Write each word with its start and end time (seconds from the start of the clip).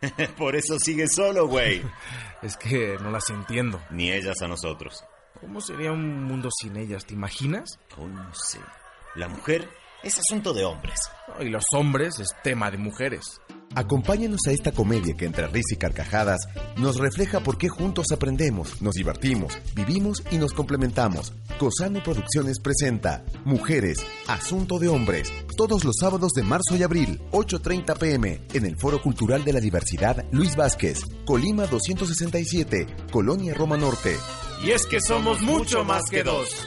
Por 0.38 0.56
eso 0.56 0.78
sigue 0.78 1.06
solo, 1.08 1.46
güey. 1.46 1.82
es 2.42 2.56
que 2.56 2.96
no 3.00 3.10
las 3.10 3.28
entiendo. 3.30 3.80
Ni 3.90 4.10
ellas 4.12 4.40
a 4.42 4.48
nosotros. 4.48 5.04
¿Cómo 5.40 5.60
sería 5.60 5.92
un 5.92 6.24
mundo 6.24 6.48
sin 6.60 6.76
ellas? 6.76 7.06
¿Te 7.06 7.14
imaginas? 7.14 7.78
Oh, 7.96 8.06
no 8.06 8.34
sé. 8.34 8.58
La 9.14 9.28
mujer 9.28 9.68
es 10.02 10.18
asunto 10.18 10.52
de 10.52 10.64
hombres. 10.64 11.10
Y 11.40 11.48
los 11.48 11.64
hombres 11.74 12.18
es 12.20 12.28
tema 12.42 12.70
de 12.70 12.78
mujeres. 12.78 13.40
Acompáñanos 13.74 14.40
a 14.48 14.50
esta 14.50 14.72
comedia 14.72 15.14
que 15.16 15.26
entre 15.26 15.46
risa 15.46 15.74
y 15.74 15.76
carcajadas 15.76 16.40
nos 16.76 16.96
refleja 16.96 17.38
por 17.40 17.56
qué 17.56 17.68
juntos 17.68 18.06
aprendemos, 18.12 18.82
nos 18.82 18.96
divertimos, 18.96 19.56
vivimos 19.76 20.24
y 20.32 20.38
nos 20.38 20.52
complementamos. 20.52 21.32
Cosano 21.58 22.02
Producciones 22.02 22.58
presenta 22.58 23.24
Mujeres, 23.44 23.98
Asunto 24.26 24.80
de 24.80 24.88
Hombres, 24.88 25.32
todos 25.56 25.84
los 25.84 25.96
sábados 26.00 26.32
de 26.32 26.42
marzo 26.42 26.76
y 26.76 26.82
abril, 26.82 27.20
8.30 27.30 27.96
pm, 27.96 28.40
en 28.54 28.66
el 28.66 28.76
Foro 28.76 29.00
Cultural 29.00 29.44
de 29.44 29.52
la 29.52 29.60
Diversidad 29.60 30.24
Luis 30.32 30.56
Vázquez, 30.56 31.04
Colima 31.24 31.66
267, 31.66 32.86
Colonia 33.12 33.54
Roma 33.54 33.76
Norte. 33.76 34.16
Y 34.64 34.72
es 34.72 34.84
que 34.86 35.00
somos 35.00 35.42
mucho 35.42 35.84
más 35.84 36.02
que 36.10 36.24
dos. 36.24 36.66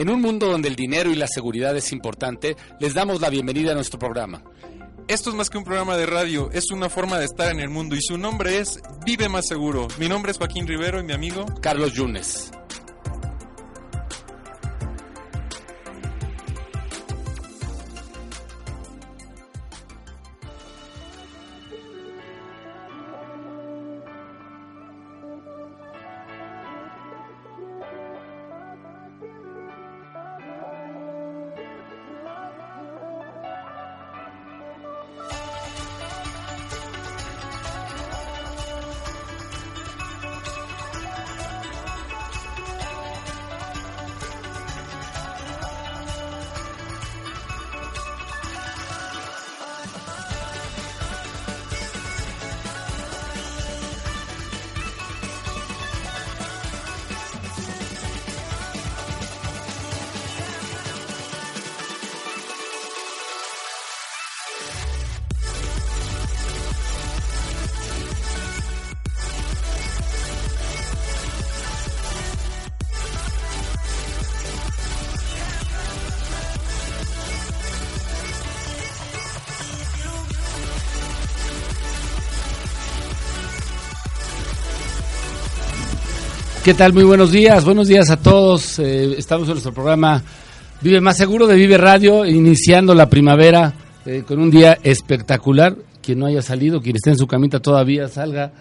En 0.00 0.08
un 0.08 0.22
mundo 0.22 0.48
donde 0.48 0.68
el 0.68 0.76
dinero 0.76 1.10
y 1.10 1.14
la 1.14 1.26
seguridad 1.28 1.76
es 1.76 1.92
importante, 1.92 2.56
les 2.78 2.94
damos 2.94 3.20
la 3.20 3.28
bienvenida 3.28 3.72
a 3.72 3.74
nuestro 3.74 3.98
programa. 3.98 4.42
Esto 5.08 5.28
es 5.28 5.36
más 5.36 5.50
que 5.50 5.58
un 5.58 5.64
programa 5.64 5.98
de 5.98 6.06
radio, 6.06 6.50
es 6.52 6.70
una 6.70 6.88
forma 6.88 7.18
de 7.18 7.26
estar 7.26 7.52
en 7.52 7.60
el 7.60 7.68
mundo 7.68 7.94
y 7.94 8.00
su 8.00 8.16
nombre 8.16 8.60
es 8.60 8.80
Vive 9.04 9.28
Más 9.28 9.46
Seguro. 9.46 9.88
Mi 9.98 10.08
nombre 10.08 10.32
es 10.32 10.38
Joaquín 10.38 10.66
Rivero 10.66 11.00
y 11.00 11.02
mi 11.02 11.12
amigo 11.12 11.44
Carlos 11.60 11.92
Yunes. 11.92 12.50
¿Qué 86.70 86.74
tal? 86.74 86.92
Muy 86.92 87.02
buenos 87.02 87.32
días. 87.32 87.64
Buenos 87.64 87.88
días 87.88 88.10
a 88.10 88.16
todos. 88.16 88.78
Eh, 88.78 89.16
estamos 89.18 89.48
en 89.48 89.54
nuestro 89.54 89.74
programa 89.74 90.22
Vive 90.80 91.00
Más 91.00 91.16
Seguro 91.16 91.48
de 91.48 91.56
Vive 91.56 91.76
Radio, 91.76 92.24
iniciando 92.24 92.94
la 92.94 93.10
primavera 93.10 93.74
eh, 94.06 94.22
con 94.24 94.38
un 94.38 94.52
día 94.52 94.78
espectacular. 94.80 95.74
Quien 96.00 96.20
no 96.20 96.26
haya 96.26 96.42
salido, 96.42 96.80
quien 96.80 96.94
esté 96.94 97.10
en 97.10 97.18
su 97.18 97.26
camita 97.26 97.58
todavía 97.58 98.06
salga. 98.06 98.52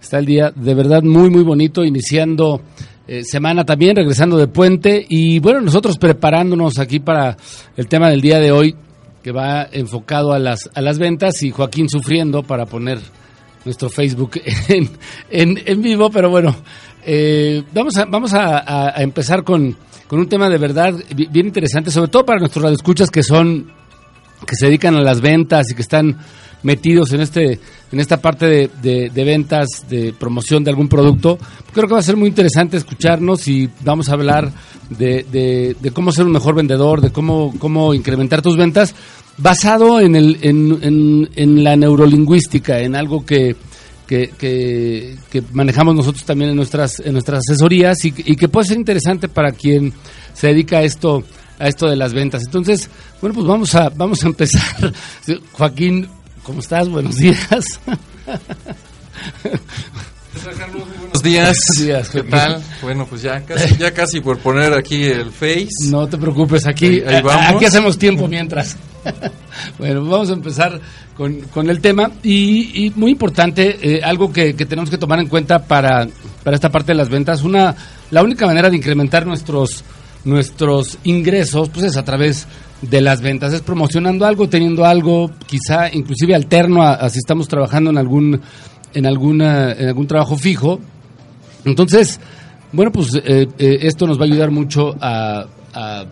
Está 0.00 0.20
el 0.20 0.26
día 0.26 0.52
de 0.54 0.74
verdad 0.76 1.02
muy, 1.02 1.28
muy 1.28 1.42
bonito, 1.42 1.84
iniciando 1.84 2.60
eh, 3.08 3.24
semana 3.24 3.64
también, 3.64 3.96
regresando 3.96 4.36
de 4.36 4.46
puente. 4.46 5.04
Y 5.08 5.40
bueno, 5.40 5.60
nosotros 5.60 5.98
preparándonos 5.98 6.78
aquí 6.78 7.00
para 7.00 7.36
el 7.76 7.88
tema 7.88 8.10
del 8.10 8.20
día 8.20 8.38
de 8.38 8.52
hoy, 8.52 8.76
que 9.24 9.32
va 9.32 9.66
enfocado 9.72 10.32
a 10.32 10.38
las, 10.38 10.70
a 10.72 10.80
las 10.80 11.00
ventas 11.00 11.42
y 11.42 11.50
Joaquín 11.50 11.88
sufriendo 11.88 12.44
para 12.44 12.64
poner 12.64 13.00
nuestro 13.64 13.90
Facebook 13.90 14.40
en, 14.68 14.88
en, 15.30 15.60
en 15.66 15.82
vivo, 15.82 16.10
pero 16.10 16.30
bueno, 16.30 16.54
eh, 17.06 17.62
vamos 17.72 17.96
a, 17.96 18.04
vamos 18.04 18.34
a, 18.34 18.94
empezar 19.00 19.44
con, 19.44 19.76
un 20.10 20.28
tema 20.28 20.48
de 20.48 20.58
verdad 20.58 20.92
bien 21.14 21.46
interesante, 21.46 21.90
sobre 21.90 22.10
todo 22.10 22.26
para 22.26 22.40
nuestros 22.40 22.62
radioescuchas 22.64 23.10
que 23.10 23.22
son, 23.22 23.70
que 24.44 24.56
se 24.56 24.66
dedican 24.66 24.96
a 24.96 25.00
las 25.00 25.20
ventas 25.20 25.70
y 25.70 25.74
que 25.74 25.82
están 25.82 26.18
metidos 26.64 27.12
en 27.12 27.20
este 27.20 27.60
en 27.92 28.00
esta 28.00 28.20
parte 28.20 28.68
de, 28.82 29.10
ventas, 29.24 29.68
de 29.88 30.12
promoción 30.12 30.64
de 30.64 30.70
algún 30.70 30.88
producto. 30.88 31.38
Creo 31.72 31.86
que 31.86 31.94
va 31.94 32.00
a 32.00 32.02
ser 32.02 32.16
muy 32.16 32.28
interesante 32.28 32.76
escucharnos 32.76 33.46
y 33.46 33.70
vamos 33.84 34.08
a 34.08 34.14
hablar 34.14 34.50
de, 34.90 35.76
cómo 35.94 36.10
ser 36.10 36.26
un 36.26 36.32
mejor 36.32 36.56
vendedor, 36.56 37.00
de 37.00 37.10
cómo, 37.12 37.54
cómo 37.60 37.94
incrementar 37.94 38.42
tus 38.42 38.56
ventas, 38.56 38.92
basado 39.38 40.00
en, 40.00 40.16
el, 40.16 40.38
en, 40.42 41.30
en 41.36 41.62
la 41.62 41.76
neurolingüística, 41.76 42.80
en 42.80 42.96
algo 42.96 43.24
que, 43.24 43.54
que, 44.06 44.30
que, 44.38 45.42
manejamos 45.52 45.94
nosotros 45.94 46.24
también 46.24 46.50
en 46.50 46.56
nuestras, 46.56 47.00
en 47.00 47.12
nuestras 47.12 47.40
asesorías 47.48 48.04
y, 48.04 48.12
que 48.12 48.48
puede 48.48 48.68
ser 48.68 48.78
interesante 48.78 49.28
para 49.28 49.52
quien 49.52 49.92
se 50.32 50.48
dedica 50.48 50.78
a 50.78 50.82
esto, 50.82 51.24
a 51.58 51.68
esto 51.68 51.88
de 51.88 51.96
las 51.96 52.14
ventas. 52.14 52.42
Entonces, 52.44 52.88
bueno, 53.20 53.34
pues 53.34 53.46
vamos 53.46 53.74
a, 53.74 53.90
vamos 53.90 54.24
a 54.24 54.28
empezar. 54.28 54.92
Joaquín, 55.52 56.08
¿cómo 56.42 56.60
estás? 56.60 56.88
Buenos 56.88 57.16
días. 57.16 57.80
Buenos 60.46 61.22
días. 61.24 61.58
días. 61.76 62.08
¿Qué 62.08 62.22
tal? 62.22 62.62
Bueno, 62.80 63.04
pues 63.06 63.22
ya 63.22 63.40
casi, 63.40 63.76
ya 63.76 63.92
casi 63.92 64.20
por 64.20 64.38
poner 64.38 64.74
aquí 64.74 65.02
el 65.04 65.32
Face. 65.32 65.90
No 65.90 66.06
te 66.06 66.16
preocupes, 66.18 66.68
aquí, 66.68 67.02
aquí 67.04 67.64
hacemos 67.64 67.98
tiempo 67.98 68.28
mientras. 68.28 68.76
bueno, 69.78 70.04
vamos 70.04 70.30
a 70.30 70.34
empezar 70.34 70.80
con, 71.16 71.40
con 71.52 71.68
el 71.68 71.80
tema 71.80 72.12
y, 72.22 72.92
muy 72.94 73.10
importante, 73.10 73.76
eh, 73.82 74.00
algo 74.04 74.32
que, 74.32 74.54
tenemos 74.54 74.88
que 74.88 74.98
tomar 74.98 75.18
en 75.18 75.26
cuenta 75.26 75.58
para, 75.58 76.06
para 76.44 76.54
esta 76.54 76.70
parte 76.70 76.92
de 76.92 76.98
las 76.98 77.08
ventas, 77.08 77.42
una 77.42 77.74
la 78.12 78.22
única 78.22 78.46
manera 78.46 78.70
de 78.70 78.76
incrementar 78.76 79.26
nuestros 79.26 79.82
nuestros 80.24 80.98
ingresos 81.04 81.68
pues 81.70 81.86
es 81.86 81.96
a 81.96 82.04
través 82.04 82.46
de 82.82 83.00
las 83.00 83.20
ventas, 83.20 83.52
es 83.52 83.62
promocionando 83.62 84.26
algo, 84.26 84.48
teniendo 84.48 84.84
algo 84.84 85.30
quizá 85.46 85.92
inclusive 85.92 86.34
alterno 86.34 86.82
a, 86.82 87.08
si 87.08 87.18
estamos 87.18 87.48
trabajando 87.48 87.90
en 87.90 87.98
algún 87.98 88.40
en 88.96 89.06
alguna 89.06 89.72
en 89.72 89.88
algún 89.88 90.06
trabajo 90.06 90.36
fijo. 90.36 90.80
Entonces, 91.64 92.18
bueno, 92.72 92.90
pues 92.90 93.14
eh, 93.14 93.46
eh, 93.58 93.78
esto 93.82 94.06
nos 94.06 94.18
va 94.18 94.22
a 94.22 94.26
ayudar 94.26 94.50
mucho 94.50 94.94
a, 95.00 95.46
a 95.74 96.04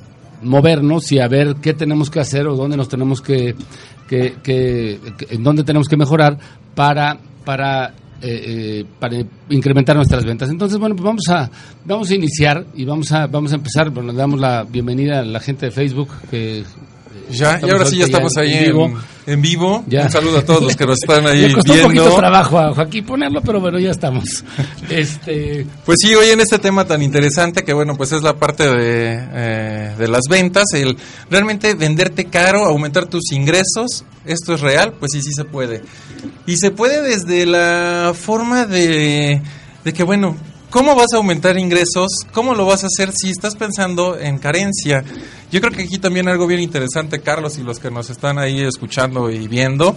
movernos 0.43 1.11
y 1.11 1.19
a 1.19 1.27
ver 1.27 1.57
qué 1.63 1.73
tenemos 1.73 2.11
que 2.11 2.21
hacer 2.21 2.47
o 2.47 2.55
dónde 2.55 2.77
nos 2.77 2.89
tenemos 2.89 3.23
que, 3.23 3.55
que, 4.07 4.35
que, 4.43 5.01
en 5.31 5.43
dónde 5.43 5.65
tenemos 5.65 5.89
que 5.89 5.97
mejorar 5.97 6.39
para 6.75 7.19
para 7.45 7.95
eh, 8.23 8.81
eh, 8.81 8.85
para 8.99 9.17
incrementar 9.49 9.97
nuestras 9.97 10.25
ventas. 10.25 10.49
Entonces, 10.51 10.79
bueno, 10.79 10.95
pues 10.95 11.05
vamos 11.05 11.29
a 11.29 11.51
vamos 11.85 12.11
a 12.11 12.15
iniciar 12.15 12.67
y 12.75 12.85
vamos 12.85 13.13
a 13.13 13.27
vamos 13.27 13.53
a 13.53 13.57
empezar. 13.57 13.91
Bueno, 13.91 14.13
le 14.13 14.19
damos 14.19 14.39
la 14.39 14.65
bienvenida 14.65 15.21
a 15.21 15.25
la 15.25 15.41
gente 15.41 15.67
de 15.67 15.73
Facebook 15.73 16.09
que 16.31 16.65
Ya, 17.31 17.58
y 17.62 17.70
ahora 17.70 17.87
sí 17.87 17.96
ya 17.96 18.05
estamos 18.05 18.37
ahí 18.37 18.52
en 18.52 18.64
vivo. 18.64 19.00
En, 19.26 19.40
vivo. 19.40 19.84
Ya. 19.87 20.02
Un 20.02 20.11
saludo 20.11 20.38
a 20.38 20.44
todos 20.44 20.62
los 20.62 20.76
que 20.76 20.84
nos 20.84 20.99
están 21.02 21.26
ahí 21.26 21.52
costó 21.55 21.72
viendo. 21.72 21.88
un 21.88 21.96
poquito 21.96 22.16
trabajo 22.16 22.58
a 22.58 22.75
Joaquín 22.75 23.05
ponerlo, 23.05 23.40
pero 23.40 23.61
bueno, 23.61 23.78
ya 23.78 23.90
estamos. 23.90 24.25
Este, 24.90 25.66
Pues 25.84 25.99
sí, 26.00 26.14
hoy 26.14 26.28
en 26.28 26.40
este 26.40 26.58
tema 26.58 26.84
tan 26.84 27.02
interesante 27.02 27.64
que 27.64 27.72
bueno, 27.72 27.96
pues 27.96 28.12
es 28.12 28.22
la 28.22 28.34
parte 28.34 28.64
de, 28.69 29.19
eh, 29.32 29.94
de 29.99 30.08
las 30.08 30.22
ventas, 30.28 30.64
el 30.75 30.96
realmente 31.31 31.75
venderte 31.75 32.26
caro, 32.26 32.66
aumentar 32.66 33.06
tus 33.06 33.32
ingresos, 33.32 34.05
esto 34.25 34.55
es 34.55 34.61
real, 34.61 34.93
pues 35.00 35.12
sí, 35.12 35.22
sí 35.22 35.32
se 35.32 35.44
puede. 35.44 35.82
Y 36.46 36.56
se 36.56 36.70
puede 36.70 37.02
desde 37.02 37.46
la 37.46 38.12
forma 38.14 38.66
de, 38.66 39.40
de 39.84 39.93
que 39.93 40.02
bueno, 40.02 40.37
¿cómo 40.75 40.97
vas 40.97 41.12
a 41.15 41.19
aumentar 41.19 41.56
ingresos? 41.56 42.09
¿Cómo 42.32 42.53
lo 42.53 42.67
vas 42.67 42.82
a 42.82 42.88
hacer 42.88 43.12
si 43.12 43.31
estás 43.31 43.55
pensando 43.55 44.19
en 44.19 44.38
carencia? 44.38 45.05
Yo 45.53 45.61
creo 45.61 45.73
que 45.73 45.85
aquí 45.85 45.99
también 45.99 46.26
algo 46.29 46.49
bien 46.49 46.61
interesante, 46.61 47.21
Carlos, 47.21 47.59
y 47.59 47.62
los 47.62 47.79
que 47.79 47.93
nos 47.93 48.11
están 48.11 48.41
ahí 48.41 48.61
escuchando 48.61 49.31
y 49.31 49.47
viendo. 49.47 49.97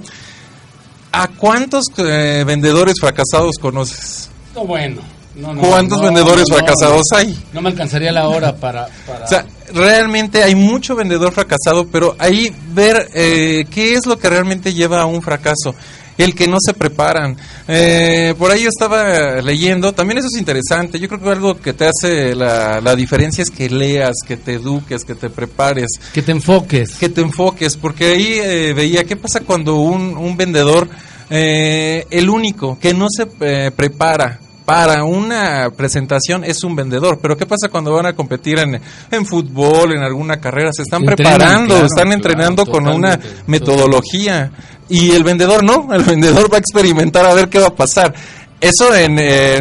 ¿A 1.12 1.30
cuántos 1.30 1.86
eh, 1.98 2.44
vendedores 2.46 2.94
fracasados 3.02 3.56
conoces? 3.60 4.30
no, 4.54 4.66
bueno. 4.66 5.02
No, 5.36 5.54
no, 5.54 5.62
¿Cuántos 5.62 6.00
no, 6.00 6.06
vendedores 6.06 6.46
fracasados 6.50 7.04
hay? 7.16 7.38
No 7.54 7.62
me 7.62 7.70
alcanzaría 7.70 8.12
la 8.12 8.28
hora 8.28 8.56
para... 8.56 8.88
para- 9.06 9.26
O 9.26 9.28
sea, 9.28 9.46
realmente 9.72 10.42
hay 10.44 10.56
mucho 10.56 10.96
vendedor 10.96 11.32
fracasado, 11.32 11.86
pero 11.92 12.16
ahí 12.18 12.52
ver 12.74 13.08
eh, 13.14 13.66
qué 13.70 13.94
es 13.94 14.08
lo 14.08 14.18
que 14.18 14.30
realmente 14.30 14.74
lleva 14.74 15.02
a 15.02 15.06
un 15.06 15.22
fracaso. 15.22 15.76
El 16.18 16.34
que 16.34 16.48
no 16.48 16.58
se 16.60 16.74
preparan. 16.74 17.38
Eh, 17.68 18.34
por 18.38 18.52
ahí 18.52 18.64
yo 18.64 18.70
estaba 18.70 19.42
leyendo, 19.42 19.94
también 19.94 20.18
eso 20.18 20.28
es 20.34 20.40
interesante. 20.40 21.00
Yo 21.00 21.08
creo 21.08 21.22
que 21.22 21.30
algo 21.30 21.58
que 21.58 21.74
te 21.74 21.86
hace 21.86 22.34
la, 22.34 22.82
la 22.82 22.96
diferencia 22.96 23.42
es 23.44 23.52
que 23.52 23.70
leas, 23.70 24.16
que 24.26 24.38
te 24.38 24.54
eduques, 24.54 25.04
que 25.04 25.16
te 25.16 25.30
prepares 25.30 25.88
que 26.14 26.22
te 26.22 26.32
enfoques. 26.32 26.96
que 26.96 27.10
te 27.10 27.22
enfoques, 27.22 27.78
porque 27.78 28.06
ahí 28.06 28.28
eh, 28.34 28.74
veía 28.74 29.04
qué 29.04 29.16
pasa 29.16 29.42
cuando 29.42 29.76
un, 29.76 30.18
un 30.18 30.38
vendedor, 30.38 30.88
eh, 31.30 32.06
el 32.10 32.30
único 32.30 32.78
que 32.80 32.94
no 32.94 33.08
se 33.10 33.28
eh, 33.42 33.72
prepara 33.76 34.40
para 34.66 35.06
una 35.06 35.70
presentación 35.70 36.44
es 36.44 36.64
un 36.64 36.76
vendedor, 36.76 37.20
pero 37.22 37.38
qué 37.38 37.46
pasa 37.46 37.70
cuando 37.70 37.94
van 37.94 38.06
a 38.06 38.14
competir 38.14 38.60
en, 38.60 38.82
en 39.12 39.26
fútbol, 39.26 39.94
en 39.94 40.04
alguna 40.04 40.42
carrera, 40.42 40.74
se 40.74 40.82
están 40.82 41.04
preparando, 41.04 41.76
claro, 41.76 41.86
están 41.86 42.04
claro, 42.04 42.14
entrenando 42.14 42.66
con 42.66 42.88
una 42.88 43.18
metodología 43.48 44.52
y 44.90 45.12
el 45.12 45.24
vendedor 45.24 45.64
no, 45.64 45.94
el 45.94 46.04
vendedor 46.04 46.52
va 46.52 46.58
a 46.58 46.60
experimentar 46.60 47.26
a 47.26 47.34
ver 47.34 47.50
qué 47.50 47.60
va 47.60 47.68
a 47.68 47.76
pasar. 47.76 48.14
Eso 48.60 48.96
en, 48.96 49.14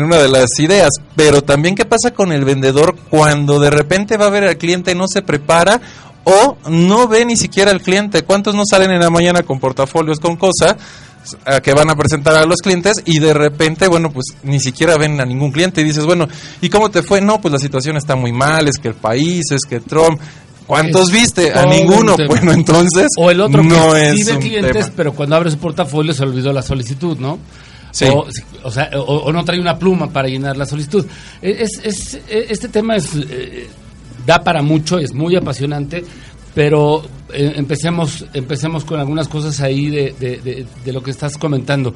una 0.04 0.16
de 0.16 0.28
las 0.28 0.58
ideas, 0.58 0.88
pero 1.14 1.42
también 1.42 1.74
qué 1.74 1.84
pasa 1.84 2.12
con 2.12 2.32
el 2.32 2.44
vendedor 2.44 2.96
cuando 3.10 3.60
de 3.60 3.70
repente 3.70 4.16
va 4.16 4.26
a 4.26 4.30
ver 4.30 4.44
al 4.44 4.56
cliente 4.56 4.94
no 4.94 5.06
se 5.06 5.20
prepara 5.20 5.80
o 6.24 6.56
no 6.70 7.06
ve 7.06 7.26
ni 7.26 7.36
siquiera 7.36 7.70
al 7.70 7.82
cliente. 7.82 8.22
¿Cuántos 8.22 8.54
no 8.54 8.62
salen 8.64 8.90
en 8.90 9.00
la 9.00 9.10
mañana 9.10 9.42
con 9.42 9.60
portafolios, 9.60 10.18
con 10.18 10.36
cosas 10.36 10.76
a 11.44 11.60
que 11.60 11.74
van 11.74 11.90
a 11.90 11.96
presentar 11.96 12.36
a 12.36 12.46
los 12.46 12.60
clientes 12.62 13.02
y 13.04 13.18
de 13.18 13.34
repente, 13.34 13.88
bueno, 13.88 14.10
pues 14.10 14.26
ni 14.44 14.60
siquiera 14.60 14.96
ven 14.96 15.20
a 15.20 15.26
ningún 15.26 15.50
cliente 15.50 15.80
y 15.80 15.84
dices, 15.84 16.04
bueno, 16.04 16.26
¿y 16.60 16.70
cómo 16.70 16.90
te 16.90 17.02
fue? 17.02 17.20
No, 17.20 17.40
pues 17.40 17.52
la 17.52 17.58
situación 17.58 17.96
está 17.96 18.14
muy 18.16 18.32
mal, 18.32 18.68
es 18.68 18.78
que 18.78 18.88
el 18.88 18.94
país, 18.94 19.50
es 19.50 19.62
que 19.68 19.80
Trump... 19.80 20.20
¿Cuántos 20.66 21.10
viste? 21.12 21.52
A 21.52 21.64
ninguno. 21.66 22.16
Bueno, 22.26 22.52
entonces 22.52 23.08
O 23.18 23.30
el 23.30 23.40
otro 23.40 23.62
no 23.62 23.92
que 23.92 24.10
es 24.10 24.28
un 24.28 24.38
clientes, 24.40 24.72
tema. 24.72 24.92
pero 24.96 25.12
cuando 25.14 25.36
abre 25.36 25.50
su 25.50 25.58
portafolio 25.58 26.12
se 26.12 26.22
olvidó 26.24 26.52
la 26.52 26.62
solicitud, 26.62 27.16
¿no? 27.18 27.38
Sí. 27.92 28.06
O, 28.06 28.26
o 28.64 28.70
sea, 28.70 28.90
o, 28.94 29.00
o 29.00 29.32
no 29.32 29.44
trae 29.44 29.60
una 29.60 29.78
pluma 29.78 30.10
para 30.10 30.28
llenar 30.28 30.56
la 30.56 30.66
solicitud. 30.66 31.06
Es, 31.40 31.80
es- 31.84 32.20
este 32.28 32.68
tema 32.68 32.96
es 32.96 33.08
eh, 33.14 33.68
da 34.26 34.42
para 34.42 34.60
mucho, 34.60 34.98
es 34.98 35.14
muy 35.14 35.36
apasionante, 35.36 36.04
pero 36.54 37.02
eh, 37.32 37.52
empecemos, 37.56 38.26
empecemos 38.34 38.84
con 38.84 38.98
algunas 39.00 39.28
cosas 39.28 39.60
ahí 39.60 39.86
de, 39.88 40.14
de- 40.18 40.38
de- 40.38 40.66
de 40.84 40.92
lo 40.92 41.02
que 41.02 41.12
estás 41.12 41.38
comentando. 41.38 41.94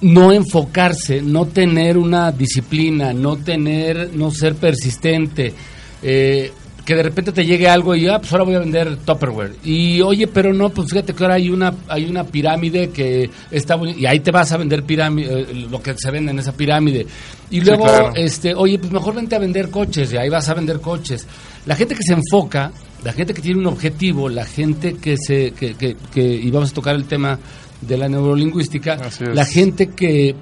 No 0.00 0.32
enfocarse, 0.32 1.22
no 1.22 1.46
tener 1.46 1.96
una 1.96 2.30
disciplina, 2.32 3.12
no 3.14 3.36
tener, 3.36 4.10
no 4.14 4.30
ser 4.30 4.56
persistente. 4.56 5.54
eh, 6.02 6.52
que 6.84 6.94
de 6.94 7.02
repente 7.02 7.32
te 7.32 7.46
llegue 7.46 7.66
algo 7.68 7.94
y 7.94 8.06
ah, 8.08 8.18
pues 8.18 8.30
ahora 8.32 8.44
voy 8.44 8.54
a 8.54 8.58
vender 8.58 8.96
Tupperware. 8.98 9.54
Y 9.64 10.00
oye, 10.02 10.26
pero 10.26 10.52
no, 10.52 10.68
pues 10.70 10.88
fíjate 10.90 11.14
que 11.14 11.22
ahora 11.24 11.36
hay 11.36 11.48
una 11.48 11.72
hay 11.88 12.04
una 12.04 12.24
pirámide 12.24 12.90
que 12.90 13.30
está 13.50 13.76
y 13.96 14.04
ahí 14.06 14.20
te 14.20 14.30
vas 14.30 14.52
a 14.52 14.58
vender 14.58 14.82
pirámide, 14.84 15.40
eh, 15.42 15.66
lo 15.70 15.80
que 15.82 15.94
se 15.96 16.10
vende 16.10 16.32
en 16.32 16.38
esa 16.40 16.52
pirámide. 16.52 17.06
Y 17.50 17.60
luego 17.60 17.84
claro. 17.84 18.12
este, 18.14 18.54
oye, 18.54 18.78
pues 18.78 18.92
mejor 18.92 19.14
vente 19.14 19.34
a 19.34 19.38
vender 19.38 19.70
coches 19.70 20.12
y 20.12 20.16
ahí 20.16 20.28
vas 20.28 20.48
a 20.48 20.54
vender 20.54 20.80
coches. 20.80 21.26
La 21.66 21.74
gente 21.74 21.94
que 21.94 22.02
se 22.02 22.12
enfoca, 22.12 22.70
la 23.02 23.12
gente 23.12 23.32
que 23.32 23.40
tiene 23.40 23.60
un 23.60 23.66
objetivo, 23.66 24.28
la 24.28 24.44
gente 24.44 24.94
que 24.96 25.16
se 25.16 25.52
que, 25.52 25.74
que, 25.74 25.96
que- 26.12 26.22
y 26.34 26.50
vamos 26.50 26.70
a 26.70 26.74
tocar 26.74 26.94
el 26.96 27.04
tema 27.04 27.38
de 27.80 27.96
la 27.96 28.08
neurolingüística, 28.08 28.98
la 29.34 29.44
gente 29.46 29.88
que 29.88 30.34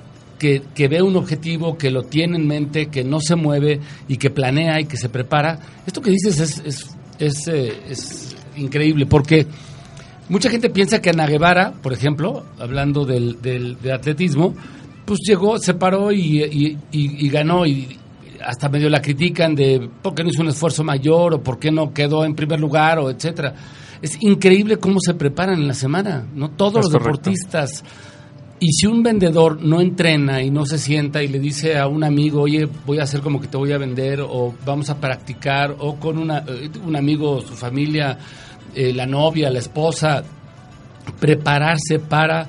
que, 0.42 0.60
que 0.74 0.88
ve 0.88 1.00
un 1.00 1.14
objetivo, 1.14 1.78
que 1.78 1.90
lo 1.92 2.02
tiene 2.02 2.36
en 2.36 2.48
mente, 2.48 2.86
que 2.86 3.04
no 3.04 3.20
se 3.20 3.36
mueve 3.36 3.78
y 4.08 4.16
que 4.16 4.28
planea 4.30 4.80
y 4.80 4.86
que 4.86 4.96
se 4.96 5.08
prepara. 5.08 5.60
Esto 5.86 6.02
que 6.02 6.10
dices 6.10 6.40
es, 6.40 6.58
es, 6.66 6.86
es, 7.20 7.46
eh, 7.48 7.72
es 7.88 8.34
increíble 8.56 9.06
porque 9.06 9.46
mucha 10.28 10.50
gente 10.50 10.68
piensa 10.68 11.00
que 11.00 11.10
Ana 11.10 11.26
Guevara, 11.28 11.72
por 11.80 11.92
ejemplo, 11.92 12.44
hablando 12.58 13.04
del, 13.04 13.40
del, 13.40 13.80
de 13.80 13.92
atletismo, 13.92 14.52
pues 15.04 15.20
llegó, 15.24 15.58
se 15.58 15.74
paró 15.74 16.10
y, 16.10 16.42
y- 16.42 16.78
y- 16.90 17.26
y 17.26 17.28
ganó 17.28 17.64
y 17.64 17.98
hasta 18.44 18.68
medio 18.68 18.88
la 18.90 19.00
critican 19.00 19.54
de 19.54 19.88
por 20.02 20.14
qué 20.16 20.24
no 20.24 20.30
hizo 20.30 20.42
un 20.42 20.48
esfuerzo 20.48 20.82
mayor 20.82 21.34
o 21.34 21.40
por 21.42 21.60
qué 21.60 21.70
no 21.70 21.92
quedó 21.94 22.24
en 22.24 22.34
primer 22.34 22.58
lugar 22.58 22.98
o 22.98 23.08
etcétera. 23.10 23.54
Es 24.02 24.16
increíble 24.20 24.78
cómo 24.78 24.98
se 25.00 25.14
preparan 25.14 25.60
en 25.60 25.68
la 25.68 25.74
semana, 25.74 26.26
no 26.34 26.50
todos 26.50 26.86
Es 26.86 26.92
los 26.92 27.02
correcto. 27.02 27.30
deportistas. 27.30 27.84
Y 28.64 28.75
si 28.75 28.87
un 28.87 29.03
vendedor 29.03 29.61
no 29.61 29.81
entrena 29.81 30.41
y 30.41 30.49
no 30.49 30.64
se 30.64 30.79
sienta 30.79 31.20
y 31.20 31.26
le 31.26 31.41
dice 31.41 31.76
a 31.76 31.88
un 31.88 32.05
amigo, 32.05 32.43
oye, 32.43 32.69
voy 32.87 33.00
a 33.00 33.03
hacer 33.03 33.20
como 33.20 33.41
que 33.41 33.49
te 33.49 33.56
voy 33.56 33.73
a 33.73 33.76
vender, 33.76 34.20
o 34.20 34.55
vamos 34.64 34.88
a 34.88 35.00
practicar, 35.00 35.75
o 35.81 35.97
con 35.97 36.17
una, 36.17 36.44
eh, 36.47 36.70
un 36.87 36.94
amigo, 36.94 37.41
su 37.41 37.55
familia, 37.55 38.17
eh, 38.73 38.93
la 38.93 39.05
novia, 39.05 39.50
la 39.50 39.59
esposa, 39.59 40.23
prepararse 41.19 41.99
para 41.99 42.43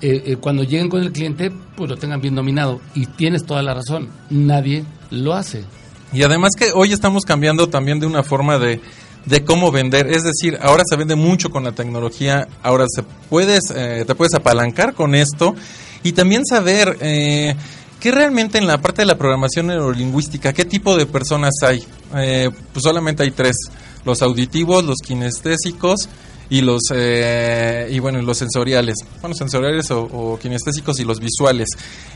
eh, 0.00 0.22
eh, 0.24 0.36
cuando 0.36 0.62
lleguen 0.62 0.88
con 0.88 1.02
el 1.02 1.10
cliente, 1.10 1.50
pues 1.74 1.90
lo 1.90 1.96
tengan 1.96 2.20
bien 2.20 2.36
dominado. 2.36 2.80
Y 2.94 3.06
tienes 3.06 3.44
toda 3.44 3.60
la 3.64 3.74
razón, 3.74 4.08
nadie 4.30 4.84
lo 5.10 5.34
hace. 5.34 5.64
Y 6.12 6.22
además 6.22 6.52
que 6.56 6.66
hoy 6.72 6.92
estamos 6.92 7.24
cambiando 7.24 7.66
también 7.66 7.98
de 7.98 8.06
una 8.06 8.22
forma 8.22 8.60
de, 8.60 8.80
de 9.26 9.44
cómo 9.44 9.70
vender. 9.70 10.06
Es 10.06 10.22
decir, 10.22 10.58
ahora 10.62 10.84
se 10.88 10.96
vende 10.96 11.16
mucho 11.16 11.50
con 11.50 11.64
la 11.64 11.72
tecnología, 11.72 12.48
ahora 12.62 12.86
se 12.88 13.02
puedes, 13.28 13.64
eh, 13.74 14.04
te 14.06 14.14
puedes 14.14 14.34
apalancar 14.34 14.94
con 14.94 15.14
esto 15.14 15.54
y 16.02 16.12
también 16.12 16.46
saber 16.46 16.96
eh, 17.00 17.54
que 18.00 18.10
realmente 18.12 18.58
en 18.58 18.66
la 18.66 18.80
parte 18.80 19.02
de 19.02 19.06
la 19.06 19.18
programación 19.18 19.66
neurolingüística, 19.66 20.52
qué 20.52 20.64
tipo 20.64 20.96
de 20.96 21.06
personas 21.06 21.54
hay. 21.62 21.84
Eh, 22.16 22.50
pues 22.72 22.82
solamente 22.82 23.24
hay 23.24 23.32
tres, 23.32 23.56
los 24.04 24.22
auditivos, 24.22 24.84
los 24.84 24.98
kinestésicos 25.04 26.08
y 26.48 26.60
los 26.60 26.82
eh, 26.94 27.88
y 27.90 27.98
bueno 27.98 28.20
los 28.22 28.38
sensoriales. 28.38 28.96
Bueno 29.20 29.34
sensoriales 29.34 29.90
o, 29.90 30.02
o 30.02 30.38
kinestésicos 30.38 31.00
y 31.00 31.04
los 31.04 31.20
visuales. 31.20 31.68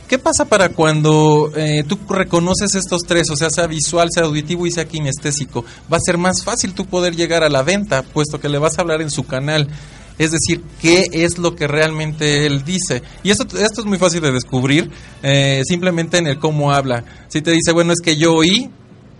Qué 0.08 0.18
pasa 0.18 0.44
para 0.44 0.70
cuando 0.70 1.52
eh, 1.56 1.84
tú 1.87 1.99
reconoces 2.08 2.75
estos 2.75 3.02
tres 3.02 3.30
o 3.30 3.37
sea 3.37 3.50
sea 3.50 3.66
visual 3.66 4.08
sea 4.12 4.25
auditivo 4.25 4.66
y 4.66 4.70
sea 4.70 4.87
kinestésico. 4.87 5.64
Va 5.92 5.96
a 5.96 6.00
ser 6.00 6.18
más 6.18 6.44
fácil 6.44 6.75
tú 6.75 6.87
poder 6.87 7.14
llegar 7.16 7.44
a 7.44 7.49
la 7.49 7.62
venta 7.62 8.02
puesto 8.02 8.40
que 8.40 8.49
le 8.49 8.58
vas 8.58 8.78
a 8.78 8.82
hablar 8.82 9.02
en 9.02 9.10
su 9.10 9.25
canal. 9.25 9.68
Es 10.20 10.32
decir, 10.32 10.62
qué 10.82 11.06
es 11.12 11.38
lo 11.38 11.56
que 11.56 11.66
realmente 11.66 12.44
él 12.44 12.62
dice. 12.62 13.02
Y 13.22 13.30
esto, 13.30 13.44
esto 13.56 13.80
es 13.80 13.87
muy 13.87 13.96
fácil 13.96 14.20
de 14.20 14.30
descubrir 14.30 14.90
eh, 15.22 15.62
simplemente 15.64 16.18
en 16.18 16.26
el 16.26 16.38
cómo 16.38 16.72
habla. 16.72 17.04
Si 17.28 17.40
te 17.40 17.52
dice, 17.52 17.72
bueno, 17.72 17.94
es 17.94 18.00
que 18.04 18.18
yo 18.18 18.34
oí, 18.34 18.68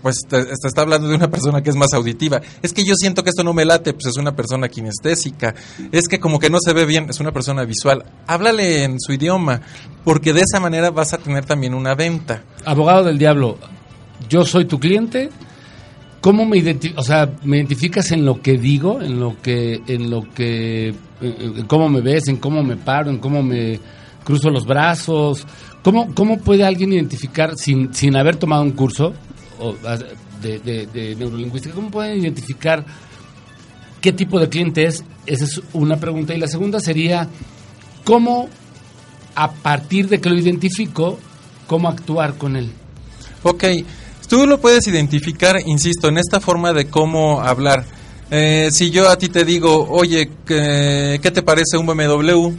pues 0.01 0.17
te, 0.27 0.39
está 0.39 0.81
hablando 0.81 1.07
de 1.07 1.15
una 1.15 1.29
persona 1.29 1.61
que 1.61 1.69
es 1.69 1.75
más 1.75 1.93
auditiva. 1.93 2.41
Es 2.61 2.73
que 2.73 2.83
yo 2.83 2.95
siento 2.95 3.23
que 3.23 3.29
esto 3.29 3.43
no 3.43 3.53
me 3.53 3.65
late, 3.65 3.93
pues 3.93 4.07
es 4.07 4.17
una 4.17 4.35
persona 4.35 4.67
kinestésica. 4.69 5.53
Es 5.91 6.07
que 6.07 6.19
como 6.19 6.39
que 6.39 6.49
no 6.49 6.57
se 6.59 6.73
ve 6.73 6.85
bien, 6.85 7.07
es 7.09 7.19
una 7.19 7.31
persona 7.31 7.63
visual. 7.65 8.03
Háblale 8.27 8.83
en 8.83 8.99
su 8.99 9.13
idioma, 9.13 9.61
porque 10.03 10.33
de 10.33 10.41
esa 10.41 10.59
manera 10.59 10.91
vas 10.91 11.13
a 11.13 11.17
tener 11.17 11.45
también 11.45 11.73
una 11.73 11.95
venta. 11.95 12.43
Abogado 12.65 13.03
del 13.03 13.17
diablo, 13.17 13.57
yo 14.29 14.45
soy 14.45 14.65
tu 14.65 14.79
cliente. 14.79 15.29
¿Cómo 16.21 16.45
me 16.45 16.57
identi- 16.57 16.93
o 16.97 17.03
sea, 17.03 17.31
me 17.43 17.57
identificas 17.57 18.11
en 18.11 18.25
lo 18.25 18.41
que 18.41 18.57
digo, 18.57 19.01
en 19.01 19.19
lo 19.19 19.41
que, 19.41 19.81
en 19.87 20.11
lo 20.11 20.29
que, 20.33 20.93
en 21.19 21.65
cómo 21.65 21.89
me 21.89 22.01
ves, 22.01 22.27
en 22.27 22.37
cómo 22.37 22.61
me 22.61 22.75
paro, 22.77 23.09
en 23.09 23.17
cómo 23.17 23.41
me 23.41 23.79
cruzo 24.23 24.51
los 24.51 24.65
brazos? 24.67 25.47
¿Cómo, 25.83 26.13
cómo 26.13 26.37
puede 26.37 26.63
alguien 26.63 26.93
identificar 26.93 27.55
sin, 27.57 27.91
sin 27.95 28.15
haber 28.15 28.35
tomado 28.35 28.61
un 28.61 28.73
curso 28.73 29.13
o, 29.61 29.75
de 30.41 31.15
neurolingüística? 31.17 31.73
¿Cómo 31.73 31.89
pueden 31.91 32.19
identificar 32.19 32.85
qué 34.01 34.11
tipo 34.11 34.39
de 34.39 34.49
cliente 34.49 34.85
es? 34.85 35.03
Esa 35.25 35.45
es 35.45 35.61
una 35.73 35.97
pregunta. 35.97 36.33
Y 36.33 36.39
la 36.39 36.47
segunda 36.47 36.79
sería, 36.79 37.27
¿cómo 38.03 38.49
a 39.35 39.51
partir 39.51 40.09
de 40.09 40.19
que 40.19 40.29
lo 40.29 40.37
identifico, 40.37 41.19
cómo 41.67 41.87
actuar 41.87 42.37
con 42.37 42.55
él? 42.55 42.71
Ok, 43.43 43.63
tú 44.27 44.45
lo 44.45 44.59
puedes 44.59 44.87
identificar, 44.87 45.57
insisto, 45.65 46.09
en 46.09 46.17
esta 46.17 46.39
forma 46.39 46.73
de 46.73 46.85
cómo 46.85 47.41
hablar. 47.41 47.85
Eh, 48.29 48.69
si 48.71 48.91
yo 48.91 49.09
a 49.09 49.17
ti 49.17 49.29
te 49.29 49.43
digo, 49.43 49.87
oye, 49.89 50.29
¿qué, 50.45 51.19
qué 51.21 51.31
te 51.31 51.41
parece 51.41 51.77
un 51.77 51.85
BMW? 51.85 52.51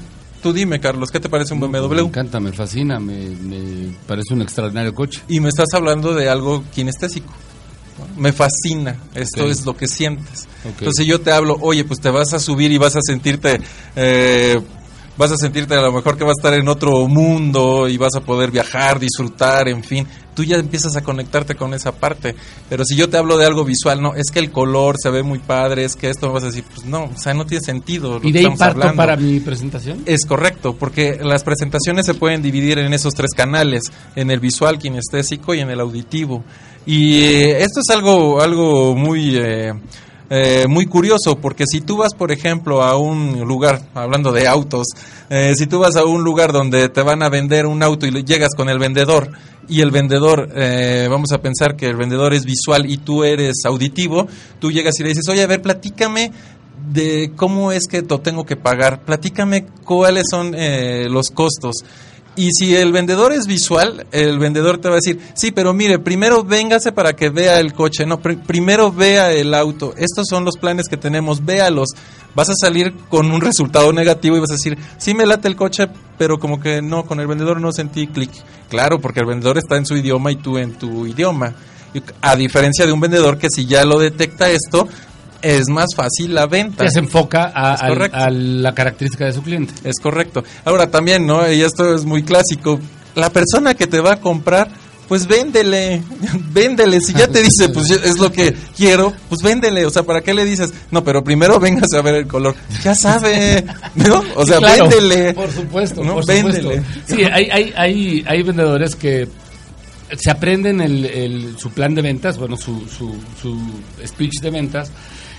Tú 0.42 0.52
dime, 0.52 0.80
Carlos, 0.80 1.10
¿qué 1.10 1.20
te 1.20 1.28
parece 1.28 1.54
un 1.54 1.60
BMW? 1.60 1.94
Me 1.94 2.00
encanta, 2.00 2.40
me 2.40 2.52
fascina, 2.52 2.98
me, 2.98 3.30
me 3.30 3.94
parece 4.06 4.34
un 4.34 4.42
extraordinario 4.42 4.92
coche. 4.92 5.22
Y 5.28 5.38
me 5.38 5.48
estás 5.48 5.68
hablando 5.74 6.14
de 6.14 6.28
algo 6.28 6.64
kinestésico. 6.74 7.32
Me 8.16 8.32
fascina, 8.32 8.96
esto 9.14 9.46
es 9.46 9.64
lo 9.64 9.76
que 9.76 9.86
sientes. 9.86 10.48
Ok. 10.64 10.80
Entonces 10.80 11.06
yo 11.06 11.20
te 11.20 11.30
hablo, 11.30 11.56
oye, 11.60 11.84
pues 11.84 12.00
te 12.00 12.10
vas 12.10 12.32
a 12.32 12.40
subir 12.40 12.72
y 12.72 12.78
vas 12.78 12.96
a 12.96 13.00
sentirte, 13.02 13.60
eh, 13.94 14.60
vas 15.16 15.30
a 15.30 15.36
sentirte 15.36 15.74
a 15.74 15.82
lo 15.82 15.92
mejor 15.92 16.16
que 16.16 16.24
vas 16.24 16.34
a 16.36 16.40
estar 16.40 16.54
en 16.54 16.68
otro 16.68 17.06
mundo 17.06 17.88
y 17.88 17.96
vas 17.96 18.14
a 18.16 18.20
poder 18.20 18.50
viajar, 18.50 18.98
disfrutar, 18.98 19.68
en 19.68 19.84
fin. 19.84 20.06
Tú 20.34 20.44
ya 20.44 20.56
empiezas 20.56 20.96
a 20.96 21.02
conectarte 21.02 21.54
con 21.54 21.74
esa 21.74 21.92
parte. 21.92 22.34
Pero 22.68 22.84
si 22.84 22.96
yo 22.96 23.08
te 23.08 23.16
hablo 23.16 23.36
de 23.36 23.46
algo 23.46 23.64
visual, 23.64 24.00
no, 24.00 24.14
es 24.14 24.30
que 24.30 24.38
el 24.38 24.50
color 24.50 24.96
se 25.02 25.10
ve 25.10 25.22
muy 25.22 25.38
padre, 25.38 25.84
es 25.84 25.96
que 25.96 26.08
esto 26.08 26.28
me 26.28 26.34
vas 26.34 26.44
a 26.44 26.46
decir, 26.46 26.64
pues 26.74 26.86
no, 26.86 27.04
o 27.04 27.18
sea, 27.18 27.34
no 27.34 27.46
tiene 27.46 27.64
sentido. 27.64 28.18
lo 28.18 28.28
¿Y 28.28 28.32
de 28.32 28.40
ahí 28.40 28.46
parto 28.46 28.64
hablando. 28.64 28.96
para 28.96 29.16
mi 29.16 29.40
presentación? 29.40 30.02
Es 30.06 30.24
correcto, 30.26 30.74
porque 30.74 31.18
las 31.22 31.44
presentaciones 31.44 32.06
se 32.06 32.14
pueden 32.14 32.42
dividir 32.42 32.78
en 32.78 32.92
esos 32.92 33.14
tres 33.14 33.32
canales, 33.34 33.82
en 34.16 34.30
el 34.30 34.40
visual, 34.40 34.78
kinestésico 34.78 35.54
y 35.54 35.60
en 35.60 35.70
el 35.70 35.80
auditivo. 35.80 36.44
Y 36.86 37.22
eh, 37.22 37.62
esto 37.62 37.80
es 37.80 37.90
algo, 37.90 38.40
algo 38.40 38.94
muy, 38.94 39.36
eh, 39.36 39.72
eh, 40.34 40.66
muy 40.66 40.86
curioso, 40.86 41.36
porque 41.36 41.64
si 41.66 41.82
tú 41.82 41.98
vas, 41.98 42.14
por 42.14 42.32
ejemplo, 42.32 42.82
a 42.82 42.96
un 42.96 43.40
lugar, 43.46 43.82
hablando 43.94 44.32
de 44.32 44.48
autos, 44.48 44.86
eh, 45.28 45.52
si 45.56 45.66
tú 45.66 45.80
vas 45.80 45.96
a 45.96 46.04
un 46.06 46.24
lugar 46.24 46.52
donde 46.52 46.88
te 46.88 47.02
van 47.02 47.22
a 47.22 47.28
vender 47.28 47.66
un 47.66 47.82
auto 47.82 48.06
y 48.06 48.10
le- 48.10 48.24
llegas 48.24 48.54
con 48.56 48.68
el 48.70 48.78
vendedor, 48.78 49.30
y 49.68 49.80
el 49.80 49.90
vendedor, 49.90 50.48
eh, 50.56 51.06
vamos 51.10 51.30
a 51.32 51.38
pensar 51.40 51.76
que 51.76 51.86
el 51.86 51.96
vendedor 51.96 52.34
es 52.34 52.44
visual 52.44 52.90
y 52.90 52.96
tú 52.96 53.24
eres 53.24 53.58
auditivo, 53.64 54.26
tú 54.58 54.72
llegas 54.72 54.98
y 54.98 55.02
le 55.02 55.10
dices, 55.10 55.28
oye, 55.28 55.42
a 55.42 55.46
ver, 55.46 55.62
platícame 55.62 56.32
de 56.90 57.32
cómo 57.36 57.70
es 57.70 57.84
que 57.88 58.02
lo 58.02 58.20
tengo 58.20 58.44
que 58.44 58.56
pagar. 58.56 59.04
Platícame 59.04 59.66
cuáles 59.84 60.24
son 60.30 60.52
eh, 60.56 61.06
los 61.08 61.30
costos. 61.30 61.76
Y 62.34 62.48
si 62.52 62.74
el 62.74 62.92
vendedor 62.92 63.32
es 63.32 63.46
visual, 63.46 64.06
el 64.10 64.38
vendedor 64.38 64.78
te 64.78 64.88
va 64.88 64.94
a 64.94 65.00
decir, 65.04 65.20
sí, 65.34 65.50
pero 65.50 65.74
mire, 65.74 65.98
primero 65.98 66.42
véngase 66.42 66.90
para 66.90 67.14
que 67.14 67.28
vea 67.28 67.60
el 67.60 67.74
coche, 67.74 68.06
no, 68.06 68.22
pr- 68.22 68.42
primero 68.46 68.90
vea 68.90 69.32
el 69.32 69.52
auto. 69.52 69.92
Estos 69.98 70.28
son 70.30 70.46
los 70.46 70.56
planes 70.56 70.88
que 70.88 70.96
tenemos, 70.96 71.44
véalos. 71.44 71.90
Vas 72.34 72.48
a 72.48 72.54
salir 72.54 72.94
con 73.10 73.30
un 73.30 73.42
resultado 73.42 73.92
negativo 73.92 74.36
y 74.36 74.40
vas 74.40 74.50
a 74.50 74.54
decir, 74.54 74.78
sí 74.96 75.12
me 75.12 75.26
late 75.26 75.46
el 75.46 75.56
coche, 75.56 75.88
pero 76.16 76.38
como 76.38 76.58
que 76.58 76.80
no, 76.80 77.04
con 77.04 77.20
el 77.20 77.26
vendedor 77.26 77.60
no 77.60 77.70
sentí 77.70 78.06
clic. 78.06 78.30
Claro, 78.70 78.98
porque 78.98 79.20
el 79.20 79.26
vendedor 79.26 79.58
está 79.58 79.76
en 79.76 79.84
su 79.84 79.94
idioma 79.94 80.32
y 80.32 80.36
tú 80.36 80.56
en 80.56 80.72
tu 80.72 81.06
idioma. 81.06 81.54
A 82.22 82.34
diferencia 82.36 82.86
de 82.86 82.92
un 82.92 83.00
vendedor 83.00 83.36
que 83.36 83.48
si 83.50 83.66
ya 83.66 83.84
lo 83.84 83.98
detecta 83.98 84.48
esto, 84.48 84.88
es 85.42 85.68
más 85.68 85.88
fácil 85.94 86.34
la 86.34 86.46
venta. 86.46 86.84
Ya 86.84 86.90
se 86.90 87.00
enfoca 87.00 87.52
a, 87.54 87.74
al- 87.74 88.62
la 88.62 88.74
característica 88.74 89.24
de 89.26 89.32
su 89.32 89.42
cliente. 89.42 89.74
Es 89.84 89.98
correcto. 90.00 90.42
Ahora 90.64 90.90
también, 90.90 91.26
¿no? 91.26 91.50
Y 91.50 91.62
esto 91.62 91.94
es 91.94 92.04
muy 92.04 92.22
clásico. 92.22 92.80
La 93.14 93.30
persona 93.30 93.74
que 93.74 93.86
te 93.86 94.00
va 94.00 94.12
a 94.14 94.20
comprar, 94.20 94.68
pues 95.08 95.26
véndele, 95.26 96.02
véndele. 96.52 97.00
Si 97.00 97.12
ya 97.12 97.28
te 97.28 97.42
dice, 97.42 97.68
pues 97.68 97.90
es 97.90 98.18
lo 98.18 98.32
que 98.32 98.54
quiero, 98.76 99.12
pues 99.28 99.42
véndele. 99.42 99.84
O 99.84 99.90
sea, 99.90 100.02
¿para 100.04 100.22
qué 100.22 100.32
le 100.32 100.44
dices? 100.44 100.72
No, 100.90 101.04
pero 101.04 101.22
primero 101.22 101.60
véngase 101.60 101.98
a 101.98 102.02
ver 102.02 102.14
el 102.14 102.26
color. 102.26 102.54
Ya 102.82 102.94
sabe, 102.94 103.64
¿no? 103.96 104.22
O 104.36 104.46
sea, 104.46 104.58
Claro, 104.58 104.88
véndele. 104.88 105.34
Por 105.34 105.50
supuesto, 105.50 106.02
¿no? 106.02 106.14
por 106.14 106.26
Véndele. 106.26 106.76
supuesto. 106.82 107.14
Sí, 107.14 107.24
hay, 107.24 107.48
hay, 107.50 107.72
hay, 107.76 108.24
hay 108.26 108.42
vendedores 108.42 108.94
que 108.96 109.28
se 110.16 110.30
aprenden 110.30 110.80
el, 110.80 111.04
el- 111.06 111.58
su 111.58 111.70
plan 111.70 111.94
de 111.94 112.02
ventas, 112.02 112.38
bueno, 112.38 112.56
su, 112.56 112.86
su, 112.86 113.14
su 113.40 113.58
speech 114.06 114.40
de 114.42 114.50
ventas, 114.50 114.90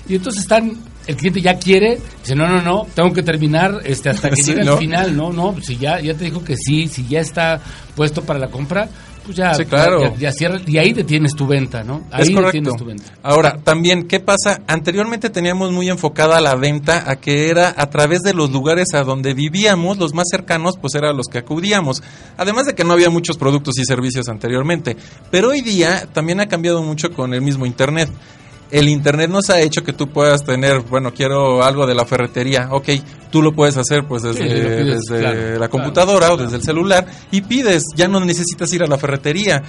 y 0.07 0.15
entonces 0.15 0.41
están, 0.43 0.77
el 1.07 1.15
cliente 1.15 1.41
ya 1.41 1.57
quiere, 1.57 2.00
dice, 2.22 2.36
no, 2.36 2.48
no, 2.48 2.62
no, 2.62 2.88
tengo 2.93 3.13
que 3.13 3.24
terminar 3.24 3.81
este, 3.86 4.10
hasta 4.10 4.29
que 4.29 4.36
Sí, 4.41 4.51
llegue 4.51 4.63
¿no? 4.65 4.74
al 4.74 4.79
final, 4.79 5.15
no, 5.15 5.31
no, 5.31 5.55
si 5.62 5.77
ya, 5.77 6.00
ya 6.00 6.13
te 6.13 6.25
dijo 6.25 6.43
que 6.43 6.55
sí, 6.57 6.88
si 6.88 7.07
ya 7.07 7.19
está 7.22 7.60
puesto 7.95 8.24
para 8.24 8.39
la 8.39 8.48
compra, 8.48 8.89
pues 9.25 9.38
ya, 9.38 9.53
Sí, 9.53 9.63
claro. 9.63 10.01
ya, 10.01 10.15
ya 10.17 10.31
cierra, 10.33 10.60
y 10.67 10.77
ahí 10.77 10.91
detienes 10.91 11.33
tu 11.33 11.48
venta, 11.48 11.81
¿no? 11.81 12.05
Ahí 12.12 12.24
es 12.24 12.29
correcto. 12.31 12.57
detienes 12.57 12.75
tu 12.75 12.83
venta. 12.83 13.13
Ahora, 13.24 13.57
también, 13.63 14.03
¿qué 14.05 14.19
pasa? 14.19 14.62
Anteriormente 14.67 15.29
teníamos 15.29 15.72
muy 15.72 15.89
enfocada 15.89 16.41
la 16.41 16.55
venta 16.55 17.10
a 17.10 17.15
que 17.15 17.50
era 17.50 17.74
a 17.77 17.89
través 17.89 18.19
de 18.19 18.33
los 18.33 18.51
lugares 18.51 18.93
a 18.93 19.03
donde 19.05 19.33
vivíamos, 19.33 19.98
los 19.98 20.13
más 20.13 20.25
cercanos, 20.29 20.75
pues 20.77 20.95
eran 20.95 21.15
los 21.15 21.27
que 21.27 21.38
acudíamos. 21.38 22.03
Además 22.36 22.65
de 22.65 22.75
que 22.75 22.83
no 22.83 22.91
había 22.91 23.10
muchos 23.10 23.38
productos 23.38 23.77
y 23.77 23.86
servicios 23.86 24.27
anteriormente. 24.27 24.98
Pero 25.31 25.51
hoy 25.51 25.62
día 25.62 26.05
también 26.12 26.41
ha 26.41 26.48
cambiado 26.48 26.83
mucho 26.83 27.10
con 27.12 27.33
el 27.33 27.41
mismo 27.41 27.65
Internet. 27.65 28.10
El 28.74 28.89
Internet 28.89 29.30
nos 29.30 29.51
ha 29.51 29.62
hecho 29.62 29.84
que 29.84 29.94
tú 29.94 30.10
puedas 30.10 30.44
tener, 30.44 30.80
bueno, 30.80 31.13
quiero 31.13 31.63
algo 31.63 31.86
de 31.86 31.94
la 31.94 32.06
ferretería, 32.06 32.70
ok, 32.72 32.89
tú 33.30 33.44
lo 33.44 33.53
puedes 33.53 33.77
hacer 33.77 34.03
pues 34.08 34.24
desde, 34.24 34.42
Sí, 34.42 34.50
lo 34.50 34.68
pides, 34.68 35.01
desde 35.08 35.20
claro, 35.20 35.39
la 35.39 35.56
claro, 35.58 35.70
computadora 35.70 36.34
o 36.34 36.38
desde 36.38 36.56
el 36.56 36.63
celular 36.63 37.06
y 37.30 37.42
pides, 37.42 37.84
ya 37.96 38.08
no 38.08 38.20
necesitas 38.20 38.74
ir 38.74 38.82
a 38.82 38.88
la 38.88 38.98
ferretería. 38.98 39.62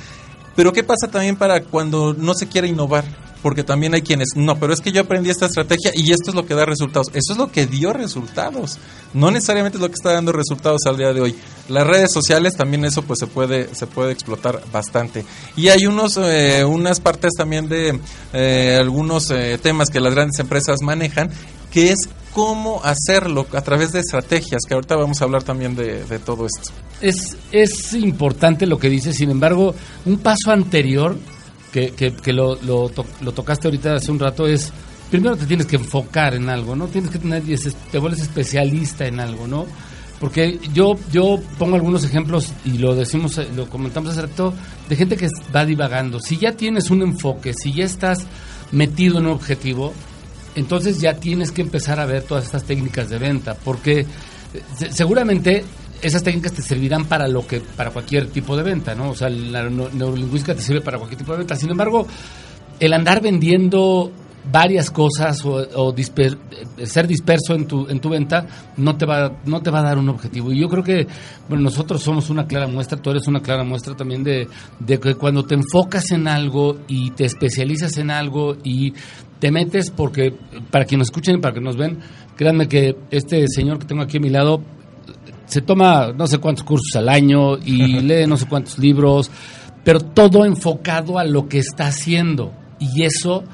Pero 0.56 0.72
¿qué 0.72 0.82
pasa 0.82 1.06
también 1.10 1.36
para 1.36 1.60
cuando 1.64 2.14
no 2.14 2.32
se 2.32 2.48
quiere 2.48 2.66
innovar? 2.66 3.04
Porque 3.44 3.62
también 3.62 3.92
hay 3.92 4.00
quienes, 4.00 4.28
no, 4.36 4.58
pero 4.58 4.72
es 4.72 4.80
que 4.80 4.90
yo 4.90 5.02
aprendí 5.02 5.28
esta 5.28 5.44
estrategia 5.44 5.90
y 5.94 6.12
esto 6.12 6.30
es 6.30 6.34
lo 6.34 6.46
que 6.46 6.54
da 6.54 6.64
resultados. 6.64 7.08
Eso 7.08 7.34
es 7.34 7.36
lo 7.36 7.52
que 7.52 7.66
dio 7.66 7.92
resultados. 7.92 8.78
No 9.12 9.30
necesariamente 9.30 9.76
es 9.76 9.82
lo 9.82 9.88
que 9.88 9.96
está 9.96 10.14
dando 10.14 10.32
resultados 10.32 10.80
al 10.86 10.96
día 10.96 11.12
de 11.12 11.20
hoy. 11.20 11.36
Las 11.68 11.86
redes 11.86 12.10
sociales 12.10 12.56
también 12.56 12.86
eso 12.86 13.02
pues 13.02 13.18
se 13.18 13.26
puede, 13.26 13.74
se 13.74 13.86
puede 13.86 14.12
explotar 14.12 14.62
bastante. 14.72 15.26
Y 15.56 15.68
hay 15.68 15.84
unos, 15.84 16.16
eh, 16.16 16.64
unas 16.64 17.00
partes 17.00 17.32
también 17.36 17.68
de 17.68 18.00
eh, 18.32 18.78
algunos 18.80 19.30
eh, 19.30 19.58
temas 19.62 19.90
que 19.90 20.00
las 20.00 20.14
grandes 20.14 20.38
empresas 20.38 20.78
manejan, 20.80 21.28
que 21.70 21.92
es 21.92 22.08
cómo 22.32 22.80
hacerlo 22.82 23.46
a 23.52 23.60
través 23.60 23.92
de 23.92 24.00
estrategias, 24.00 24.62
que 24.66 24.72
ahorita 24.72 24.96
vamos 24.96 25.20
a 25.20 25.26
hablar 25.26 25.42
también 25.42 25.76
de, 25.76 26.02
de 26.04 26.18
todo 26.18 26.46
esto. 26.46 26.72
es, 27.02 27.36
es 27.52 27.92
importante 27.92 28.66
lo 28.66 28.78
que 28.78 28.88
dices, 28.88 29.16
sin 29.16 29.28
embargo, 29.28 29.74
un 30.06 30.16
paso 30.16 30.50
anterior, 30.50 31.18
que, 31.74 31.90
que, 31.90 32.12
que 32.14 32.32
lo, 32.32 32.54
lo, 32.62 32.88
to- 32.88 33.04
lo 33.20 33.32
tocaste 33.32 33.66
ahorita 33.66 33.96
hace 33.96 34.12
un 34.12 34.20
rato, 34.20 34.46
es, 34.46 34.72
primero 35.10 35.36
te 35.36 35.44
tienes 35.44 35.66
que 35.66 35.74
enfocar 35.74 36.34
en 36.34 36.48
algo, 36.48 36.76
¿no? 36.76 36.86
Tienes 36.86 37.10
que 37.10 37.18
tener, 37.18 37.42
te 37.90 37.98
vuelves 37.98 38.20
especialista 38.22 39.06
en 39.08 39.18
algo, 39.18 39.48
¿no? 39.48 39.66
Porque 40.20 40.60
yo, 40.72 40.94
yo 41.10 41.40
pongo 41.58 41.74
algunos 41.74 42.04
ejemplos 42.04 42.52
y 42.64 42.78
lo 42.78 42.94
decimos, 42.94 43.36
eh, 43.38 43.48
lo 43.56 43.68
comentamos 43.68 44.12
hace 44.12 44.22
rato, 44.22 44.54
de 44.88 44.94
gente 44.94 45.16
que 45.16 45.26
va 45.54 45.66
divagando. 45.66 46.20
Si 46.20 46.36
ya 46.36 46.52
tienes 46.52 46.90
un 46.90 47.02
enfoque, 47.02 47.52
si 47.52 47.72
ya 47.72 47.84
estás 47.84 48.20
metido 48.70 49.18
en 49.18 49.26
un 49.26 49.32
objetivo, 49.32 49.92
entonces 50.54 51.00
ya 51.00 51.14
tienes 51.16 51.50
que 51.50 51.62
empezar 51.62 51.98
a 51.98 52.06
ver 52.06 52.22
todas 52.22 52.44
estas 52.44 52.62
técnicas 52.62 53.10
de 53.10 53.18
venta, 53.18 53.56
porque 53.64 54.00
eh, 54.02 54.06
se- 54.78 54.92
seguramente 54.92 55.64
esas 56.06 56.22
técnicas 56.22 56.52
te 56.52 56.62
servirán 56.62 57.06
para 57.06 57.26
lo 57.28 57.46
que 57.46 57.60
para 57.60 57.90
cualquier 57.90 58.26
tipo 58.28 58.56
de 58.56 58.62
venta, 58.62 58.94
¿no? 58.94 59.10
O 59.10 59.14
sea, 59.14 59.28
la 59.28 59.68
neu- 59.68 59.90
neurolingüística 59.92 60.54
te 60.54 60.60
sirve 60.62 60.80
para 60.80 60.98
cualquier 60.98 61.18
tipo 61.18 61.32
de 61.32 61.38
venta. 61.38 61.56
Sin 61.56 61.70
embargo, 61.70 62.06
el 62.80 62.92
andar 62.92 63.20
vendiendo 63.22 64.10
varias 64.52 64.90
cosas 64.90 65.42
o, 65.46 65.62
eh, 65.96 66.36
ser 66.84 67.06
disperso 67.06 67.54
en 67.54 67.66
tu 67.66 67.88
en 67.88 67.98
tu 67.98 68.10
venta 68.10 68.46
no 68.76 68.94
te 68.94 69.06
va 69.06 69.38
no 69.46 69.62
te 69.62 69.70
va 69.70 69.78
a 69.78 69.82
dar 69.84 69.96
un 69.96 70.10
objetivo 70.10 70.52
y 70.52 70.60
yo 70.60 70.68
creo 70.68 70.82
que 70.84 71.06
bueno 71.48 71.62
nosotros 71.64 72.02
somos 72.02 72.28
una 72.28 72.46
clara 72.46 72.66
muestra 72.66 72.98
tú 73.00 73.08
eres 73.10 73.26
una 73.26 73.40
clara 73.40 73.64
muestra 73.64 73.94
también 73.96 74.22
de, 74.22 74.46
de 74.80 75.00
que 75.00 75.14
cuando 75.14 75.44
te 75.46 75.54
enfocas 75.54 76.10
en 76.10 76.28
algo 76.28 76.76
y 76.88 77.12
te 77.12 77.24
especializas 77.24 77.96
en 77.96 78.10
algo 78.10 78.58
y 78.62 78.92
te 79.40 79.50
metes 79.50 79.90
porque 79.90 80.34
para 80.70 80.84
quienes 80.84 81.06
nos 81.06 81.08
escuchen 81.08 81.36
y 81.36 81.40
para 81.40 81.54
que 81.54 81.60
nos 81.62 81.78
ven 81.78 82.00
créanme 82.36 82.68
que 82.68 82.96
este 83.10 83.48
señor 83.48 83.78
que 83.78 83.86
tengo 83.86 84.02
aquí 84.02 84.18
a 84.18 84.20
mi 84.20 84.28
lado 84.28 84.60
se 85.46 85.60
toma 85.60 86.12
no 86.12 86.26
sé 86.26 86.38
cuántos 86.38 86.64
cursos 86.64 86.94
al 86.96 87.08
año 87.08 87.56
y 87.58 88.00
lee 88.00 88.26
no 88.26 88.36
sé 88.36 88.46
cuántos 88.46 88.78
libros, 88.78 89.30
pero 89.82 90.00
todo 90.00 90.44
enfocado 90.44 91.18
a 91.18 91.24
lo 91.24 91.48
que 91.48 91.58
está 91.58 91.86
haciendo. 91.86 92.52
Y 92.78 93.02
eso 93.04 93.44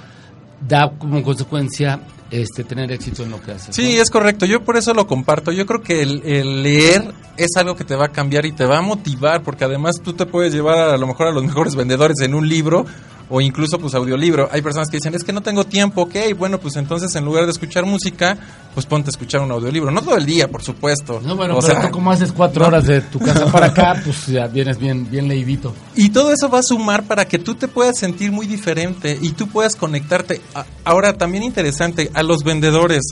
da 0.66 0.90
como 0.98 1.22
consecuencia 1.22 2.00
este 2.30 2.64
tener 2.64 2.92
éxito 2.92 3.24
en 3.24 3.30
lo 3.30 3.42
que 3.42 3.52
hace. 3.52 3.72
Sí, 3.72 3.98
es 3.98 4.10
correcto. 4.10 4.46
Yo 4.46 4.64
por 4.64 4.76
eso 4.76 4.94
lo 4.94 5.06
comparto. 5.06 5.52
Yo 5.52 5.66
creo 5.66 5.82
que 5.82 6.02
el, 6.02 6.22
el 6.24 6.62
leer 6.62 7.12
es 7.36 7.56
algo 7.56 7.74
que 7.74 7.84
te 7.84 7.96
va 7.96 8.06
a 8.06 8.12
cambiar 8.12 8.46
y 8.46 8.52
te 8.52 8.64
va 8.64 8.78
a 8.78 8.82
motivar, 8.82 9.42
porque 9.42 9.64
además 9.64 9.96
tú 10.02 10.12
te 10.12 10.26
puedes 10.26 10.52
llevar 10.52 10.90
a, 10.90 10.96
lo 10.96 11.06
mejor 11.06 11.28
a 11.28 11.32
los 11.32 11.42
mejores 11.42 11.74
vendedores 11.74 12.20
en 12.20 12.34
un 12.34 12.48
libro 12.48 12.86
o 13.30 13.40
incluso 13.40 13.78
pues 13.78 13.94
audiolibro. 13.94 14.48
Hay 14.52 14.60
personas 14.60 14.88
que 14.90 14.96
dicen, 14.98 15.14
es 15.14 15.24
que 15.24 15.32
no 15.32 15.40
tengo 15.40 15.64
tiempo, 15.64 16.02
ok, 16.02 16.16
bueno, 16.36 16.58
pues 16.58 16.76
entonces 16.76 17.14
en 17.14 17.24
lugar 17.24 17.44
de 17.46 17.52
escuchar 17.52 17.86
música, 17.86 18.36
pues 18.74 18.84
ponte 18.86 19.08
a 19.08 19.12
escuchar 19.12 19.40
un 19.40 19.50
audiolibro. 19.52 19.90
No 19.90 20.02
todo 20.02 20.16
el 20.16 20.26
día, 20.26 20.48
por 20.48 20.62
supuesto. 20.62 21.20
No, 21.24 21.36
bueno, 21.36 21.56
O 21.56 21.60
pero 21.60 21.72
sea, 21.74 21.82
tú 21.86 21.90
como 21.92 22.10
haces 22.10 22.32
cuatro 22.32 22.66
horas 22.66 22.84
de 22.86 23.00
tu 23.00 23.18
casa 23.20 23.46
para 23.50 23.66
acá, 23.66 24.00
pues 24.04 24.26
ya 24.26 24.46
vienes 24.48 24.78
bien, 24.78 25.08
bien 25.10 25.28
leidito. 25.28 25.74
Y 25.94 26.10
todo 26.10 26.32
eso 26.32 26.48
va 26.50 26.58
a 26.58 26.62
sumar 26.62 27.04
para 27.04 27.24
que 27.26 27.38
tú 27.38 27.54
te 27.54 27.68
puedas 27.68 27.96
sentir 27.98 28.32
muy 28.32 28.46
diferente 28.46 29.16
y 29.20 29.30
tú 29.30 29.46
puedas 29.48 29.76
conectarte. 29.76 30.40
A- 30.54 30.66
Ahora, 30.84 31.12
también 31.14 31.44
interesante, 31.44 32.10
a 32.14 32.22
los 32.24 32.42
vendedores. 32.44 33.02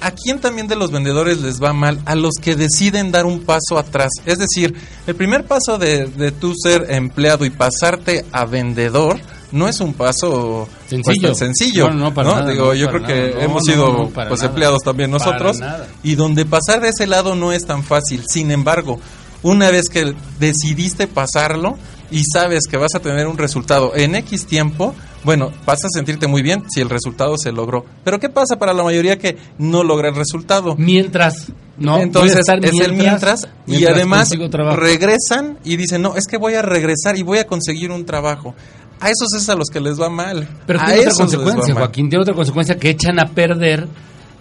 ¿A 0.00 0.12
quién 0.12 0.38
también 0.38 0.68
de 0.68 0.76
los 0.76 0.92
vendedores 0.92 1.40
les 1.40 1.60
va 1.60 1.72
mal? 1.72 1.98
A 2.04 2.14
los 2.14 2.34
que 2.40 2.54
deciden 2.54 3.10
dar 3.10 3.26
un 3.26 3.40
paso 3.40 3.76
atrás. 3.78 4.10
Es 4.26 4.38
decir, 4.38 4.72
el 5.08 5.16
primer 5.16 5.44
paso 5.44 5.76
de, 5.76 6.06
de 6.06 6.30
tú 6.30 6.54
ser 6.56 6.86
empleado 6.90 7.44
y 7.44 7.50
pasarte 7.50 8.24
a 8.30 8.44
vendedor 8.44 9.18
no 9.52 9.68
es 9.68 9.80
un 9.80 9.94
paso 9.94 10.68
pues, 10.88 11.02
Sencillo. 11.04 11.34
sencillo. 11.34 11.90
No, 11.90 11.94
no, 11.94 12.14
para 12.14 12.30
nada, 12.30 12.50
Digo, 12.50 12.66
no, 12.66 12.74
yo 12.74 12.86
para 12.86 13.04
creo 13.04 13.06
que 13.06 13.30
nada. 13.30 13.44
Hemos 13.44 13.64
sido 13.64 14.08
pues 14.10 14.42
empleados 14.42 14.82
también 14.82 15.10
nosotros 15.10 15.58
y 16.02 16.14
donde 16.14 16.44
pasar 16.44 16.80
de 16.80 16.88
ese 16.88 17.06
lado 17.06 17.34
no 17.34 17.52
es 17.52 17.64
tan 17.66 17.82
fácil. 17.82 18.24
Sin 18.28 18.50
embargo, 18.50 18.98
una 19.42 19.70
vez 19.70 19.88
que 19.88 20.14
decidiste 20.38 21.06
pasarlo 21.06 21.76
y 22.10 22.24
sabes 22.24 22.64
que 22.68 22.76
vas 22.76 22.94
a 22.94 23.00
tener 23.00 23.26
un 23.26 23.36
resultado 23.36 23.94
en 23.94 24.14
X 24.14 24.46
tiempo, 24.46 24.94
bueno, 25.24 25.52
vas 25.66 25.84
a 25.84 25.88
sentirte 25.88 26.26
muy 26.26 26.42
bien 26.42 26.64
si 26.70 26.80
el 26.80 26.88
resultado 26.88 27.36
se 27.36 27.52
logró. 27.52 27.84
Pero 28.04 28.18
¿qué 28.18 28.28
pasa 28.28 28.56
para 28.56 28.72
la 28.72 28.82
mayoría 28.82 29.18
que 29.18 29.36
no 29.58 29.84
logra 29.84 30.08
el 30.08 30.14
resultado? 30.14 30.74
Mientras, 30.76 31.52
¿no? 31.76 31.98
Entonces 31.98 32.38
es 32.38 32.48
el 32.48 32.92
mientras 32.92 33.46
y 33.66 33.72
mientras 33.72 33.94
además 33.94 34.28
consigo 34.28 34.48
trabajo. 34.48 34.76
regresan 34.76 35.58
y 35.64 35.76
dicen, 35.76 36.02
no, 36.02 36.16
es 36.16 36.26
que 36.26 36.38
voy 36.38 36.54
a 36.54 36.62
regresar 36.62 37.16
y 37.16 37.22
voy 37.22 37.38
a 37.38 37.46
conseguir 37.46 37.90
un 37.90 38.06
trabajo. 38.06 38.54
A 39.00 39.08
esos 39.08 39.32
es 39.36 39.48
a 39.48 39.54
los 39.54 39.68
que 39.68 39.80
les 39.80 40.00
va 40.00 40.08
mal. 40.08 40.48
Pero 40.66 40.80
a 40.80 40.86
tiene 40.86 41.00
otra 41.02 41.14
consecuencia. 41.14 41.74
Joaquín, 41.74 42.08
tiene 42.08 42.22
otra 42.22 42.34
consecuencia 42.34 42.76
que 42.76 42.90
echan 42.90 43.20
a 43.20 43.26
perder 43.26 43.86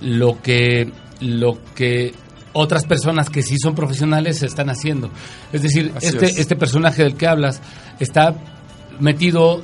lo 0.01 0.41
que, 0.41 0.91
lo 1.21 1.59
que 1.75 2.13
otras 2.53 2.85
personas 2.85 3.29
que 3.29 3.43
sí 3.43 3.57
son 3.57 3.75
profesionales 3.75 4.41
están 4.41 4.69
haciendo. 4.69 5.11
Es 5.51 5.61
decir, 5.61 5.91
Así 5.95 6.07
este, 6.07 6.25
es. 6.25 6.37
este 6.39 6.55
personaje 6.55 7.03
del 7.03 7.15
que 7.15 7.27
hablas 7.27 7.61
está 7.99 8.35
metido 8.99 9.61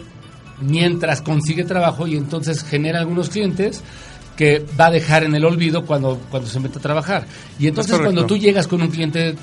mientras 0.62 1.22
consigue 1.22 1.64
trabajo 1.64 2.08
y 2.08 2.16
entonces 2.16 2.64
genera 2.64 3.00
algunos 3.00 3.30
clientes 3.30 3.84
que 4.36 4.66
va 4.80 4.88
a 4.88 4.92
dejar 4.92 5.24
en 5.24 5.36
el 5.36 5.46
olvido 5.46 5.86
cuando, 5.86 6.20
cuando 6.32 6.50
se 6.50 6.60
mete 6.60 6.80
a 6.80 6.82
trabajar. 6.82 7.26
Y 7.60 7.68
entonces 7.68 7.92
cuando 8.06 8.22
tú 8.28 8.38
llegas 8.38 8.68
con 8.68 8.82
un 8.82 8.88
cliente 8.90 9.36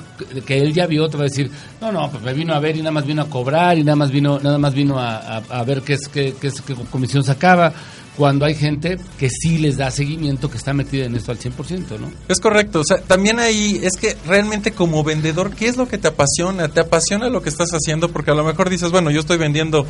que- 0.46 0.58
él 0.58 0.72
ya 0.74 0.86
vio, 0.86 1.08
te 1.08 1.16
va 1.16 1.22
a 1.24 1.28
decir, 1.28 1.50
no, 1.80 1.92
no, 1.92 2.10
pues 2.10 2.22
me 2.24 2.34
vino 2.34 2.52
a 2.54 2.58
ver 2.58 2.74
y 2.76 2.80
nada 2.80 2.90
más 2.90 3.06
vino 3.06 3.22
a 3.22 3.28
cobrar 3.30 3.78
y 3.78 3.84
nada 3.84 3.94
más 3.96 4.10
vino, 4.10 4.40
nada 4.40 4.58
más 4.58 4.74
vino 4.74 4.98
a, 4.98 5.16
a- 5.18 5.42
a 5.48 5.62
ver 5.64 5.82
qué 5.82 5.92
es, 5.94 6.08
qué, 6.08 6.34
qué 6.40 6.48
es, 6.48 6.60
qué 6.62 6.74
comisión 6.90 7.22
sacaba. 7.24 7.72
Cuando 8.16 8.44
hay 8.44 8.54
gente 8.54 8.98
que 9.18 9.30
sí 9.30 9.58
les 9.58 9.76
da 9.78 9.90
seguimiento, 9.90 10.50
que 10.50 10.58
está 10.58 10.74
metida 10.74 11.06
en 11.06 11.14
esto 11.14 11.30
al 11.32 11.38
100%, 11.38 11.98
¿no? 11.98 12.10
Es 12.28 12.38
correcto, 12.40 12.80
o 12.80 12.84
sea, 12.84 12.98
también 12.98 13.38
ahí 13.38 13.80
es 13.82 13.96
que 13.96 14.16
realmente 14.26 14.72
como 14.72 15.02
vendedor, 15.04 15.54
¿qué 15.54 15.68
es 15.68 15.76
lo 15.76 15.86
que 15.88 15.96
te 15.96 16.08
apasiona? 16.08 16.68
¿Te 16.68 16.80
apasiona 16.80 17.30
lo 17.30 17.40
que 17.42 17.48
estás 17.48 17.70
haciendo? 17.70 18.08
Porque 18.10 18.32
a 18.32 18.34
lo 18.34 18.44
mejor 18.44 18.68
dices, 18.68 18.90
bueno, 18.90 19.10
yo 19.10 19.20
estoy 19.20 19.38
vendiendo 19.38 19.86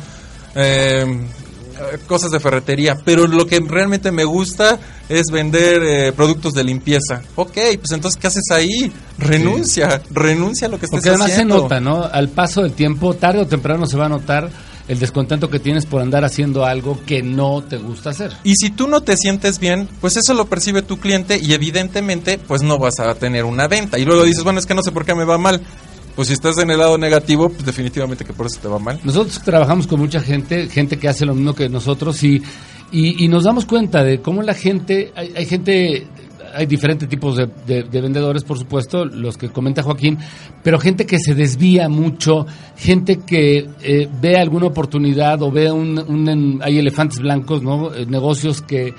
eh, 0.55 1.05
cosas 2.07 2.31
de 2.31 2.39
ferretería, 2.39 2.97
pero 3.03 3.27
lo 3.27 3.45
que 3.45 3.59
realmente 3.59 4.11
me 4.11 4.23
gusta 4.23 4.79
es 5.09 5.27
vender 5.31 5.81
eh, 5.83 6.11
productos 6.13 6.53
de 6.53 6.63
limpieza. 6.63 7.21
Ok, 7.35 7.53
pues 7.53 7.91
entonces, 7.91 8.19
¿qué 8.19 8.27
haces 8.27 8.45
ahí? 8.51 8.91
Renuncia, 9.17 10.01
renuncia 10.11 10.67
a 10.67 10.69
lo 10.71 10.79
que 10.79 10.85
estés 10.85 10.99
Porque 10.99 11.09
además 11.09 11.31
haciendo. 11.31 11.55
se 11.55 11.61
nota, 11.63 11.79
¿no? 11.79 12.03
Al 12.03 12.29
paso 12.29 12.63
del 12.63 12.73
tiempo, 12.73 13.13
tarde 13.13 13.41
o 13.41 13.47
temprano 13.47 13.85
se 13.85 13.97
va 13.97 14.05
a 14.05 14.09
notar 14.09 14.49
el 14.87 14.99
descontento 14.99 15.49
que 15.49 15.59
tienes 15.59 15.85
por 15.85 16.01
andar 16.01 16.25
haciendo 16.25 16.65
algo 16.65 16.99
que 17.05 17.21
no 17.21 17.63
te 17.63 17.77
gusta 17.77 18.09
hacer. 18.09 18.33
Y 18.43 18.55
si 18.55 18.71
tú 18.71 18.87
no 18.87 19.01
te 19.01 19.15
sientes 19.15 19.59
bien, 19.59 19.87
pues 20.01 20.17
eso 20.17 20.33
lo 20.33 20.45
percibe 20.47 20.81
tu 20.81 20.97
cliente 20.99 21.39
y 21.41 21.53
evidentemente 21.53 22.37
pues 22.39 22.61
no 22.61 22.77
vas 22.77 22.99
a 22.99 23.13
tener 23.15 23.45
una 23.45 23.67
venta. 23.67 23.99
Y 23.99 24.05
luego 24.05 24.23
dices, 24.23 24.43
bueno, 24.43 24.59
es 24.59 24.65
que 24.65 24.73
no 24.73 24.83
sé 24.83 24.91
por 24.91 25.05
qué 25.05 25.15
me 25.15 25.23
va 25.23 25.37
mal. 25.37 25.61
Pues 26.21 26.27
si 26.27 26.33
estás 26.35 26.59
en 26.59 26.69
el 26.69 26.77
lado 26.77 26.99
negativo, 26.99 27.49
pues 27.49 27.65
definitivamente 27.65 28.23
que 28.23 28.31
por 28.31 28.45
eso 28.45 28.59
te 28.61 28.67
va 28.67 28.77
mal. 28.77 28.99
Nosotros 29.03 29.41
trabajamos 29.41 29.87
con 29.87 29.99
mucha 29.99 30.19
gente, 30.19 30.67
gente 30.69 30.97
que 30.99 31.07
hace 31.07 31.25
lo 31.25 31.33
mismo 31.33 31.55
que 31.55 31.67
nosotros 31.67 32.23
y, 32.23 32.39
y, 32.91 33.27
nos 33.27 33.45
damos 33.45 33.65
cuenta 33.65 34.03
de 34.03 34.21
cómo 34.21 34.43
la 34.43 34.53
gente, 34.53 35.11
hay, 35.15 35.33
hay 35.35 35.45
gente, 35.47 36.05
hay 36.53 36.67
diferentes 36.67 37.09
tipos 37.09 37.37
de, 37.37 37.49
de- 37.65 37.85
de 37.89 38.01
vendedores, 38.01 38.43
por 38.43 38.59
supuesto, 38.59 39.03
los 39.03 39.35
que 39.35 39.49
comenta 39.49 39.81
Joaquín, 39.81 40.19
pero 40.63 40.77
gente 40.79 41.07
que 41.07 41.17
se 41.17 41.33
desvía 41.33 41.89
mucho, 41.89 42.45
gente 42.77 43.21
que 43.25 43.67
eh, 43.81 44.07
ve 44.21 44.35
alguna 44.37 44.67
oportunidad 44.67 45.41
o 45.41 45.49
ve 45.49 45.71
un, 45.71 45.97
un- 45.97 46.59
hay 46.61 46.77
elefantes 46.77 47.17
blancos, 47.17 47.63
¿no? 47.63 47.95
Eh, 47.95 48.05
negocios 48.05 48.61
que, 48.61 48.93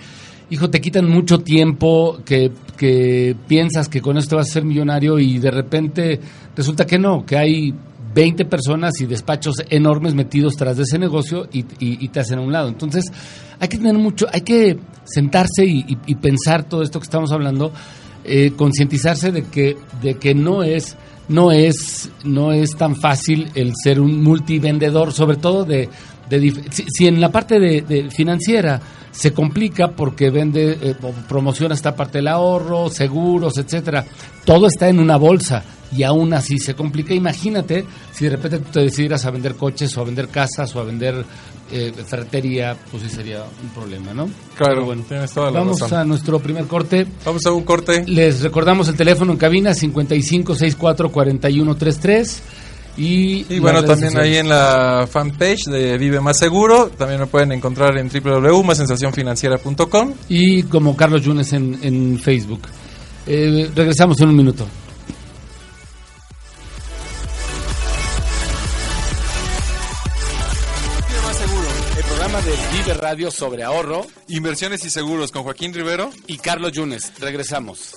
hijo, 0.50 0.71
te 0.71 0.81
quitan 0.81 1.09
mucho 1.09 1.38
tiempo, 1.38 2.19
que, 2.26 2.50
que 2.83 3.37
piensas 3.47 3.89
que 3.89 4.01
con 4.01 4.19
esto 4.19 4.35
vas 4.35 4.51
a 4.51 4.55
ser 4.55 4.65
millonario 4.65 5.21
y 5.21 5.39
de 5.39 5.53
repente 5.53 6.19
resulta 6.57 6.85
que 6.85 6.99
no, 6.99 7.25
que 7.25 7.37
hay 7.37 7.73
20 8.12 8.45
personas 8.47 9.01
y 9.01 9.07
despachos 9.07 9.62
enormes 9.71 10.15
metidos 10.15 10.57
tras 10.57 10.79
de 10.79 10.83
ese 10.83 10.99
negocio 10.99 11.47
y, 11.53 11.62
te 12.09 12.19
hacen 12.19 12.41
a 12.41 12.43
un 12.43 12.51
lado. 12.51 12.69
Entonces, 12.69 13.05
hay 13.61 13.69
que 13.69 13.77
tener 13.77 13.95
mucho, 13.95 14.27
hay 14.33 14.41
que 14.41 14.81
sentarse 15.05 15.65
y 15.65 16.15
pensar 16.17 16.65
todo 16.65 16.83
esto 16.83 16.99
que 16.99 17.05
estamos 17.05 17.31
hablando, 17.31 17.73
eh, 18.25 18.51
concientizarse 18.57 19.31
de 19.31 19.45
que, 19.45 19.77
de 20.03 20.15
que 20.15 20.35
no 20.35 20.65
es 20.65 20.97
no 21.29 21.51
es 21.51 22.11
no 22.25 22.53
es 22.53 22.77
tan 22.77 22.97
fácil 22.97 23.49
el 23.55 23.73
ser 23.81 24.01
un 24.01 24.23
multivendedor, 24.23 25.12
sobre 25.12 25.37
todo 25.37 25.64
de, 25.64 25.88
de 26.40 26.64
si, 26.71 26.85
si 26.88 27.07
en 27.07 27.21
la 27.21 27.31
parte 27.31 27.59
de, 27.59 27.83
de 27.83 28.11
financiera 28.11 28.81
se 29.12 29.33
complica 29.33 29.88
porque 29.88 30.31
vende 30.31 30.79
eh, 30.81 30.95
promociona 31.29 31.75
esta 31.75 31.95
parte 31.95 32.18
del 32.18 32.29
ahorro, 32.29 32.88
seguros, 32.90 33.59
etcétera, 33.59 34.05
todo 34.45 34.66
está 34.66 34.88
en 34.88 34.99
una 34.99 35.16
bolsa 35.16 35.62
y 35.95 36.03
aún 36.03 36.33
así 36.33 36.59
se 36.59 36.75
complica. 36.75 37.12
Imagínate 37.14 37.85
si 38.12 38.25
de 38.25 38.31
repente 38.31 38.59
tú 38.61 38.71
te 38.73 38.81
decidieras 38.81 39.25
a 39.27 39.31
vender 39.31 39.55
coches 39.57 39.95
o 39.97 40.01
a 40.01 40.05
vender 40.05 40.29
casas 40.29 40.75
o 40.75 40.81
a 40.81 40.85
vender 40.85 41.23
eh, 41.71 41.92
ferretería, 42.07 42.75
pues 42.90 43.03
sí 43.03 43.11
sería 43.11 43.45
un 43.62 43.68
problema, 43.71 44.14
¿no? 44.14 44.29
Claro, 44.57 44.85
bueno, 44.87 45.05
tienes 45.07 45.31
toda 45.33 45.51
la 45.51 45.59
vamos 45.61 45.81
razón. 45.81 45.99
a 45.99 46.05
nuestro 46.05 46.38
primer 46.38 46.64
corte. 46.66 47.07
Vamos 47.25 47.45
a 47.47 47.53
un 47.53 47.64
corte. 47.64 48.05
Les 48.07 48.40
recordamos 48.42 48.88
el 48.88 48.97
teléfono 48.97 49.33
en 49.33 49.38
cabina 49.38 49.73
55644133 49.73 52.40
y 52.96 53.46
Y 53.55 53.59
bueno, 53.59 53.83
también 53.85 54.16
ahí 54.18 54.37
en 54.37 54.48
la 54.48 55.07
fanpage 55.11 55.64
de 55.64 55.98
Vive 55.98 56.20
Más 56.20 56.38
Seguro, 56.38 56.88
también 56.90 57.20
me 57.20 57.26
pueden 57.26 57.52
encontrar 57.52 57.96
en 57.98 58.09
www.masensacionfinanciera.com. 58.11 60.14
y 60.28 60.62
como 60.64 60.96
Carlos 60.96 61.22
Yunes 61.22 61.52
en, 61.52 61.78
en 61.83 62.18
Facebook. 62.18 62.62
Eh, 63.26 63.70
regresamos 63.74 64.20
en 64.20 64.28
un 64.28 64.37
minuto. 64.37 64.66
El 71.96 72.05
programa 72.05 72.40
de 72.40 72.52
Vive 72.72 72.94
Radio 72.94 73.31
sobre 73.31 73.62
ahorro 73.62 74.07
Inversiones 74.28 74.85
y 74.85 74.90
seguros 74.90 75.31
con 75.31 75.42
Joaquín 75.42 75.74
Rivero. 75.74 76.11
y 76.26 76.38
Carlos 76.38 76.72
Yunes. 76.72 77.12
Regresamos. 77.20 77.96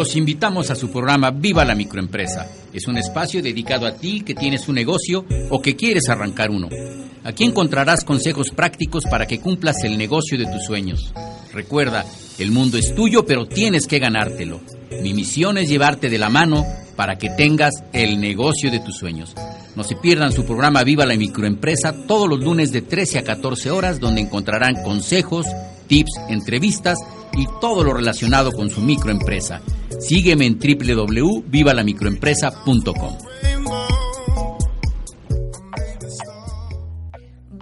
Los 0.00 0.16
invitamos 0.16 0.70
a 0.70 0.76
su 0.76 0.90
programa 0.90 1.30
Viva 1.30 1.62
la 1.62 1.74
Microempresa. 1.74 2.50
Es 2.72 2.88
un 2.88 2.96
espacio 2.96 3.42
dedicado 3.42 3.86
a 3.86 3.96
ti 3.96 4.22
que 4.22 4.34
tienes 4.34 4.66
un 4.66 4.76
negocio 4.76 5.26
o 5.50 5.60
que 5.60 5.76
quieres 5.76 6.08
arrancar 6.08 6.50
uno. 6.50 6.70
Aquí 7.22 7.44
encontrarás 7.44 8.02
consejos 8.02 8.48
prácticos 8.48 9.04
para 9.04 9.26
que 9.26 9.40
cumplas 9.40 9.84
el 9.84 9.98
negocio 9.98 10.38
de 10.38 10.46
tus 10.46 10.64
sueños. 10.64 11.12
Recuerda, 11.52 12.06
el 12.38 12.50
mundo 12.50 12.78
es 12.78 12.94
tuyo, 12.94 13.26
pero 13.26 13.46
tienes 13.46 13.86
que 13.86 13.98
ganártelo. 13.98 14.62
Mi 15.02 15.12
misión 15.12 15.58
es 15.58 15.68
llevarte 15.68 16.08
de 16.08 16.16
la 16.16 16.30
mano 16.30 16.64
para 16.96 17.18
que 17.18 17.28
tengas 17.28 17.74
el 17.92 18.22
negocio 18.22 18.70
de 18.70 18.80
tus 18.80 18.96
sueños. 18.96 19.34
No 19.76 19.84
se 19.84 19.96
pierdan 19.96 20.32
su 20.32 20.46
programa 20.46 20.82
Viva 20.82 21.04
la 21.04 21.14
Microempresa 21.14 22.06
todos 22.06 22.26
los 22.26 22.40
lunes 22.40 22.72
de 22.72 22.80
13 22.80 23.18
a 23.18 23.24
14 23.24 23.70
horas, 23.70 24.00
donde 24.00 24.22
encontrarán 24.22 24.82
consejos, 24.82 25.44
tips, 25.88 26.12
entrevistas 26.30 26.96
y 27.32 27.46
todo 27.60 27.84
lo 27.84 27.94
relacionado 27.94 28.50
con 28.52 28.70
su 28.70 28.80
microempresa. 28.80 29.60
Sígueme 30.00 30.46
en 30.46 30.58
www.vivalamicroempresa.com. 30.58 33.18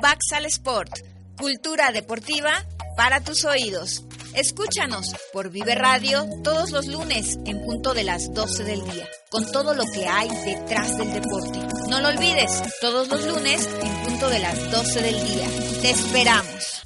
Baxal 0.01 0.45
Sport, 0.47 1.01
cultura 1.37 1.91
deportiva 1.91 2.65
para 2.97 3.21
tus 3.23 3.45
oídos. 3.45 4.05
Escúchanos 4.35 5.15
por 5.33 5.51
Vive 5.51 5.75
Radio 5.75 6.25
todos 6.45 6.71
los 6.71 6.87
lunes 6.87 7.39
en 7.47 7.65
punto 7.65 7.95
de 7.95 8.05
las 8.05 8.33
12 8.33 8.63
del 8.65 8.85
día, 8.85 9.09
con 9.31 9.51
todo 9.51 9.75
lo 9.75 9.83
que 9.93 10.07
hay 10.07 10.29
detrás 10.45 10.97
del 10.97 11.13
deporte. 11.13 11.59
No 11.89 12.01
lo 12.01 12.09
olvides, 12.09 12.63
todos 12.81 13.09
los 13.09 13.27
lunes 13.27 13.69
en 13.83 14.05
punto 14.05 14.29
de 14.29 14.39
las 14.39 14.71
12 14.71 15.03
del 15.03 15.27
día. 15.27 15.49
Te 15.83 15.91
esperamos. 15.91 16.78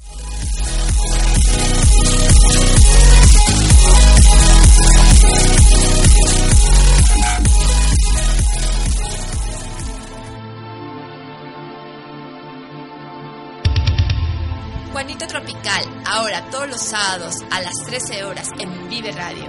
Juanito 15.03 15.27
Tropical, 15.27 15.83
ahora 16.05 16.49
todos 16.49 16.69
los 16.69 16.81
sábados 16.81 17.35
a 17.51 17.59
las 17.59 17.73
13 17.87 18.23
horas 18.23 18.47
en 18.57 18.87
Vive 18.87 19.11
Radio. 19.11 19.43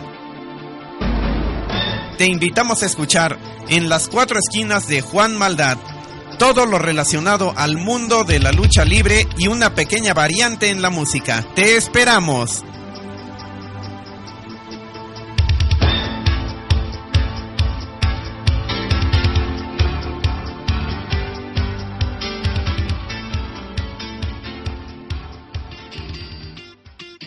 Te 2.18 2.26
invitamos 2.26 2.82
a 2.82 2.86
escuchar 2.86 3.38
en 3.68 3.88
las 3.88 4.08
cuatro 4.08 4.36
esquinas 4.40 4.88
de 4.88 5.00
Juan 5.00 5.36
Maldad 5.36 5.78
todo 6.40 6.66
lo 6.66 6.80
relacionado 6.80 7.54
al 7.56 7.76
mundo 7.76 8.24
de 8.24 8.40
la 8.40 8.50
lucha 8.50 8.84
libre 8.84 9.28
y 9.38 9.46
una 9.46 9.76
pequeña 9.76 10.12
variante 10.12 10.70
en 10.70 10.82
la 10.82 10.90
música. 10.90 11.46
Te 11.54 11.76
esperamos. 11.76 12.64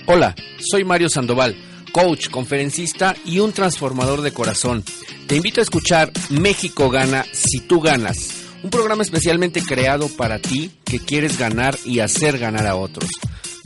Hola, 0.09 0.33
soy 0.59 0.85
Mario 0.85 1.09
Sandoval, 1.09 1.53
coach, 1.91 2.29
conferencista 2.29 3.13
y 3.25 3.39
un 3.39 3.51
transformador 3.51 4.21
de 4.21 4.31
corazón. 4.31 4.81
Te 5.27 5.35
invito 5.35 5.59
a 5.59 5.63
escuchar 5.63 6.13
México 6.29 6.89
Gana 6.89 7.25
si 7.33 7.59
tú 7.59 7.81
ganas, 7.81 8.45
un 8.63 8.69
programa 8.69 9.03
especialmente 9.03 9.61
creado 9.61 10.07
para 10.07 10.39
ti 10.39 10.71
que 10.85 11.01
quieres 11.01 11.37
ganar 11.37 11.77
y 11.83 11.99
hacer 11.99 12.37
ganar 12.37 12.67
a 12.67 12.77
otros. 12.77 13.09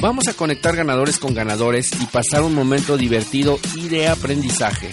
Vamos 0.01 0.27
a 0.27 0.33
conectar 0.33 0.75
ganadores 0.75 1.19
con 1.19 1.35
ganadores 1.35 1.91
y 2.01 2.07
pasar 2.07 2.41
un 2.41 2.55
momento 2.55 2.97
divertido 2.97 3.59
y 3.75 3.89
de 3.89 4.07
aprendizaje. 4.07 4.89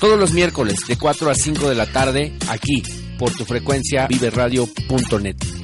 Todos 0.00 0.18
los 0.18 0.32
miércoles 0.32 0.80
de 0.88 0.98
4 0.98 1.30
a 1.30 1.34
5 1.36 1.68
de 1.68 1.74
la 1.76 1.86
tarde, 1.86 2.32
aquí, 2.48 2.82
por 3.16 3.30
tu 3.32 3.44
frecuencia 3.44 4.08
viveradio.net. 4.08 5.59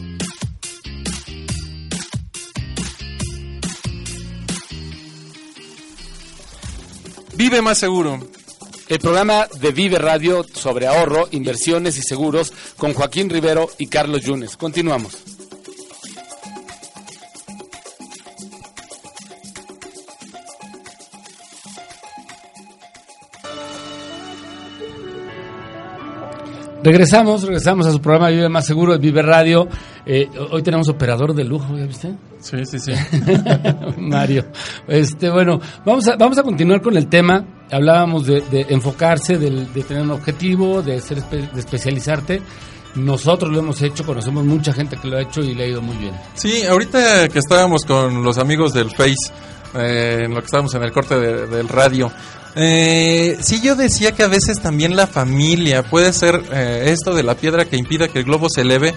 Vive 7.36 7.60
más 7.60 7.76
seguro. 7.76 8.18
El 8.88 8.98
programa 8.98 9.46
de 9.60 9.70
Vive 9.70 9.98
Radio 9.98 10.42
sobre 10.54 10.86
ahorro, 10.86 11.28
inversiones 11.32 11.98
y 11.98 12.02
seguros 12.02 12.50
con 12.78 12.94
Joaquín 12.94 13.28
Rivero 13.28 13.68
y 13.76 13.88
Carlos 13.88 14.22
Yunes. 14.22 14.56
Continuamos. 14.56 15.35
Regresamos, 26.86 27.42
regresamos 27.42 27.84
a 27.84 27.90
su 27.90 28.00
programa 28.00 28.28
Vive 28.28 28.48
Más 28.48 28.64
Seguro 28.64 28.92
de 28.92 28.98
Vive 29.00 29.20
Radio. 29.20 29.66
Eh, 30.06 30.28
hoy 30.52 30.62
tenemos 30.62 30.88
operador 30.88 31.34
de 31.34 31.42
lujo, 31.42 31.76
¿ya 31.76 31.84
viste? 31.84 32.14
Sí, 32.38 32.58
sí, 32.64 32.78
sí. 32.78 32.92
Mario. 33.98 34.44
Este, 34.86 35.28
bueno, 35.28 35.58
vamos 35.84 36.06
a, 36.06 36.14
vamos 36.14 36.38
a 36.38 36.44
continuar 36.44 36.80
con 36.80 36.96
el 36.96 37.08
tema. 37.08 37.44
Hablábamos 37.72 38.24
de, 38.28 38.40
de 38.42 38.66
enfocarse, 38.68 39.36
de, 39.36 39.66
tener 39.82 40.04
un 40.04 40.12
objetivo, 40.12 40.80
de, 40.80 41.00
ser 41.00 41.24
de 41.24 41.48
especializarte. 41.58 42.40
Nosotros 42.94 43.50
lo 43.50 43.58
hemos 43.58 43.82
hecho, 43.82 44.06
conocemos 44.06 44.44
mucha 44.44 44.72
gente 44.72 44.96
que 44.96 45.08
lo 45.08 45.16
ha 45.16 45.22
hecho 45.22 45.40
y 45.40 45.56
le 45.56 45.64
ha 45.64 45.66
ido 45.66 45.82
muy 45.82 45.96
bien. 45.96 46.14
Sí, 46.34 46.64
ahorita 46.66 47.28
que 47.30 47.40
estábamos 47.40 47.84
con 47.84 48.22
los 48.22 48.38
amigos 48.38 48.72
del 48.72 48.92
Face, 48.92 49.32
eh, 49.74 50.20
en 50.26 50.30
lo 50.32 50.38
que 50.38 50.46
estábamos 50.46 50.72
en 50.76 50.84
el 50.84 50.92
corte 50.92 51.18
de- 51.18 51.46
del 51.48 51.66
radio, 51.68 52.12
eh, 52.56 53.38
sí 53.40 53.60
yo 53.60 53.76
decía 53.76 54.12
que 54.12 54.22
a 54.22 54.28
veces 54.28 54.60
también 54.62 54.96
la 54.96 55.06
familia 55.06 55.82
puede 55.82 56.12
ser 56.12 56.42
eh, 56.52 56.86
esto 56.86 57.14
de 57.14 57.22
la 57.22 57.34
piedra 57.34 57.66
que 57.66 57.76
impida 57.76 58.08
que 58.08 58.20
el 58.20 58.24
globo 58.24 58.48
se 58.48 58.62
eleve, 58.62 58.94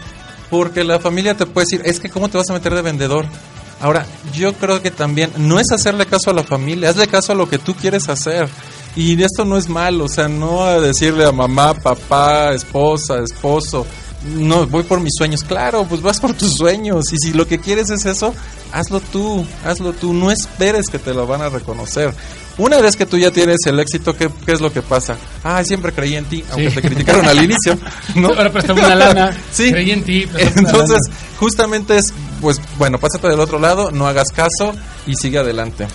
porque 0.50 0.84
la 0.84 1.00
familia 1.00 1.36
te 1.36 1.46
puede 1.46 1.66
decir, 1.66 1.82
es 1.86 2.00
que 2.00 2.10
¿cómo 2.10 2.30
te 2.30 2.38
vas 2.38 2.50
a 2.50 2.54
meter 2.54 2.74
de 2.74 2.82
vendedor? 2.82 3.26
Ahora, 3.82 4.06
yo 4.34 4.54
creo 4.54 4.82
que 4.82 4.92
también 4.92 5.32
no 5.38 5.60
es 5.60 5.72
hacerle 5.72 6.06
caso 6.06 6.32
a 6.32 6.34
la 6.34 6.44
familia, 6.44 6.90
hazle 6.90 7.08
caso 7.08 7.34
a 7.34 7.36
lo 7.36 7.48
que 7.48 7.58
tú 7.58 7.76
quieres 7.76 8.10
hacer. 8.10 8.50
Y 8.96 9.22
esto 9.22 9.46
no 9.46 9.58
es 9.58 9.70
malo, 9.70 10.06
o 10.06 10.10
sea, 10.10 10.28
no 10.28 10.64
a 10.64 10.82
decirle 10.82 11.26
a 11.26 11.32
mamá, 11.32 11.74
papá, 11.76 12.52
esposa, 12.54 13.20
esposo, 13.24 13.86
no, 14.24 14.68
voy 14.68 14.84
por 14.84 15.00
mis 15.00 15.14
sueños. 15.18 15.44
Claro, 15.44 15.86
pues 15.88 16.02
vas 16.02 16.20
por 16.20 16.34
tus 16.34 16.56
sueños. 16.56 17.06
Y 17.14 17.18
si 17.18 17.34
lo 17.34 17.48
que 17.48 17.60
quieres 17.60 17.90
es 17.90 18.06
eso, 18.06 18.34
hazlo 18.72 19.00
tú, 19.00 19.46
hazlo 19.64 19.94
tú. 19.94 20.14
No 20.14 20.32
esperes 20.32 20.88
que 20.90 21.00
te 21.00 21.14
lo 21.14 21.26
van 21.26 21.42
a 21.42 21.50
reconocer. 21.50 22.14
Una 22.60 22.78
vez 22.80 22.96
que 22.96 23.06
tú 23.08 23.18
ya 23.18 23.32
tienes 23.32 23.58
el 23.66 23.80
éxito, 23.80 24.16
¿qué, 24.16 24.30
qué 24.46 24.52
es 24.52 24.62
lo 24.62 24.72
que 24.72 24.82
pasa? 24.84 25.16
Ah, 25.44 25.64
siempre 25.64 25.92
creí 25.94 26.16
en 26.16 26.26
ti, 26.26 26.44
aunque 26.52 26.70
Sí. 26.70 26.76
te 26.76 26.82
criticaron 26.82 27.26
al 27.28 27.44
inicio. 27.44 27.78
¿no? 28.16 28.28
Ahora 28.30 28.52
préstame 28.52 28.86
una 28.86 28.96
lana, 28.96 29.38
sí. 29.52 29.72
creí 29.72 29.92
en 29.92 30.04
ti, 30.04 30.28
Entonces, 30.38 31.00
lana. 31.10 31.18
justamente 31.40 31.98
es, 31.98 32.14
pues 32.42 32.62
bueno, 32.78 33.00
pásate 33.00 33.28
del 33.30 33.40
otro 33.40 33.58
lado, 33.60 33.90
no 33.92 34.08
hagas 34.08 34.28
caso 34.30 34.74
y 35.08 35.16
sigue 35.16 35.40
adelante. 35.40 35.88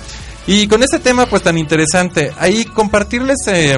Y 0.46 0.66
con 0.66 0.82
este 0.82 0.98
tema, 0.98 1.26
pues 1.26 1.42
tan 1.42 1.56
interesante, 1.56 2.32
ahí 2.38 2.64
compartirles, 2.64 3.36
eh, 3.46 3.76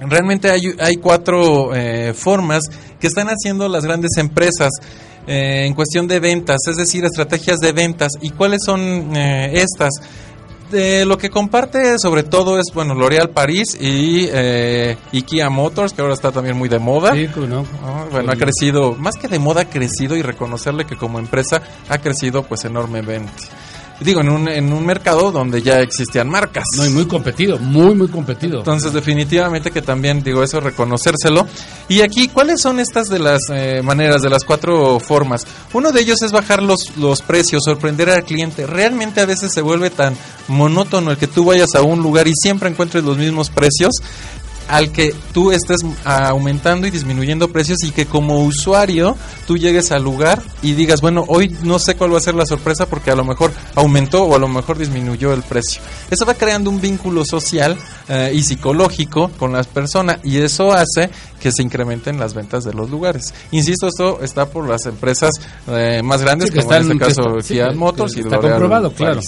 realmente 0.00 0.50
hay, 0.50 0.60
hay 0.78 0.96
cuatro 0.96 1.74
eh, 1.74 2.12
formas 2.14 2.62
que 3.00 3.06
están 3.06 3.28
haciendo 3.28 3.68
las 3.68 3.84
grandes 3.84 4.12
empresas. 4.16 4.70
eh, 5.28 5.64
en 5.66 5.74
cuestión 5.74 6.06
de 6.06 6.20
ventas, 6.20 6.58
es 6.70 6.76
decir, 6.76 7.04
estrategias 7.04 7.58
de 7.58 7.72
ventas. 7.72 8.12
¿Y 8.20 8.30
cuáles 8.30 8.60
son 8.64 9.10
eh, 9.16 9.50
estas? 9.54 9.90
De 10.70 11.04
lo 11.04 11.16
que 11.16 11.30
comparte 11.30 11.98
sobre 11.98 12.24
todo 12.24 12.58
es, 12.58 12.66
bueno, 12.74 12.94
L'Oréal 12.94 13.30
París 13.30 13.76
y, 13.80 14.28
eh, 14.32 14.96
y 15.12 15.22
Kia 15.22 15.48
Motors, 15.48 15.92
que 15.92 16.02
ahora 16.02 16.14
está 16.14 16.32
también 16.32 16.56
muy 16.56 16.68
de 16.68 16.78
moda. 16.78 17.12
Sí, 17.12 17.28
no. 17.48 17.64
Ah, 17.84 18.04
bueno, 18.10 18.32
ha 18.32 18.36
crecido, 18.36 18.94
más 18.94 19.16
que 19.16 19.28
de 19.28 19.38
moda, 19.38 19.62
ha 19.62 19.70
crecido 19.70 20.16
y 20.16 20.22
reconocerle 20.22 20.84
que 20.84 20.96
como 20.96 21.18
empresa 21.18 21.62
ha 21.88 21.98
crecido 21.98 22.42
pues 22.42 22.64
enormemente. 22.64 23.30
Digo, 24.00 24.20
en 24.20 24.28
un, 24.28 24.48
en 24.48 24.72
un 24.72 24.84
mercado 24.84 25.32
donde 25.32 25.62
ya 25.62 25.80
existían 25.80 26.28
marcas. 26.28 26.64
No, 26.76 26.84
y 26.84 26.90
muy 26.90 27.06
competido, 27.06 27.58
muy, 27.58 27.94
muy 27.94 28.08
competido. 28.08 28.58
Entonces, 28.58 28.92
definitivamente 28.92 29.70
que 29.70 29.80
también, 29.80 30.22
digo, 30.22 30.42
eso, 30.42 30.60
reconocérselo. 30.60 31.46
Y 31.88 32.02
aquí, 32.02 32.28
¿cuáles 32.28 32.60
son 32.60 32.78
estas 32.78 33.08
de 33.08 33.18
las 33.18 33.42
eh, 33.54 33.80
maneras, 33.82 34.20
de 34.20 34.28
las 34.28 34.44
cuatro 34.44 35.00
formas? 35.00 35.46
Uno 35.72 35.92
de 35.92 36.00
ellos 36.02 36.20
es 36.22 36.30
bajar 36.30 36.62
los, 36.62 36.96
los 36.98 37.22
precios, 37.22 37.62
sorprender 37.64 38.10
al 38.10 38.24
cliente. 38.24 38.66
Realmente 38.66 39.20
a 39.20 39.26
veces 39.26 39.52
se 39.52 39.62
vuelve 39.62 39.88
tan 39.88 40.14
monótono 40.48 41.10
el 41.10 41.16
que 41.16 41.26
tú 41.26 41.46
vayas 41.46 41.74
a 41.74 41.82
un 41.82 42.02
lugar 42.02 42.28
y 42.28 42.32
siempre 42.34 42.68
encuentres 42.68 43.02
los 43.02 43.16
mismos 43.16 43.48
precios 43.48 43.92
al 44.68 44.90
que 44.92 45.14
tú 45.32 45.52
estés 45.52 45.80
aumentando 46.04 46.86
y 46.86 46.90
disminuyendo 46.90 47.48
precios 47.48 47.78
y 47.84 47.90
que 47.90 48.06
como 48.06 48.40
usuario 48.44 49.16
tú 49.46 49.56
llegues 49.56 49.92
al 49.92 50.02
lugar 50.02 50.42
y 50.62 50.72
digas, 50.72 51.00
bueno, 51.00 51.24
hoy 51.28 51.54
no 51.62 51.78
sé 51.78 51.94
cuál 51.96 52.12
va 52.14 52.18
a 52.18 52.20
ser 52.20 52.34
la 52.34 52.46
sorpresa 52.46 52.86
porque 52.86 53.10
a 53.10 53.14
lo 53.16 53.24
mejor 53.24 53.52
aumentó 53.74 54.24
o 54.24 54.34
a 54.34 54.38
lo 54.38 54.48
mejor 54.48 54.78
disminuyó 54.78 55.32
el 55.32 55.42
precio. 55.42 55.80
Eso 56.10 56.24
va 56.26 56.34
creando 56.34 56.70
un 56.70 56.80
vínculo 56.80 57.24
social 57.24 57.76
eh, 58.08 58.32
y 58.34 58.42
psicológico 58.42 59.30
con 59.38 59.52
las 59.52 59.66
personas 59.66 60.18
y 60.24 60.38
eso 60.38 60.72
hace 60.72 61.10
que 61.40 61.52
se 61.52 61.62
incrementen 61.62 62.18
las 62.18 62.34
ventas 62.34 62.64
de 62.64 62.72
los 62.72 62.90
lugares. 62.90 63.32
Insisto, 63.52 63.86
esto 63.88 64.20
está 64.22 64.46
por 64.48 64.68
las 64.68 64.86
empresas 64.86 65.30
eh, 65.68 66.00
más 66.02 66.22
grandes, 66.22 66.48
Sí, 66.48 66.54
que 66.54 66.60
como 66.62 66.74
en 66.74 66.80
están- 66.82 66.96
este 66.96 67.06
caso 67.22 67.34
que- 67.36 67.42
sí, 67.42 67.54
Fiat 67.54 67.74
Motors 67.74 68.14
que 68.14 68.20
y 68.20 68.22
está 68.24 68.38
comprobado, 68.40 68.90
claro, 68.92 69.20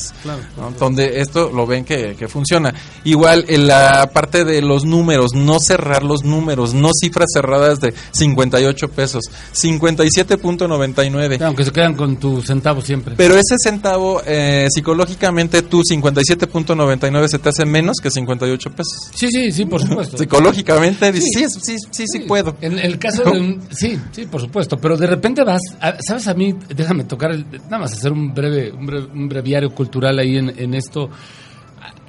donde 0.79 1.21
esto 1.21 1.51
lo 1.55 1.67
ven 1.67 1.85
que, 1.85 2.17
que 2.19 2.29
funciona. 2.29 2.75
Igual 3.05 3.45
en 3.49 3.67
la 3.67 4.11
parte 4.13 4.45
de 4.45 4.63
los 4.63 4.85
números, 4.85 5.28
no 5.35 5.59
cerrar 5.61 6.03
los 6.03 6.25
números, 6.25 6.75
no 6.75 6.91
cifras 6.99 7.29
cerradas 7.33 7.81
de 7.81 7.95
58 8.13 8.89
pesos, 8.89 9.25
57.99. 9.55 11.43
Aunque 11.43 11.65
se 11.65 11.73
quedan 11.73 11.95
con 11.95 12.17
tu 12.17 12.41
centavo 12.43 12.81
siempre. 12.81 13.15
Pero 13.17 13.35
ese 13.35 13.57
centavo, 13.63 14.23
eh, 14.27 14.67
psicológicamente, 14.71 15.63
tú 15.63 15.83
57.99 15.83 17.29
se 17.29 17.39
te 17.39 17.49
hace 17.49 17.65
menos 17.65 17.97
que 18.03 18.11
58 18.11 18.71
pesos. 18.71 19.11
Sí, 19.15 19.29
sí, 19.31 19.53
sí, 19.53 19.65
por 19.67 19.81
supuesto. 19.81 20.17
Psicológicamente, 20.19 21.13
Sí. 21.13 21.21
sí, 21.21 21.45
sí, 21.63 21.77
sí, 21.91 22.05
sí, 22.07 22.19
puedo. 22.21 22.57
En 22.61 22.79
el 22.79 22.99
caso 22.99 23.23
de 23.25 23.31
un... 23.31 23.63
Sí, 23.71 23.99
sí, 24.13 24.27
por 24.27 24.41
supuesto. 24.41 24.77
Pero 24.79 24.97
de 24.97 25.07
repente 25.07 25.45
vas... 25.45 25.63
a- 25.81 25.97
¿Sabes 26.01 26.27
a 26.29 26.35
mí? 26.35 26.55
Déjame 26.75 27.05
tocar... 27.05 27.31
el- 27.33 27.47
nada 27.65 27.79
más 27.79 27.93
hacer 27.93 28.13
un 28.13 28.33
breve, 28.35 28.73
un 28.73 28.87
breve- 28.87 29.09
un 29.13 29.29
breviario 29.29 29.71
cultural 29.71 30.19
ahí 30.19 30.37
en, 30.37 30.53
en 30.59 30.75
esto. 30.75 31.11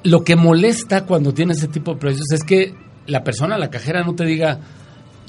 Lo 0.03 0.23
que 0.23 0.35
molesta 0.35 1.05
cuando 1.05 1.33
tienes 1.33 1.57
ese 1.57 1.67
tipo 1.67 1.93
de 1.93 1.99
precios 1.99 2.25
es 2.33 2.43
que 2.43 2.73
la 3.09 3.23
persona, 3.23 3.57
la 3.57 3.69
cajera, 3.69 4.03
no 4.03 4.15
te 4.15 4.25
diga... 4.25 4.59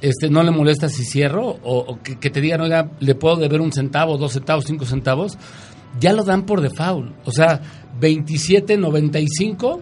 este, 0.01 0.31
no 0.31 0.43
le 0.43 0.51
molesta 0.51 0.89
si 0.89 1.05
cierro 1.05 1.47
o, 1.63 1.79
o 1.79 2.03
que, 2.03 2.19
que 2.19 2.31
te 2.31 2.41
digan, 2.41 2.61
oiga, 2.63 2.91
le 3.01 3.15
puedo 3.15 3.37
deber 3.37 3.61
un 3.61 3.73
centavo, 3.73 4.17
dos 4.17 4.33
centavos, 4.33 4.65
cinco 4.65 4.87
centavos, 4.87 5.37
ya 5.99 6.13
lo 6.13 6.25
dan 6.25 6.47
por 6.47 6.61
default. 6.63 7.13
O 7.27 7.33
sea, 7.33 7.61
27.95 8.01 9.81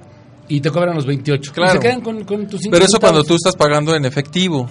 y 0.49 0.61
te 0.61 0.71
cobran 0.71 0.95
los 0.95 1.07
28. 1.07 1.53
Claro. 1.53 1.73
Y 1.73 1.77
se 1.77 1.81
quedan 1.81 2.01
con, 2.01 2.25
con 2.25 2.47
tus 2.49 2.61
cinco 2.61 2.73
Pero 2.73 2.85
eso 2.85 2.93
centavos. 2.97 3.01
cuando 3.01 3.25
tú 3.25 3.35
estás 3.35 3.57
pagando 3.57 3.95
en 3.95 4.05
efectivo. 4.05 4.69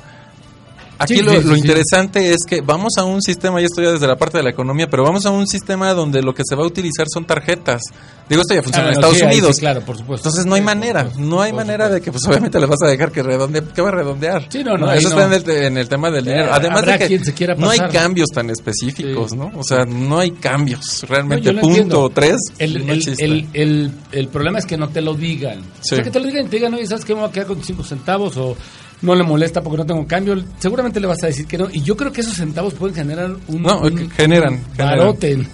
Aquí 1.00 1.16
Sí, 1.16 1.22
lo, 1.22 1.32
sí, 1.32 1.38
sí, 1.42 1.48
lo 1.48 1.54
sí. 1.56 1.60
interesante 1.62 2.32
es 2.32 2.40
que 2.48 2.62
vamos 2.62 2.94
a 2.98 3.04
un 3.04 3.22
sistema, 3.22 3.62
y 3.62 3.66
esto 3.66 3.82
ya 3.82 3.92
desde 3.92 4.08
la 4.08 4.16
parte 4.18 4.38
de 4.38 4.44
la 4.44 4.50
economía, 4.50 4.88
pero 4.90 5.04
vamos 5.04 5.26
a 5.26 5.30
un 5.32 5.48
sistema 5.48 5.94
donde 5.94 6.22
lo 6.22 6.34
que 6.34 6.44
se 6.48 6.56
va 6.56 6.64
a 6.64 6.68
utilizar 6.68 7.06
son 7.14 7.26
tarjetas. 7.26 7.82
Digo, 8.30 8.42
esto 8.42 8.56
ya 8.56 8.62
funciona 8.62 8.90
Ah, 8.90 8.92
en 8.92 8.96
bueno, 9.00 9.08
Estados 9.16 9.32
Unidos. 9.34 9.56
sí, 9.56 9.60
claro, 9.62 9.82
por 9.82 9.98
supuesto. 9.98 10.28
Entonces 10.28 10.46
no 10.46 10.56
hay 10.56 10.62
manera, 10.62 11.10
no 11.18 11.42
hay 11.42 11.54
manera 11.54 11.88
de 11.88 12.02
que 12.02 12.12
pues 12.12 12.26
obviamente 12.28 12.60
le 12.60 12.66
vas 12.66 12.82
a 12.84 12.88
dejar 12.88 13.10
que 13.12 13.24
redondee, 13.24 13.64
que 13.74 13.82
va 13.82 13.88
a 13.90 13.92
redondear. 13.94 14.48
Sí, 14.50 14.64
no, 14.66 14.76
no, 14.78 14.90
ahí 14.90 14.98
eso 15.00 15.10
no. 15.16 15.22
está 15.22 15.36
en 15.38 15.42
el, 15.58 15.64
en 15.66 15.78
el 15.78 15.88
tema 15.88 16.12
del 16.12 16.28
Eh, 16.28 16.32
dinero. 16.32 16.50
Además 16.54 16.86
de 16.86 16.98
que 17.00 17.08
quien 17.08 17.24
se 17.24 17.34
quiera 17.34 17.56
no 17.56 17.70
hay 17.70 17.80
pasar. 17.80 17.94
cambios 18.02 18.28
tan 18.34 18.50
específicos, 18.50 19.34
¿no? 19.34 19.52
O 19.56 19.64
sea, 19.64 19.86
no 19.86 20.20
hay 20.20 20.32
cambios. 20.32 21.04
No, 21.04 21.08
Realmente 21.10 21.54
punto 21.54 22.10
tres 22.14 22.36
El, 22.58 22.86
no 22.86 22.94
el, 22.94 23.92
el, 24.12 24.28
problema 24.28 24.60
es 24.60 24.66
que 24.66 24.76
no 24.78 24.90
te 24.90 25.00
lo 25.02 25.14
digan. 25.14 25.60
O 25.60 25.84
sea, 25.84 26.04
que 26.04 26.12
te 26.12 26.20
lo 26.20 26.26
digan 26.26 26.48
y 26.48 26.50
te 26.50 26.58
digan, 26.58 26.74
oye, 26.74 26.86
¿sabes 26.86 27.06
qué? 27.06 27.14
Me 27.14 27.22
voy 27.22 27.30
a 27.30 27.32
quedar 27.32 27.48
con 27.48 27.64
5 27.64 27.84
centavos 27.84 28.36
o 28.38 28.58
no 29.02 29.16
le 29.16 29.24
molesta 29.24 29.62
porque 29.62 29.78
no 29.78 29.86
tengo 29.86 30.06
cambio. 30.08 30.42
Seguramente 30.60 31.00
le 31.00 31.08
vas 31.08 31.24
a 31.24 31.28
decir 31.28 31.46
que 31.48 31.58
no. 31.58 31.68
Y 31.72 31.82
yo 31.82 31.96
creo 31.96 32.12
que 32.12 32.22
esos 32.22 32.34
centavos 32.36 32.74
pueden 32.74 32.96
generar 32.96 33.36
un, 33.48 33.62
No, 33.62 33.80
un- 33.82 34.10
generan, 34.12 34.62
barote 34.78 35.32
en, 35.34 35.48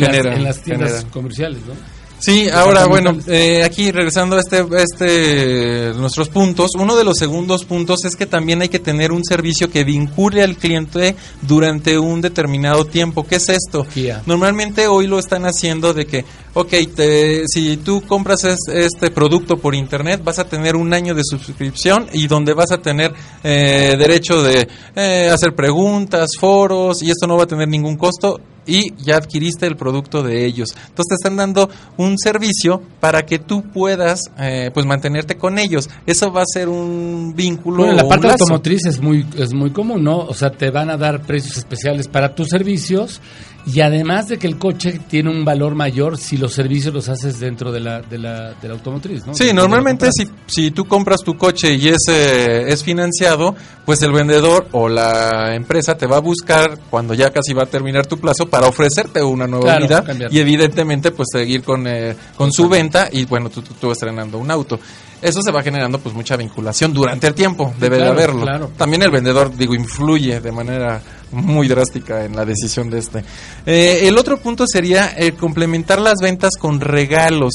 las, 0.00 0.08
Generan, 0.10 0.32
en 0.38 0.44
las 0.44 0.62
tiendas 0.62 0.90
generan. 0.90 1.10
comerciales, 1.10 1.58
¿no? 1.66 1.74
Sí, 2.22 2.50
ahora 2.50 2.84
bueno, 2.84 3.16
eh, 3.28 3.62
aquí 3.64 3.90
regresando 3.90 4.36
a 4.36 4.40
este, 4.40 4.62
este, 4.76 5.92
nuestros 5.96 6.28
puntos, 6.28 6.72
uno 6.78 6.94
de 6.94 7.02
los 7.02 7.16
segundos 7.16 7.64
puntos 7.64 8.04
es 8.04 8.14
que 8.14 8.26
también 8.26 8.60
hay 8.60 8.68
que 8.68 8.78
tener 8.78 9.10
un 9.10 9.24
servicio 9.24 9.70
que 9.70 9.84
vincule 9.84 10.42
al 10.42 10.56
cliente 10.56 11.16
durante 11.40 11.98
un 11.98 12.20
determinado 12.20 12.84
tiempo. 12.84 13.26
¿Qué 13.26 13.36
es 13.36 13.48
esto? 13.48 13.86
Normalmente 14.26 14.86
hoy 14.86 15.06
lo 15.06 15.18
están 15.18 15.46
haciendo 15.46 15.94
de 15.94 16.04
que, 16.06 16.26
ok, 16.54 16.70
te- 16.94 17.42
si 17.46 17.76
tú 17.78 18.02
compras 18.02 18.44
es- 18.44 18.68
este 18.72 19.10
producto 19.10 19.56
por 19.56 19.74
internet, 19.74 20.20
vas 20.24 20.38
a 20.38 20.44
tener 20.48 20.76
un 20.76 20.92
año 20.92 21.14
de 21.14 21.22
suscripción 21.24 22.06
y 22.12 22.26
donde 22.26 22.54
vas 22.54 22.72
a 22.72 22.78
tener 22.78 23.12
eh, 23.44 23.94
derecho 23.98 24.42
de 24.42 24.68
eh, 24.96 25.30
hacer 25.32 25.54
preguntas, 25.54 26.30
foros 26.38 27.02
y 27.02 27.10
esto 27.10 27.26
no 27.26 27.36
va 27.36 27.44
a 27.44 27.46
tener 27.46 27.68
ningún 27.68 27.96
costo 27.96 28.40
y 28.66 28.94
ya 28.98 29.16
adquiriste 29.16 29.66
el 29.66 29.76
producto 29.76 30.22
de 30.22 30.44
ellos. 30.44 30.70
Entonces 30.70 31.06
te 31.08 31.14
están 31.14 31.36
dando 31.36 31.70
un 31.96 32.18
servicio 32.18 32.82
para 33.00 33.22
que 33.22 33.38
tú 33.38 33.62
puedas 33.62 34.20
eh, 34.38 34.70
pues 34.72 34.86
mantenerte 34.86 35.36
con 35.36 35.58
ellos. 35.58 35.88
Eso 36.06 36.32
va 36.32 36.42
a 36.42 36.46
ser 36.46 36.68
un 36.68 37.34
vínculo. 37.34 37.78
Bueno, 37.78 37.92
en 37.92 37.96
la 37.96 38.08
parte 38.08 38.28
automotriz 38.28 38.86
es 38.86 39.00
muy, 39.00 39.26
es 39.36 39.52
muy 39.52 39.70
común, 39.70 40.04
¿no? 40.04 40.18
O 40.18 40.34
sea, 40.34 40.50
te 40.50 40.70
van 40.70 40.90
a 40.90 40.96
dar 40.96 41.22
precios 41.22 41.56
especiales 41.56 42.08
para 42.08 42.34
tus 42.34 42.48
servicios 42.48 43.20
y 43.66 43.80
además 43.80 44.28
de 44.28 44.38
que 44.38 44.46
el 44.46 44.58
coche 44.58 45.00
tiene 45.08 45.30
un 45.30 45.44
valor 45.44 45.74
mayor 45.74 46.16
si 46.16 46.36
los 46.36 46.52
servicios 46.52 46.94
los 46.94 47.08
haces 47.08 47.38
dentro 47.38 47.70
de 47.70 47.80
la, 47.80 48.00
de 48.00 48.18
la, 48.18 48.54
de 48.54 48.68
la 48.68 48.74
automotriz, 48.74 49.26
¿no? 49.26 49.34
Sí, 49.34 49.52
normalmente 49.52 50.10
si, 50.12 50.28
si 50.46 50.70
tú 50.70 50.86
compras 50.86 51.20
tu 51.20 51.36
coche 51.36 51.74
y 51.74 51.88
es, 51.88 52.08
eh, 52.08 52.64
es 52.68 52.82
financiado, 52.82 53.54
pues 53.84 54.02
el 54.02 54.12
vendedor 54.12 54.66
o 54.72 54.88
la 54.88 55.54
empresa 55.54 55.96
te 55.96 56.06
va 56.06 56.16
a 56.16 56.20
buscar 56.20 56.78
cuando 56.90 57.14
ya 57.14 57.30
casi 57.30 57.52
va 57.52 57.64
a 57.64 57.66
terminar 57.66 58.06
tu 58.06 58.18
plazo 58.18 58.46
para 58.50 58.66
ofrecerte 58.66 59.22
una 59.22 59.46
nueva 59.46 59.76
Claro, 59.76 60.04
cambiar. 60.04 60.32
y 60.32 60.38
evidentemente 60.40 61.12
pues 61.12 61.28
seguir 61.32 61.62
con, 61.62 61.86
eh, 61.86 62.14
con 62.36 62.52
su 62.52 62.68
venta 62.68 63.08
y 63.10 63.24
bueno, 63.24 63.48
tú, 63.48 63.62
tú, 63.62 63.74
tú 63.80 63.90
estrenando 63.92 64.38
un 64.38 64.50
auto. 64.50 64.78
Eso 65.22 65.42
se 65.42 65.52
va 65.52 65.62
generando 65.62 65.98
pues 65.98 66.14
mucha 66.14 66.34
vinculación 66.36 66.94
durante 66.94 67.26
el 67.26 67.34
tiempo, 67.34 67.74
debe 67.78 67.96
claro, 67.98 68.14
de 68.14 68.16
haberlo. 68.22 68.42
claro. 68.42 68.70
También 68.76 69.02
el 69.02 69.10
vendedor, 69.10 69.54
digo, 69.54 69.74
influye 69.74 70.40
de 70.40 70.50
manera 70.50 71.02
muy 71.32 71.68
drástica 71.68 72.24
en 72.24 72.34
la 72.34 72.44
decisión 72.46 72.88
de 72.88 72.98
este. 73.00 73.22
Eh, 73.66 74.00
el 74.08 74.16
otro 74.16 74.38
punto 74.38 74.64
sería 74.66 75.12
eh, 75.16 75.32
complementar 75.32 76.00
las 76.00 76.14
ventas 76.22 76.56
con 76.58 76.80
regalos. 76.80 77.52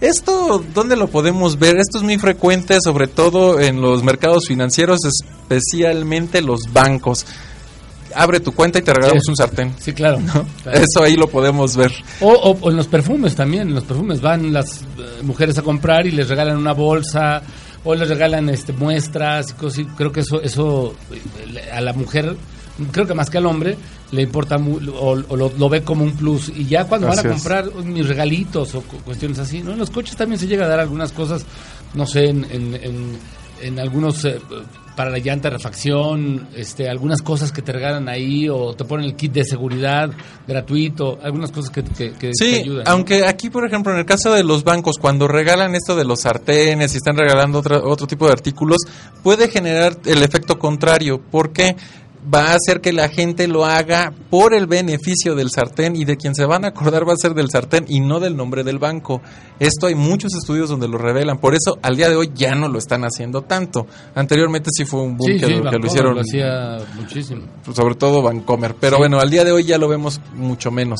Esto, 0.00 0.62
¿dónde 0.74 0.94
lo 0.94 1.08
podemos 1.08 1.58
ver? 1.58 1.76
Esto 1.78 1.98
es 1.98 2.04
muy 2.04 2.18
frecuente, 2.18 2.78
sobre 2.80 3.08
todo 3.08 3.58
en 3.58 3.80
los 3.80 4.04
mercados 4.04 4.44
financieros, 4.46 5.00
especialmente 5.04 6.42
los 6.42 6.72
bancos. 6.72 7.26
Abre 8.16 8.40
tu 8.40 8.52
cuenta 8.52 8.78
y 8.78 8.82
te 8.82 8.92
regalamos 8.94 9.22
Sí. 9.24 9.30
un 9.30 9.36
sartén. 9.36 9.74
Sí, 9.78 9.92
claro. 9.92 10.18
claro. 10.62 10.78
Eso 10.78 11.02
ahí 11.02 11.14
lo 11.16 11.28
podemos 11.28 11.76
ver. 11.76 11.92
O, 12.20 12.30
o- 12.32 12.58
o 12.60 12.70
en 12.70 12.76
los 12.76 12.86
perfumes 12.86 13.34
también, 13.34 13.68
en 13.68 13.74
los 13.74 13.84
perfumes 13.84 14.20
van 14.20 14.52
las 14.52 14.82
eh, 14.82 15.22
mujeres 15.22 15.58
a 15.58 15.62
comprar 15.62 16.06
y 16.06 16.10
les 16.12 16.28
regalan 16.28 16.56
una 16.56 16.72
bolsa 16.72 17.42
o 17.84 17.94
les 17.94 18.08
regalan 18.08 18.48
este 18.48 18.72
muestras 18.72 19.50
y 19.50 19.52
cosas. 19.54 19.80
así. 19.80 19.84
Creo 19.96 20.10
que 20.12 20.20
eso 20.20 20.40
eso 20.42 20.94
eh, 21.12 21.70
a 21.72 21.80
la 21.80 21.92
mujer, 21.92 22.36
creo 22.90 23.06
que 23.06 23.14
más 23.14 23.28
que 23.30 23.38
al 23.38 23.46
hombre, 23.46 23.76
le 24.12 24.22
importa 24.22 24.56
mu- 24.58 24.78
o, 24.98 25.10
o 25.28 25.36
lo, 25.36 25.52
lo 25.58 25.68
ve 25.68 25.82
como 25.82 26.02
un 26.04 26.12
plus. 26.12 26.48
Y 26.48 26.64
ya 26.66 26.84
cuando 26.86 27.06
van 27.08 27.18
a 27.18 27.22
comprar 27.22 27.68
uh, 27.68 27.82
mis 27.84 28.06
regalitos 28.08 28.74
o 28.74 28.80
cu- 28.82 28.98
cuestiones 29.04 29.38
así, 29.38 29.62
¿no? 29.62 29.72
En 29.72 29.78
los 29.78 29.90
coches 29.90 30.16
también 30.16 30.38
se 30.40 30.46
llega 30.46 30.64
a 30.64 30.68
dar 30.68 30.80
algunas 30.80 31.12
cosas, 31.12 31.44
no 31.94 32.06
sé, 32.06 32.26
en, 32.30 32.44
en, 32.50 32.74
en- 32.74 33.18
en 33.62 33.78
algunos... 33.78 34.24
eh, 34.24 34.38
para 34.96 35.10
la 35.10 35.18
llanta 35.18 35.50
de 35.50 35.56
refacción, 35.58 36.48
este, 36.56 36.88
algunas 36.88 37.20
cosas 37.22 37.52
que 37.52 37.60
te 37.62 37.70
regalan 37.70 38.08
ahí 38.08 38.48
o 38.48 38.74
te 38.74 38.84
ponen 38.86 39.04
el 39.06 39.14
kit 39.14 39.30
de 39.32 39.44
seguridad 39.44 40.10
gratuito, 40.48 41.18
algunas 41.22 41.50
cosas 41.52 41.70
que, 41.70 41.84
que, 41.84 42.12
que 42.12 42.28
te 42.28 42.32
Sí, 42.34 42.54
ayudan. 42.62 42.84
¿no? 42.84 42.90
aunque 42.90 43.26
aquí, 43.26 43.50
por 43.50 43.66
ejemplo, 43.66 43.92
en 43.92 43.98
el 43.98 44.06
caso 44.06 44.32
de 44.32 44.42
los 44.42 44.64
bancos, 44.64 44.96
cuando 44.98 45.28
regalan 45.28 45.74
esto 45.74 45.94
de 45.96 46.04
los 46.04 46.20
sartenes 46.22 46.94
y 46.94 46.96
están 46.96 47.16
regalando 47.16 47.58
otra- 47.58 47.82
otro 47.84 48.06
tipo 48.06 48.26
de 48.26 48.32
artículos, 48.32 48.78
puede 49.22 49.48
generar 49.48 49.98
el 50.06 50.22
efecto 50.22 50.58
contrario, 50.58 51.20
porque 51.30 51.76
va 52.32 52.50
a 52.50 52.54
hacer 52.54 52.80
que 52.80 52.92
la 52.92 53.08
gente 53.08 53.46
lo 53.46 53.64
haga 53.64 54.12
por 54.30 54.52
el 54.54 54.66
beneficio 54.66 55.34
del 55.34 55.50
sartén 55.50 55.94
y 55.94 56.04
de 56.04 56.16
quien 56.16 56.34
se 56.34 56.44
van 56.44 56.64
a 56.64 56.68
acordar 56.68 57.08
va 57.08 57.12
a 57.12 57.16
ser 57.16 57.34
del 57.34 57.50
sartén 57.50 57.84
y 57.88 58.00
no 58.00 58.18
del 58.20 58.36
nombre 58.36 58.64
del 58.64 58.78
banco. 58.78 59.22
Esto 59.60 59.86
hay 59.86 59.94
muchos 59.94 60.34
estudios 60.34 60.68
donde 60.68 60.88
lo 60.88 60.98
revelan, 60.98 61.38
por 61.38 61.54
eso 61.54 61.78
al 61.82 61.96
día 61.96 62.08
de 62.08 62.16
hoy 62.16 62.32
ya 62.34 62.54
no 62.54 62.68
lo 62.68 62.78
están 62.78 63.02
haciendo 63.04 63.42
tanto. 63.42 63.86
Anteriormente 64.14 64.70
sí 64.72 64.84
fue 64.84 65.02
un 65.02 65.16
boom 65.16 65.32
Sí, 65.32 65.38
que, 65.38 65.46
sí, 65.46 65.52
lo- 65.52 65.58
que 65.58 65.64
Vancomer 65.64 65.80
lo 65.80 65.86
hicieron 65.86 66.14
lo 66.16 66.20
hacía 66.20 66.76
muchísimo. 66.96 67.42
sobre 67.72 67.94
todo 67.94 68.22
Vancomer. 68.22 68.74
Pero 68.78 68.96
Sí. 68.96 69.00
bueno, 69.02 69.20
al 69.20 69.30
día 69.30 69.44
de 69.44 69.52
hoy 69.52 69.64
ya 69.64 69.78
lo 69.78 69.88
vemos 69.88 70.20
mucho 70.34 70.70
menos. 70.70 70.98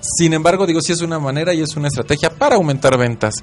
Sin 0.00 0.32
embargo, 0.32 0.64
digo, 0.66 0.80
sí 0.80 0.92
es 0.92 1.02
una 1.02 1.18
manera 1.18 1.52
y 1.54 1.60
es 1.60 1.76
una 1.76 1.88
estrategia 1.88 2.30
para 2.30 2.54
aumentar 2.56 2.96
ventas. 2.96 3.34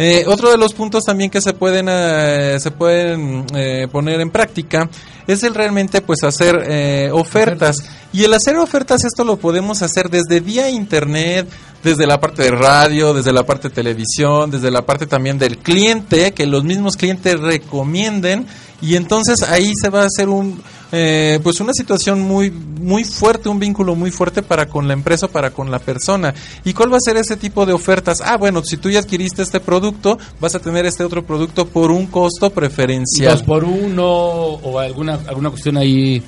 Eh, 0.00 0.24
otro 0.28 0.52
de 0.52 0.56
los 0.56 0.74
puntos 0.74 1.02
también 1.02 1.28
que 1.28 1.40
se 1.40 1.52
pueden 1.52 1.88
eh, 1.90 2.58
se 2.60 2.70
pueden 2.70 3.44
eh, 3.52 3.88
poner 3.90 4.20
en 4.20 4.30
práctica 4.30 4.88
es 5.26 5.42
el 5.42 5.54
realmente 5.54 6.00
pues 6.00 6.22
hacer 6.22 6.64
eh, 6.66 7.10
ofertas. 7.12 7.76
Y 8.12 8.24
el 8.24 8.32
hacer 8.32 8.56
ofertas 8.56 9.04
esto 9.04 9.24
lo 9.24 9.36
podemos 9.36 9.82
hacer 9.82 10.08
desde 10.08 10.40
vía 10.40 10.70
internet, 10.70 11.48
desde 11.82 12.06
la 12.06 12.18
parte 12.20 12.44
de 12.44 12.50
radio, 12.52 13.12
desde 13.12 13.32
la 13.32 13.42
parte 13.42 13.68
de 13.68 13.74
televisión, 13.74 14.50
desde 14.50 14.70
la 14.70 14.82
parte 14.82 15.06
también 15.06 15.36
del 15.38 15.58
cliente, 15.58 16.32
que 16.32 16.46
los 16.46 16.64
mismos 16.64 16.96
clientes 16.96 17.38
recomienden 17.40 18.46
y 18.80 18.96
entonces 18.96 19.42
ahí 19.42 19.72
se 19.74 19.90
va 19.90 20.02
a 20.02 20.06
hacer 20.06 20.28
un 20.28 20.62
eh, 20.90 21.38
pues 21.42 21.60
una 21.60 21.72
situación 21.74 22.20
muy 22.22 22.50
muy 22.50 23.04
fuerte, 23.04 23.48
un 23.48 23.58
vínculo 23.58 23.94
muy 23.94 24.10
fuerte 24.10 24.42
para 24.42 24.66
con 24.66 24.88
la 24.88 24.94
empresa, 24.94 25.28
para 25.28 25.50
con 25.50 25.70
la 25.70 25.78
persona. 25.78 26.34
¿Y 26.64 26.72
cuál 26.72 26.92
va 26.92 26.96
a 26.96 27.00
ser 27.00 27.16
ese 27.16 27.36
tipo 27.36 27.66
de 27.66 27.72
ofertas? 27.72 28.20
Ah, 28.24 28.36
bueno, 28.36 28.62
si 28.64 28.76
tú 28.78 28.88
ya 28.88 29.00
adquiriste 29.00 29.42
este 29.42 29.60
producto, 29.60 30.18
vas 30.40 30.54
a 30.54 30.60
tener 30.60 30.86
este 30.86 31.04
otro 31.04 31.24
producto 31.24 31.66
por 31.66 31.90
un 31.90 32.06
costo 32.06 32.50
preferencial. 32.50 33.32
Dos 33.34 33.42
por 33.42 33.64
uno 33.64 34.06
o 34.06 34.78
alguna, 34.78 35.18
alguna 35.26 35.50
cuestión 35.50 35.76
ahí 35.76 36.22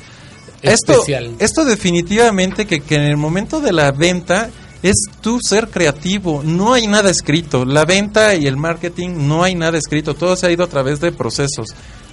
Esto, 0.60 0.92
especial. 0.92 1.34
esto 1.38 1.64
definitivamente 1.64 2.66
que, 2.66 2.80
que 2.80 2.96
en 2.96 3.02
el 3.02 3.16
momento 3.16 3.60
de 3.60 3.72
la 3.72 3.92
venta 3.92 4.50
es 4.82 4.96
tú 5.20 5.38
ser 5.42 5.68
creativo, 5.68 6.42
no 6.44 6.72
hay 6.72 6.86
nada 6.86 7.10
escrito, 7.10 7.64
la 7.64 7.84
venta 7.84 8.34
y 8.34 8.46
el 8.46 8.56
marketing 8.56 9.10
no 9.28 9.42
hay 9.42 9.54
nada 9.54 9.76
escrito, 9.78 10.14
todo 10.14 10.36
se 10.36 10.46
ha 10.46 10.50
ido 10.50 10.64
a 10.64 10.68
través 10.68 11.00
de 11.00 11.12
procesos. 11.12 11.68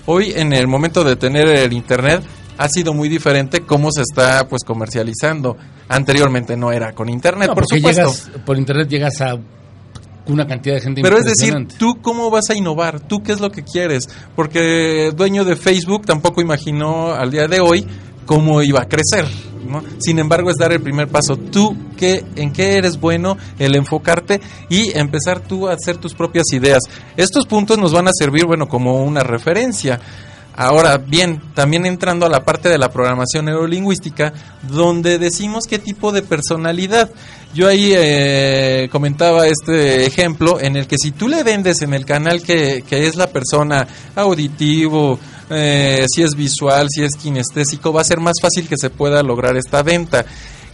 Hoy 0.07 0.31
en 0.35 0.53
el 0.53 0.67
momento 0.67 1.03
de 1.03 1.17
tener 1.17 1.47
el 1.49 1.73
internet 1.73 2.23
ha 2.57 2.69
sido 2.69 2.93
muy 2.93 3.09
diferente 3.09 3.61
cómo 3.61 3.91
se 3.91 4.01
está 4.01 4.47
pues 4.47 4.63
comercializando. 4.63 5.57
Anteriormente 5.89 6.55
no 6.57 6.71
era 6.71 6.93
con 6.93 7.09
internet, 7.09 7.49
No, 7.49 7.55
por 7.55 7.65
supuesto. 7.67 8.01
llegas, 8.01 8.31
por 8.45 8.57
internet 8.57 8.87
llegas 8.89 9.21
a 9.21 9.37
una 10.27 10.47
cantidad 10.47 10.75
de 10.75 10.81
gente 10.81 11.01
Pero 11.01 11.17
es 11.17 11.25
decir. 11.25 11.55
¿tú 11.77 11.99
cómo 12.01 12.29
vas 12.29 12.49
a 12.49 12.55
innovar? 12.55 12.99
¿Tú 13.01 13.21
qué 13.21 13.33
es 13.33 13.39
lo 13.41 13.51
que 13.51 13.63
quieres? 13.63 14.09
Porque 14.35 15.07
el 15.07 15.15
dueño 15.15 15.43
de 15.45 15.55
Facebook 15.55 16.05
tampoco 16.05 16.41
imaginó 16.41 17.13
al 17.13 17.29
día 17.29 17.47
de 17.47 17.59
hoy 17.59 17.85
cómo 18.27 18.61
iba 18.61 18.81
a 18.81 18.87
crecer. 18.87 19.25
Sin 19.97 20.19
embargo, 20.19 20.51
es 20.51 20.57
dar 20.57 20.71
el 20.71 20.81
primer 20.81 21.07
paso. 21.07 21.35
¿Tú 21.35 21.75
qué, 21.97 22.23
en 22.35 22.53
qué 22.53 22.77
eres 22.77 22.99
bueno? 22.99 23.37
El 23.57 23.75
enfocarte 23.75 24.39
y 24.69 24.95
empezar 24.97 25.39
tú 25.39 25.67
a 25.67 25.73
hacer 25.73 25.97
tus 25.97 26.13
propias 26.13 26.45
ideas. 26.53 26.83
Estos 27.17 27.47
puntos 27.47 27.77
nos 27.79 27.91
van 27.91 28.07
a 28.07 28.11
servir, 28.13 28.45
bueno, 28.45 28.67
como 28.67 29.03
una 29.03 29.23
referencia. 29.23 29.99
Ahora 30.59 30.97
bien, 30.97 31.39
también 31.53 31.85
entrando 31.85 32.25
a 32.25 32.29
la 32.29 32.43
parte 32.43 32.67
de 32.67 32.79
la 32.79 32.89
programación 32.89 33.45
neurolingüística, 33.45 34.33
donde 34.67 35.19
decimos 35.19 35.65
qué 35.69 35.77
tipo 35.77 36.11
de 36.11 36.23
personalidad. 36.23 37.11
Yo 37.53 37.67
ahí 37.67 37.91
eh, 37.95 38.89
comentaba 38.91 39.47
este 39.47 40.05
ejemplo 40.05 40.59
en 40.59 40.75
el 40.75 40.87
que 40.87 40.97
si 40.97 41.11
tú 41.11 41.27
le 41.27 41.43
vendes 41.43 41.83
en 41.83 41.93
el 41.93 42.05
canal 42.05 42.41
que, 42.41 42.83
que 42.89 43.05
es 43.05 43.15
la 43.15 43.27
persona 43.27 43.87
auditivo, 44.15 45.19
eh, 45.49 46.05
si 46.13 46.23
es 46.23 46.31
visual, 46.35 46.87
si 46.89 47.03
es 47.03 47.11
kinestésico, 47.15 47.93
va 47.93 48.01
a 48.01 48.05
ser 48.05 48.19
más 48.19 48.35
fácil 48.41 48.67
que 48.67 48.75
se 48.77 48.89
pueda 48.89 49.23
lograr 49.23 49.55
esta 49.55 49.83
venta. 49.83 50.25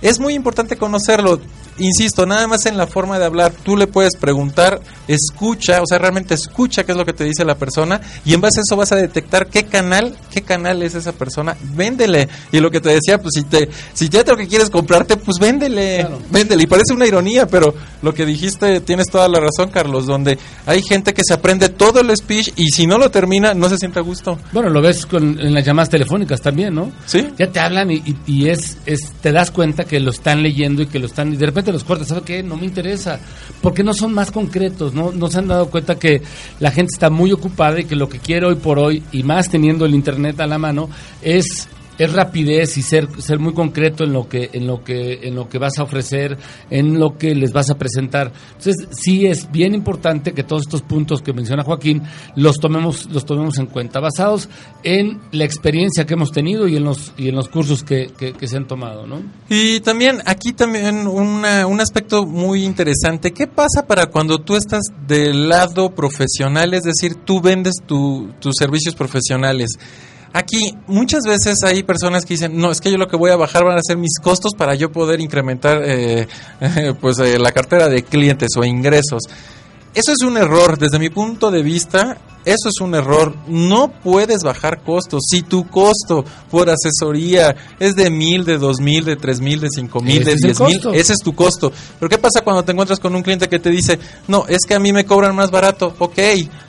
Es 0.01 0.19
muy 0.19 0.33
importante 0.33 0.77
conocerlo. 0.77 1.39
Insisto, 1.77 2.25
nada 2.25 2.47
más 2.47 2.65
en 2.65 2.77
la 2.77 2.87
forma 2.87 3.17
de 3.19 3.25
hablar. 3.25 3.51
Tú 3.63 3.75
le 3.77 3.87
puedes 3.87 4.15
preguntar, 4.15 4.79
escucha, 5.07 5.81
o 5.81 5.85
sea, 5.87 5.97
realmente 5.97 6.33
escucha 6.33 6.83
qué 6.83 6.91
es 6.91 6.97
lo 6.97 7.05
que 7.05 7.13
te 7.13 7.23
dice 7.23 7.45
la 7.45 7.55
persona 7.55 7.99
y 8.25 8.33
en 8.33 8.41
base 8.41 8.59
a 8.59 8.63
eso 8.67 8.75
vas 8.75 8.91
a 8.91 8.95
detectar 8.95 9.47
qué 9.47 9.63
canal, 9.65 10.15
qué 10.31 10.41
canal 10.41 10.81
es 10.83 10.95
esa 10.95 11.11
persona. 11.13 11.55
Véndele. 11.75 12.27
Y 12.51 12.59
lo 12.59 12.69
que 12.71 12.79
te 12.81 12.89
decía, 12.89 13.17
pues 13.21 13.31
si 13.35 13.43
te 13.43 13.69
si 13.93 14.09
ya 14.09 14.23
lo 14.23 14.37
que 14.37 14.47
quieres 14.47 14.69
comprarte, 14.69 15.17
pues 15.17 15.37
véndele. 15.39 16.07
Véndele. 16.29 16.63
Y 16.63 16.67
parece 16.67 16.93
una 16.93 17.05
ironía, 17.07 17.47
pero 17.47 17.73
lo 18.01 18.13
que 18.13 18.25
dijiste 18.25 18.79
tienes 18.81 19.07
toda 19.09 19.27
la 19.27 19.39
razón, 19.39 19.69
Carlos, 19.69 20.05
donde 20.05 20.37
hay 20.65 20.81
gente 20.81 21.13
que 21.13 21.21
se 21.25 21.33
aprende 21.33 21.69
todo 21.69 22.01
el 22.01 22.15
speech 22.15 22.51
y 22.55 22.69
si 22.69 22.87
no 22.87 22.97
lo 22.97 23.09
termina 23.11 23.53
no 23.53 23.69
se 23.69 23.77
siente 23.77 23.99
a 23.99 24.03
gusto. 24.03 24.39
Bueno, 24.51 24.69
lo 24.69 24.81
ves 24.81 25.05
con, 25.05 25.39
en 25.39 25.53
las 25.53 25.65
llamadas 25.65 25.89
telefónicas 25.89 26.41
también, 26.41 26.73
¿no? 26.75 26.91
Sí. 27.05 27.27
Ya 27.37 27.51
te 27.51 27.59
hablan 27.59 27.91
y, 27.91 27.95
y- 27.95 28.15
y 28.25 28.49
es, 28.49 28.77
es 28.85 29.11
te 29.21 29.31
das 29.31 29.51
cuenta 29.51 29.83
que 29.85 29.99
lo 29.99 30.11
están 30.11 30.41
leyendo 30.43 30.81
y 30.81 30.87
que 30.87 30.99
lo 30.99 31.07
están 31.07 31.33
y 31.33 31.37
de 31.37 31.45
repente 31.45 31.62
los 31.71 31.83
cortas, 31.83 32.07
¿sabes 32.07 32.23
qué? 32.23 32.43
No 32.43 32.57
me 32.57 32.65
interesa, 32.65 33.19
porque 33.61 33.83
no 33.83 33.93
son 33.93 34.13
más 34.13 34.31
concretos, 34.31 34.93
¿no? 34.93 35.11
No 35.11 35.29
se 35.29 35.39
han 35.39 35.47
dado 35.47 35.69
cuenta 35.69 35.97
que 35.97 36.21
la 36.59 36.71
gente 36.71 36.91
está 36.93 37.09
muy 37.09 37.31
ocupada 37.31 37.79
y 37.79 37.85
que 37.85 37.95
lo 37.95 38.09
que 38.09 38.19
quiere 38.19 38.47
hoy 38.47 38.55
por 38.55 38.79
hoy 38.79 39.03
y 39.11 39.23
más 39.23 39.49
teniendo 39.49 39.85
el 39.85 39.95
internet 39.95 40.39
a 40.39 40.47
la 40.47 40.57
mano 40.57 40.89
es 41.21 41.67
es 41.97 42.11
rapidez 42.13 42.77
y 42.77 42.81
ser 42.81 43.07
ser 43.21 43.39
muy 43.39 43.53
concreto 43.53 44.03
en 44.03 44.13
lo 44.13 44.27
que 44.27 44.49
en 44.53 44.65
lo 44.67 44.83
que 44.83 45.19
en 45.23 45.35
lo 45.35 45.47
que 45.49 45.57
vas 45.59 45.77
a 45.79 45.83
ofrecer 45.83 46.37
en 46.69 46.99
lo 46.99 47.17
que 47.17 47.35
les 47.35 47.51
vas 47.53 47.69
a 47.69 47.75
presentar 47.75 48.31
entonces 48.57 48.87
sí 48.91 49.25
es 49.27 49.51
bien 49.51 49.75
importante 49.75 50.33
que 50.33 50.43
todos 50.43 50.63
estos 50.63 50.81
puntos 50.81 51.21
que 51.21 51.33
menciona 51.33 51.63
Joaquín 51.63 52.01
los 52.35 52.59
tomemos 52.59 53.07
los 53.11 53.25
tomemos 53.25 53.57
en 53.59 53.67
cuenta 53.67 53.99
basados 53.99 54.49
en 54.83 55.19
la 55.31 55.45
experiencia 55.45 56.05
que 56.05 56.13
hemos 56.15 56.31
tenido 56.31 56.67
y 56.67 56.77
en 56.77 56.83
los 56.83 57.13
y 57.17 57.29
en 57.29 57.35
los 57.35 57.47
cursos 57.47 57.83
que, 57.83 58.07
que, 58.17 58.47
se 58.47 58.57
han 58.57 58.67
tomado 58.67 59.05
no 59.07 59.21
Y 59.49 59.79
también 59.81 60.19
aquí 60.25 60.53
también 60.53 61.07
una- 61.07 61.65
un 61.67 61.79
aspecto 61.79 62.25
muy 62.25 62.63
interesante. 62.65 63.31
¿Qué 63.31 63.47
pasa 63.47 63.85
para 63.87 64.07
cuando 64.07 64.39
tú 64.39 64.55
estás 64.55 64.81
del 65.07 65.47
lado 65.49 65.93
profesional? 65.93 66.73
Es 66.73 66.83
decir, 66.83 67.15
tú 67.23 67.39
vendes 67.41 67.75
tu- 67.85 68.31
tus 68.39 68.55
servicios 68.57 68.95
profesionales. 68.95 69.69
Aquí 70.33 70.75
muchas 70.87 71.21
veces 71.25 71.57
hay 71.63 71.83
personas 71.83 72.25
que 72.25 72.33
dicen, 72.33 72.57
no, 72.57 72.71
es 72.71 72.81
que 72.81 72.91
yo 72.91 72.97
lo 72.97 73.07
que 73.07 73.15
voy 73.15 73.29
a 73.29 73.35
bajar 73.35 73.63
van 73.63 73.77
a 73.77 73.81
ser 73.83 73.97
mis 73.97 74.17
costos 74.19 74.53
para 74.57 74.73
yo 74.73 74.91
poder 74.91 75.21
incrementar 75.21 75.83
eh, 75.85 76.27
pues 77.01 77.19
eh, 77.19 77.37
la 77.37 77.51
cartera 77.51 77.87
de 77.87 78.03
clientes 78.03 78.49
o 78.57 78.63
ingresos. 78.63 79.23
Eso 79.93 80.11
es 80.11 80.23
un 80.25 80.37
error, 80.37 80.79
desde 80.79 80.97
mi 80.97 81.11
punto 81.11 81.51
de 81.51 81.61
vista, 81.61 82.17
eso 82.45 82.69
es 82.69 82.81
un 82.81 82.95
error. 82.95 83.35
No 83.47 83.91
puedes 83.91 84.41
bajar 84.41 84.81
costos. 84.81 85.21
Si 85.29 85.43
tu 85.43 85.67
costo 85.67 86.25
por 86.49 86.67
asesoría 86.67 87.55
es 87.79 87.95
de 87.95 88.09
mil, 88.09 88.43
de 88.43 88.57
dos 88.57 88.79
mil, 88.79 89.05
de 89.05 89.15
tres 89.15 89.39
mil, 89.39 89.59
de 89.59 89.67
cinco 89.69 90.01
mil, 90.01 90.23
de 90.23 90.35
diez 90.35 90.59
mil, 90.59 90.81
ese 90.93 91.13
es 91.13 91.19
tu 91.19 91.35
costo. 91.35 91.71
Pero 91.99 92.09
¿qué 92.09 92.17
pasa 92.17 92.41
cuando 92.41 92.63
te 92.63 92.71
encuentras 92.71 92.99
con 92.99 93.15
un 93.15 93.21
cliente 93.21 93.47
que 93.47 93.59
te 93.59 93.69
dice, 93.69 93.99
no, 94.27 94.45
es 94.47 94.65
que 94.67 94.73
a 94.73 94.79
mí 94.79 94.91
me 94.91 95.05
cobran 95.05 95.35
más 95.35 95.51
barato? 95.51 95.93
Ok, 95.99 96.17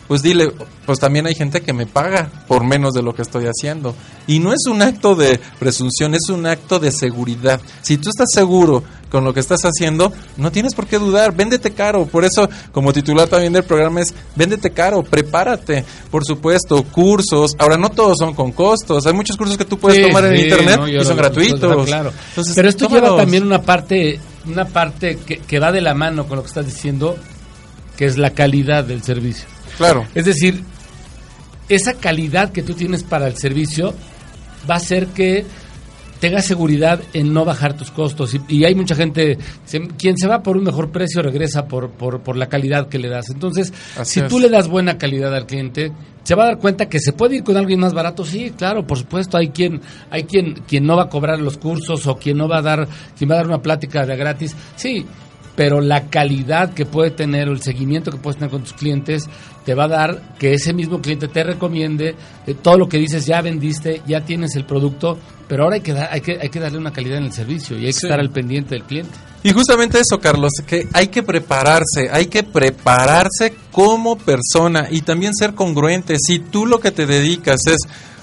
pues 0.09 0.23
dile, 0.23 0.53
pues 0.87 0.99
también 0.99 1.27
hay 1.27 1.35
gente 1.35 1.63
que 1.63 1.73
me 1.73 1.87
paga 1.87 2.29
por 2.47 2.65
menos 2.65 2.93
de 2.95 3.03
lo 3.03 3.15
que 3.15 3.23
estoy 3.23 3.47
haciendo. 3.47 3.95
Y 4.27 4.39
no 4.39 4.53
es 4.53 4.67
un 4.67 4.83
acto 4.83 5.15
de 5.15 5.41
presunción, 5.59 6.15
es 6.15 6.29
un 6.29 6.47
acto 6.47 6.79
de 6.79 6.91
seguridad. 6.93 7.61
Si 7.83 7.97
tú 7.97 8.09
estás 8.11 8.29
seguro 8.33 8.83
con 9.11 9.25
lo 9.25 9.33
que 9.33 9.41
estás 9.41 9.61
haciendo, 9.65 10.13
no 10.37 10.51
tienes 10.51 10.75
por 10.75 10.87
qué 10.87 10.99
dudar, 10.99 11.35
véndete 11.35 11.71
caro. 11.71 12.05
Por 12.07 12.25
eso, 12.25 12.49
como 12.73 12.93
titular 12.93 13.29
también 13.29 13.53
del 13.53 13.63
programa 13.65 14.01
es, 14.01 14.13
véndete 14.35 14.71
caro, 14.71 15.03
prepárate. 15.03 15.85
Por 16.11 16.25
supuesto, 16.25 16.83
cursos. 16.83 17.55
Ahora, 17.59 17.77
no 17.77 17.91
todos 17.91 18.17
son 18.19 18.35
con 18.35 18.53
costos. 18.53 19.07
Hay 19.07 19.13
muchos 19.15 19.37
cursos 19.37 19.57
que 19.57 19.65
tú 19.65 19.79
puedes 19.79 19.99
Sí, 19.99 20.03
tomar 20.09 20.25
en 20.27 20.37
sí, 20.37 20.43
internet 20.45 20.77
no, 20.81 20.89
y 20.89 20.99
son 21.05 21.17
lo- 21.17 21.23
gratuitos. 21.23 21.87
claro. 21.87 22.13
Entonces, 22.31 22.55
Pero 22.55 22.69
esto 22.69 22.89
lleva 22.89 23.17
también 23.17 23.45
una 23.45 23.63
parte, 23.63 24.19
una 24.47 24.65
parte 24.67 25.17
que, 25.25 25.39
que 25.39 25.59
va 25.61 25.71
de 25.73 25.81
la 25.81 25.95
mano 25.95 26.27
con 26.27 26.37
lo 26.37 26.43
que 26.43 26.49
estás 26.49 26.67
diciendo, 26.67 27.17
que 27.97 28.07
es 28.07 28.19
la 28.19 28.31
calidad 28.31 28.85
del 28.85 29.03
servicio. 29.03 29.47
Claro. 29.77 30.07
Es 30.15 30.25
decir, 30.25 30.63
esa 31.69 31.95
calidad 31.95 32.51
que 32.53 32.63
tú 32.63 32.75
tienes 32.75 33.03
para 33.03 33.27
el 33.27 33.37
servicio 33.37 33.95
va 34.69 34.75
a 34.75 34.79
hacer 34.79 35.09
que 35.09 35.45
tengas 36.21 36.47
seguridad 36.47 37.01
en 37.13 37.35
no 37.35 37.45
bajar 37.45 37.77
tus 37.77 37.91
costos. 37.91 38.35
Y, 38.35 38.41
y 38.49 38.65
hay 38.65 38.75
mucha 38.75 38.95
gente, 38.95 39.37
se- 39.67 39.89
quien 39.89 40.17
se 40.17 40.27
va 40.27 40.43
por 40.43 40.57
un 40.57 40.65
mejor 40.65 40.91
precio 40.91 41.21
regresa 41.23 41.67
por, 41.67 41.91
por, 41.91 42.23
por 42.23 42.37
la 42.37 42.49
calidad 42.49 42.89
que 42.89 42.99
le 42.99 43.09
das. 43.09 43.29
Entonces, 43.31 43.73
Así 43.99 44.15
si 44.15 44.21
es. 44.21 44.29
tú 44.29 44.39
le 44.39 44.49
das 44.49 44.69
buena 44.69 44.97
calidad 44.97 45.35
al 45.35 45.45
cliente, 45.47 45.93
se 46.23 46.35
va 46.35 46.45
a 46.45 46.47
dar 46.47 46.59
cuenta 46.59 46.89
que 46.89 46.99
se 46.99 47.13
puede 47.13 47.37
ir 47.37 47.45
con 47.45 47.57
alguien 47.59 47.81
más 47.81 47.93
barato. 47.93 48.25
Sí, 48.25 48.53
claro, 48.57 48.87
por 48.87 48.97
supuesto, 48.99 49.37
hay 49.37 49.49
quien, 49.49 49.83
hay 50.11 50.25
quien, 50.25 50.55
quien 50.67 50.87
no 50.87 50.97
va 50.97 51.05
a 51.05 51.09
cobrar 51.11 51.39
los 51.41 51.59
cursos 51.59 52.07
o 52.07 52.17
quien 52.17 52.39
no 52.39 52.49
va 52.49 52.59
a 52.59 52.63
dar, 52.63 52.89
quien 53.19 53.29
va 53.31 53.35
a 53.35 53.39
dar 53.39 53.47
una 53.49 53.61
plática 53.61 54.07
de 54.07 54.17
gratis. 54.17 54.57
Sí, 54.77 55.05
pero 55.57 55.83
la 55.83 56.09
calidad 56.09 56.73
que 56.73 56.87
puede 56.87 57.11
tener 57.11 57.49
o 57.51 57.53
el 57.53 57.61
seguimiento 57.61 58.11
que 58.11 58.17
puedes 58.17 58.39
tener 58.39 58.51
con 58.51 58.63
tus 58.63 58.73
clientes 58.73 59.29
te 59.65 59.75
va 59.75 59.85
a 59.85 59.89
dar 59.89 60.23
que 60.39 60.53
ese 60.55 60.73
mismo 60.73 61.01
cliente 61.01 61.29
te 61.29 61.43
recomiende 61.45 62.15
eh, 62.47 62.55
todo 62.61 62.79
lo 62.79 62.89
que 62.89 62.99
dices 62.99 63.25
ya 63.27 63.41
vendiste 63.41 64.03
ya 64.07 64.21
tienes 64.21 64.57
el 64.57 64.65
producto 64.65 65.19
pero 65.49 65.65
ahora 65.65 65.77
hay 65.77 65.83
que 65.83 65.93
dar, 65.93 66.09
hay 66.13 66.21
que 66.21 66.39
hay 66.41 66.49
que 66.49 66.61
darle 66.61 66.79
una 66.79 66.93
calidad 66.93 67.19
en 67.19 67.25
el 67.25 67.33
servicio 67.33 67.77
y 67.77 67.81
hay 67.81 67.93
que 67.93 68.01
Sí. 68.01 68.07
estar 68.07 68.21
al 68.21 68.31
pendiente 68.31 68.75
del 68.75 68.85
cliente 68.85 69.13
Y 69.43 69.53
justamente 69.53 69.99
eso, 70.01 70.19
Carlos, 70.21 70.53
que 70.67 70.89
hay 70.95 71.09
que 71.09 71.23
prepararse, 71.23 72.09
hay 72.11 72.27
que 72.27 72.43
prepararse 72.45 73.53
como 73.73 74.17
persona 74.17 74.89
y 74.91 75.03
también 75.03 75.35
ser 75.35 75.53
congruente. 75.55 76.17
Si 76.19 76.39
tú 76.39 76.65
lo 76.65 76.81
que 76.81 76.91
te 76.91 77.05
dedicas 77.05 77.61
es 77.67 77.77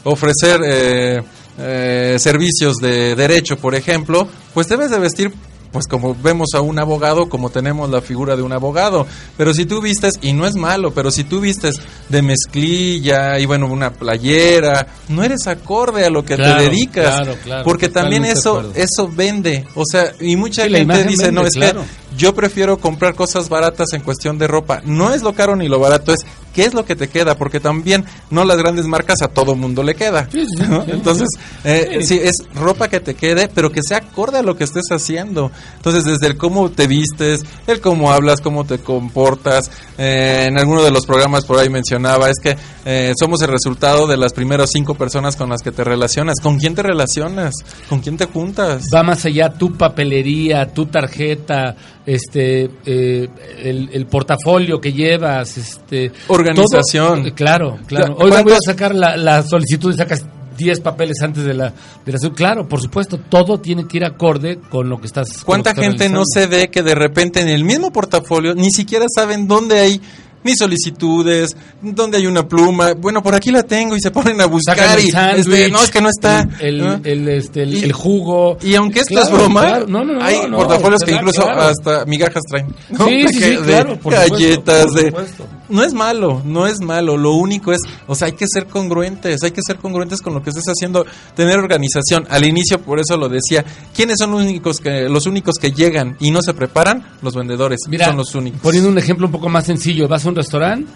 ofrecer 0.03 0.61
eh, 0.65 1.21
eh, 1.59 2.15
servicios 2.17 2.77
de 2.77 3.15
derecho, 3.15 3.55
por 3.57 3.75
ejemplo, 3.75 4.27
pues 4.55 4.67
debes 4.67 4.89
de 4.89 4.97
vestir 4.97 5.31
pues 5.71 5.87
como 5.87 6.15
vemos 6.15 6.49
a 6.55 6.61
un 6.61 6.77
abogado, 6.79 7.29
como 7.29 7.49
tenemos 7.49 7.89
la 7.89 8.01
figura 8.01 8.35
de 8.35 8.41
un 8.41 8.51
abogado. 8.53 9.07
Pero 9.37 9.53
si 9.53 9.65
tú 9.65 9.81
vistes, 9.81 10.15
y 10.21 10.33
no 10.33 10.45
es 10.45 10.55
malo, 10.55 10.91
pero 10.93 11.11
si 11.11 11.23
tú 11.23 11.39
vistes 11.39 11.75
de 12.09 12.21
mezclilla 12.21 13.39
y 13.39 13.45
bueno, 13.45 13.67
una 13.67 13.91
playera, 13.93 14.87
no 15.09 15.23
eres 15.23 15.47
acorde 15.47 16.05
a 16.05 16.09
lo 16.09 16.23
que 16.25 16.35
Claro, 16.35 16.57
te 16.57 16.63
dedicas. 16.69 17.15
claro, 17.21 17.35
claro, 17.43 17.63
porque 17.63 17.89
también 17.89 18.25
eso, 18.25 18.71
eso 18.75 19.09
vende. 19.13 19.65
O 19.75 19.83
sea, 19.89 20.11
y 20.19 20.35
mucha 20.35 20.65
Sí, 20.65 20.71
gente 20.71 21.03
dice, 21.05 21.25
vende, 21.25 21.31
no, 21.41 21.47
es 21.47 21.53
claro. 21.53 21.81
que 21.81 22.10
yo 22.17 22.33
prefiero 22.33 22.77
comprar 22.77 23.15
cosas 23.15 23.49
baratas 23.49 23.93
en 23.93 24.01
cuestión 24.01 24.37
de 24.37 24.47
ropa. 24.47 24.81
No 24.85 25.13
es 25.13 25.21
lo 25.21 25.33
caro 25.33 25.55
ni 25.55 25.67
lo 25.67 25.79
barato, 25.79 26.13
es 26.13 26.25
qué 26.53 26.63
es 26.65 26.73
lo 26.73 26.85
que 26.85 26.95
te 26.95 27.07
queda, 27.07 27.37
porque 27.37 27.59
también 27.59 28.05
no 28.29 28.43
las 28.43 28.57
grandes 28.57 28.85
marcas 28.85 29.21
a 29.21 29.27
todo 29.27 29.55
mundo 29.55 29.83
le 29.83 29.95
queda. 29.95 30.27
¿no? 30.67 30.83
Entonces, 30.87 31.29
eh, 31.63 31.99
sí, 32.01 32.19
es 32.21 32.35
ropa 32.53 32.89
que 32.89 32.99
te 32.99 33.13
quede, 33.13 33.49
pero 33.53 33.71
que 33.71 33.81
sea 33.81 33.97
acorde 33.97 34.39
a 34.39 34.43
lo 34.43 34.57
que 34.57 34.63
estés 34.63 34.85
haciendo. 34.91 35.51
Entonces, 35.77 36.03
desde 36.03 36.27
el 36.27 36.37
cómo 36.37 36.69
te 36.69 36.87
vistes, 36.87 37.43
el 37.67 37.79
cómo 37.81 38.11
hablas, 38.11 38.41
cómo 38.41 38.65
te 38.65 38.79
comportas. 38.79 39.71
eh, 39.97 40.45
en 40.47 40.57
alguno 40.59 40.83
de 40.83 40.91
los 40.91 41.05
programas 41.05 41.45
por 41.45 41.59
ahí 41.59 41.69
mencionaba, 41.69 42.29
es 42.29 42.37
que 42.41 42.57
eh, 42.85 43.13
somos 43.19 43.41
el 43.41 43.49
resultado 43.49 44.07
de 44.07 44.17
las 44.17 44.33
primeras 44.33 44.71
cinco 44.73 44.95
personas 44.95 45.35
con 45.35 45.49
las 45.49 45.61
que 45.61 45.71
te 45.71 45.83
relacionas. 45.83 46.39
¿Con 46.41 46.57
quién 46.57 46.75
te 46.75 46.83
relacionas? 46.83 47.53
¿Con 47.87 47.99
quién 47.99 48.17
te 48.17 48.25
juntas? 48.25 48.83
va 48.93 49.03
más 49.03 49.25
allá 49.25 49.49
tu 49.49 49.73
papelería 49.73 50.71
tu 50.73 50.85
tarjeta 50.85 51.75
este 52.13 52.69
eh, 52.85 53.27
el, 53.63 53.89
el 53.93 54.05
portafolio 54.07 54.79
que 54.79 54.91
llevas 54.93 55.57
este 55.57 56.11
Organización. 56.27 57.23
todo- 57.23 57.35
claro 57.35 57.79
claro. 57.87 58.15
Hoy 58.17 58.29
voy 58.29 58.39
a 58.39 58.43
¿cuántos- 58.43 58.65
sacar 58.65 58.95
la, 58.95 59.15
la 59.17 59.43
solicitud 59.43 59.93
y 59.93 59.97
sacas 59.97 60.25
10 60.57 60.81
papeles 60.81 61.17
antes 61.21 61.43
de 61.43 61.53
la 61.53 61.73
de 62.05 62.11
la 62.11 62.17
claro 62.33 62.67
por 62.67 62.81
supuesto 62.81 63.17
todo 63.17 63.59
tiene 63.59 63.87
que 63.87 63.97
ir 63.97 64.05
acorde 64.05 64.59
con 64.69 64.89
lo 64.89 64.99
que 64.99 65.07
estás 65.07 65.43
¿Cuánta 65.43 65.73
que 65.73 65.81
estás 65.81 65.99
gente 65.99 66.09
no 66.13 66.23
se 66.25 66.45
ve 66.47 66.69
que 66.69 66.83
de 66.83 66.93
repente 66.93 67.41
en 67.41 67.47
el 67.49 67.63
mismo 67.63 67.91
portafolio 67.91 68.53
ni 68.53 68.69
siquiera 68.71 69.05
saben 69.15 69.47
dónde 69.47 69.79
hay 69.79 70.01
mis 70.43 70.57
solicitudes, 70.57 71.55
dónde 71.81 72.17
hay 72.17 72.27
una 72.27 72.47
pluma? 72.47 72.93
Bueno, 72.93 73.21
por 73.21 73.35
aquí 73.35 73.51
la 73.51 73.63
tengo 73.63 73.95
y 73.95 73.99
se 74.01 74.11
ponen 74.11 74.39
a 74.41 74.45
buscar 74.45 74.99
y 74.99 75.09
este, 75.37 75.69
no 75.69 75.81
es 75.83 75.89
que 75.91 76.01
no 76.01 76.09
está. 76.09 76.47
el, 76.59 76.77
¿no? 76.79 76.93
el, 76.95 77.05
el, 77.05 77.29
este, 77.29 77.63
el, 77.63 77.73
Y- 77.75 77.83
el 77.83 77.91
jugo 77.93 78.57
Y 78.61 78.75
aunque 78.75 78.99
esto 79.01 79.13
Claro, 79.15 79.27
es 79.27 79.33
broma, 79.33 79.61
claro. 79.61 79.87
No, 79.87 80.03
no, 80.03 80.13
no, 80.13 80.23
hay 80.23 80.37
portafolios 80.49 81.01
que 81.03 81.11
incluso 81.11 81.43
Claro. 81.43 81.61
hasta 81.61 82.05
migajas 82.05 82.43
traen. 82.49 82.67
Sí, 82.89 83.57
claro, 83.65 83.97
por 83.99 84.13
supuesto, 84.13 84.33
galletas, 84.35 84.85
por 84.85 84.93
de... 84.95 85.05
supuesto. 85.07 85.47
No 85.69 85.83
es 85.83 85.93
malo, 85.93 86.41
no 86.43 86.67
es 86.67 86.81
malo. 86.81 87.15
Lo 87.15 87.31
único 87.33 87.71
es, 87.71 87.79
o 88.05 88.13
sea, 88.13 88.25
hay 88.27 88.33
que 88.33 88.45
ser 88.45 88.65
congruentes, 88.65 89.41
hay 89.43 89.51
que 89.51 89.61
ser 89.65 89.77
congruentes 89.77 90.21
con 90.21 90.33
lo 90.33 90.43
que 90.43 90.49
estés 90.49 90.65
haciendo, 90.65 91.05
tener 91.33 91.57
organización. 91.59 92.25
Al 92.29 92.45
inicio, 92.45 92.81
por 92.81 92.99
eso 92.99 93.15
lo 93.15 93.29
decía, 93.29 93.63
¿quiénes 93.95 94.17
son 94.19 94.31
los 94.31 94.41
únicos 94.41 94.79
que, 94.79 95.07
los 95.07 95.25
únicos 95.27 95.55
que 95.55 95.71
llegan 95.71 96.17
y 96.19 96.29
no 96.31 96.41
se 96.41 96.53
preparan? 96.53 97.05
Los 97.21 97.35
vendedores, 97.35 97.79
Mira, 97.87 98.07
son 98.07 98.17
los 98.17 98.35
únicos. 98.35 98.59
Poniendo 98.61 98.89
un 98.89 98.97
ejemplo 98.97 99.27
un 99.27 99.31
poco 99.31 99.47
más 99.47 99.65
sencillo, 99.65 100.09
vas 100.09 100.25
a 100.25 100.29
un 100.31 100.35
restaurante 100.35 100.91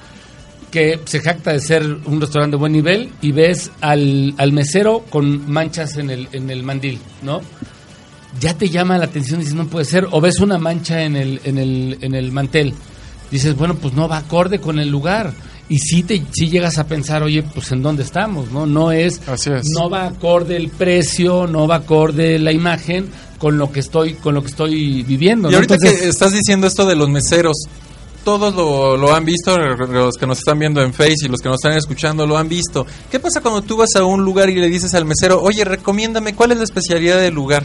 que 0.72 1.00
se 1.06 1.20
jacta 1.22 1.54
de 1.54 1.60
ser 1.60 1.84
un 1.84 2.20
restaurante 2.20 2.56
de 2.56 2.60
buen 2.60 2.74
nivel 2.74 3.10
y 3.22 3.32
ves 3.32 3.72
al, 3.80 4.34
al 4.38 4.52
mesero 4.52 5.06
con 5.10 5.50
manchas 5.50 5.96
en 5.96 6.10
el, 6.10 6.28
en 6.34 6.50
el 6.50 6.64
mandil, 6.64 7.00
¿no? 7.22 7.40
Ya 8.42 8.58
te 8.58 8.68
llama 8.68 8.98
la 8.98 9.06
atención 9.06 9.40
y 9.40 9.44
dices, 9.44 9.56
no 9.56 9.68
puede 9.68 9.86
ser. 9.86 10.08
O 10.12 10.20
ves 10.20 10.42
una 10.42 10.58
mancha 10.58 11.04
en 11.04 11.16
el, 11.16 11.40
en 11.46 11.58
el, 11.58 11.98
en 12.02 12.14
el 12.14 12.34
mantel. 12.34 12.74
Dices, 13.32 13.56
bueno, 13.56 13.76
pues 13.76 13.94
no 13.94 14.10
va 14.10 14.18
acorde 14.18 14.60
con 14.60 14.78
el 14.78 14.90
lugar. 14.90 15.34
y 15.68 15.80
sí 15.80 16.04
te 16.04 16.22
sí 16.32 16.50
llegas 16.50 16.78
a 16.78 16.86
pensar, 16.86 17.24
oye, 17.24 17.44
pues 17.44 17.72
en 17.72 17.82
dónde 17.82 18.04
estamos, 18.04 18.52
¿no? 18.52 18.66
No 18.66 18.92
es, 18.92 19.22
no 19.74 19.90
va 19.90 20.06
acorde 20.08 20.56
el 20.58 20.70
precio, 20.70 21.48
no 21.48 21.68
va 21.68 21.78
acorde 21.78 22.38
la 22.38 22.52
imagen 22.52 23.08
con 23.40 23.58
lo 23.58 23.72
que 23.72 23.80
estoy 23.80 24.14
con 24.14 24.36
lo 24.36 24.42
que 24.42 24.50
estoy 24.50 25.04
viviendo. 25.04 25.50
Y 25.50 25.56
ahorita 25.56 25.78
que 25.78 26.08
estás 26.08 26.34
diciendo 26.34 26.68
esto 26.68 26.86
de 26.86 26.96
los 26.96 27.10
meseros, 27.10 27.58
todos 28.26 28.56
lo, 28.56 29.14
han 29.14 29.24
visto, 29.24 29.58
los 29.58 30.16
que 30.16 30.26
nos 30.26 30.40
están 30.40 30.58
viendo 30.58 30.82
en 30.82 30.94
Face 30.94 31.26
y 31.26 31.28
los 31.30 31.40
que 31.40 31.48
nos 31.48 31.64
están 31.64 31.78
escuchando 31.78 32.26
lo 32.26 32.36
han 32.36 32.50
visto. 32.50 32.86
¿Qué 33.10 33.20
pasa 33.20 33.40
cuando 33.40 33.62
tú 33.62 33.78
vas 33.78 33.96
a 33.96 34.04
un 34.04 34.26
lugar 34.26 34.50
y 34.50 34.56
le 34.56 34.68
dices 34.68 34.94
al 34.96 35.06
mesero, 35.06 35.42
oye, 35.42 35.64
recomiéndame 35.64 36.34
cuál 36.34 36.52
es 36.52 36.58
la 36.58 36.64
especialidad 36.64 37.20
del 37.20 37.36
lugar? 37.36 37.64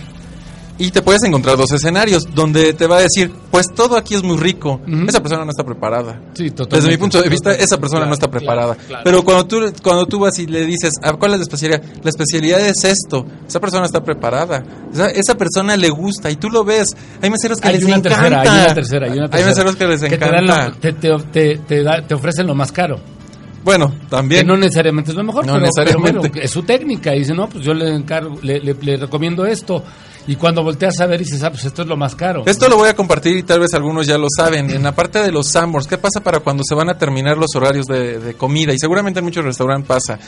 Y 0.80 0.90
te 0.92 1.02
puedes 1.02 1.22
encontrar 1.24 1.58
dos 1.58 1.70
escenarios 1.72 2.26
donde 2.34 2.72
te 2.72 2.86
va 2.86 2.96
a 2.96 3.00
decir, 3.00 3.30
pues 3.50 3.66
todo 3.76 3.98
aquí 3.98 4.14
es 4.14 4.22
muy 4.22 4.38
rico. 4.38 4.80
Esa 5.06 5.20
persona 5.20 5.44
no 5.44 5.50
está 5.50 5.62
preparada. 5.62 6.18
Desde 6.34 6.88
mi 6.88 6.96
punto 6.96 7.20
de 7.20 7.28
vista, 7.28 7.52
esa 7.52 7.78
persona 7.78 8.06
no 8.06 8.14
está 8.14 8.30
preparada. 8.30 8.78
Pero 9.04 9.22
cuando 9.22 9.46
tú, 9.46 9.58
cuando 9.82 10.06
tú 10.06 10.20
vas 10.20 10.38
y 10.38 10.46
le 10.46 10.64
dices, 10.64 10.94
ah, 11.02 11.12
¿cuál 11.12 11.32
es 11.32 11.38
la 11.38 11.42
especialidad? 11.42 11.82
La 12.02 12.08
especialidad 12.08 12.60
es 12.60 12.82
esto. 12.84 13.26
Esa 13.46 13.60
persona 13.60 13.84
está 13.84 14.02
preparada. 14.02 14.64
Esa, 15.14 15.34
persona 15.34 15.76
le 15.76 15.90
gusta 15.90 16.30
y 16.30 16.36
tú 16.36 16.48
lo 16.48 16.64
ves. 16.64 16.88
Hay 17.20 17.28
meseros 17.28 17.60
que 17.60 17.68
hay 17.68 17.74
les 17.74 17.84
una 17.84 17.96
encanta. 17.96 18.16
Tercera, 18.18 18.40
hay 18.40 18.48
una 18.48 18.74
tercera, 18.74 19.06
hay 19.06 19.18
una 19.18 19.28
tercera. 19.28 19.38
Hay 19.38 19.50
meseros 19.50 19.76
que 19.76 19.86
les 19.86 20.02
encanta. 20.02 20.72
te, 20.80 20.92
te, 20.94 21.58
te, 21.58 21.84
te 22.08 22.14
ofrecen 22.14 22.46
lo 22.46 22.54
más 22.54 22.72
caro. 22.72 22.98
Bueno, 23.62 23.92
también. 24.08 24.42
Que 24.42 24.46
no 24.46 24.56
necesariamente 24.56 25.10
es 25.10 25.16
lo 25.18 25.24
mejor, 25.24 25.46
no 25.46 25.52
pero, 25.54 25.66
necesariamente. 25.66 26.30
Pero, 26.30 26.44
es 26.44 26.50
su 26.50 26.62
técnica. 26.62 27.14
Y 27.14 27.18
dice, 27.20 27.34
no, 27.34 27.48
pues 27.50 27.64
yo 27.64 27.74
le, 27.74 27.94
encargo, 27.94 28.38
le, 28.42 28.60
le, 28.60 28.74
le 28.80 28.96
recomiendo 28.96 29.44
esto. 29.44 29.84
Y 30.26 30.36
cuando 30.36 30.62
volteas 30.62 31.00
a 31.00 31.06
ver 31.06 31.20
y 31.20 31.24
dices, 31.24 31.42
ah, 31.42 31.50
pues 31.50 31.64
esto 31.64 31.82
es 31.82 31.88
lo 31.88 31.96
más 31.96 32.14
caro. 32.14 32.42
Esto 32.46 32.68
lo 32.68 32.76
voy 32.76 32.88
a 32.88 32.94
compartir 32.94 33.36
y 33.36 33.42
tal 33.42 33.60
vez 33.60 33.72
algunos 33.74 34.06
ya 34.06 34.18
lo 34.18 34.26
saben. 34.34 34.70
En 34.70 34.82
la 34.82 34.94
parte 34.94 35.20
de 35.20 35.32
los 35.32 35.48
Sambors, 35.48 35.86
¿qué 35.86 35.98
pasa 35.98 36.20
para 36.20 36.40
cuando 36.40 36.62
se 36.66 36.74
van 36.74 36.90
a 36.90 36.98
terminar 36.98 37.38
los 37.38 37.54
horarios 37.54 37.86
de, 37.86 38.34
comida? 38.36 38.72
Y 38.72 38.78
seguramente 38.78 39.20
en 39.20 39.24
muchos 39.24 39.44
restaurantes 39.44 39.88
pasa. 39.88 40.18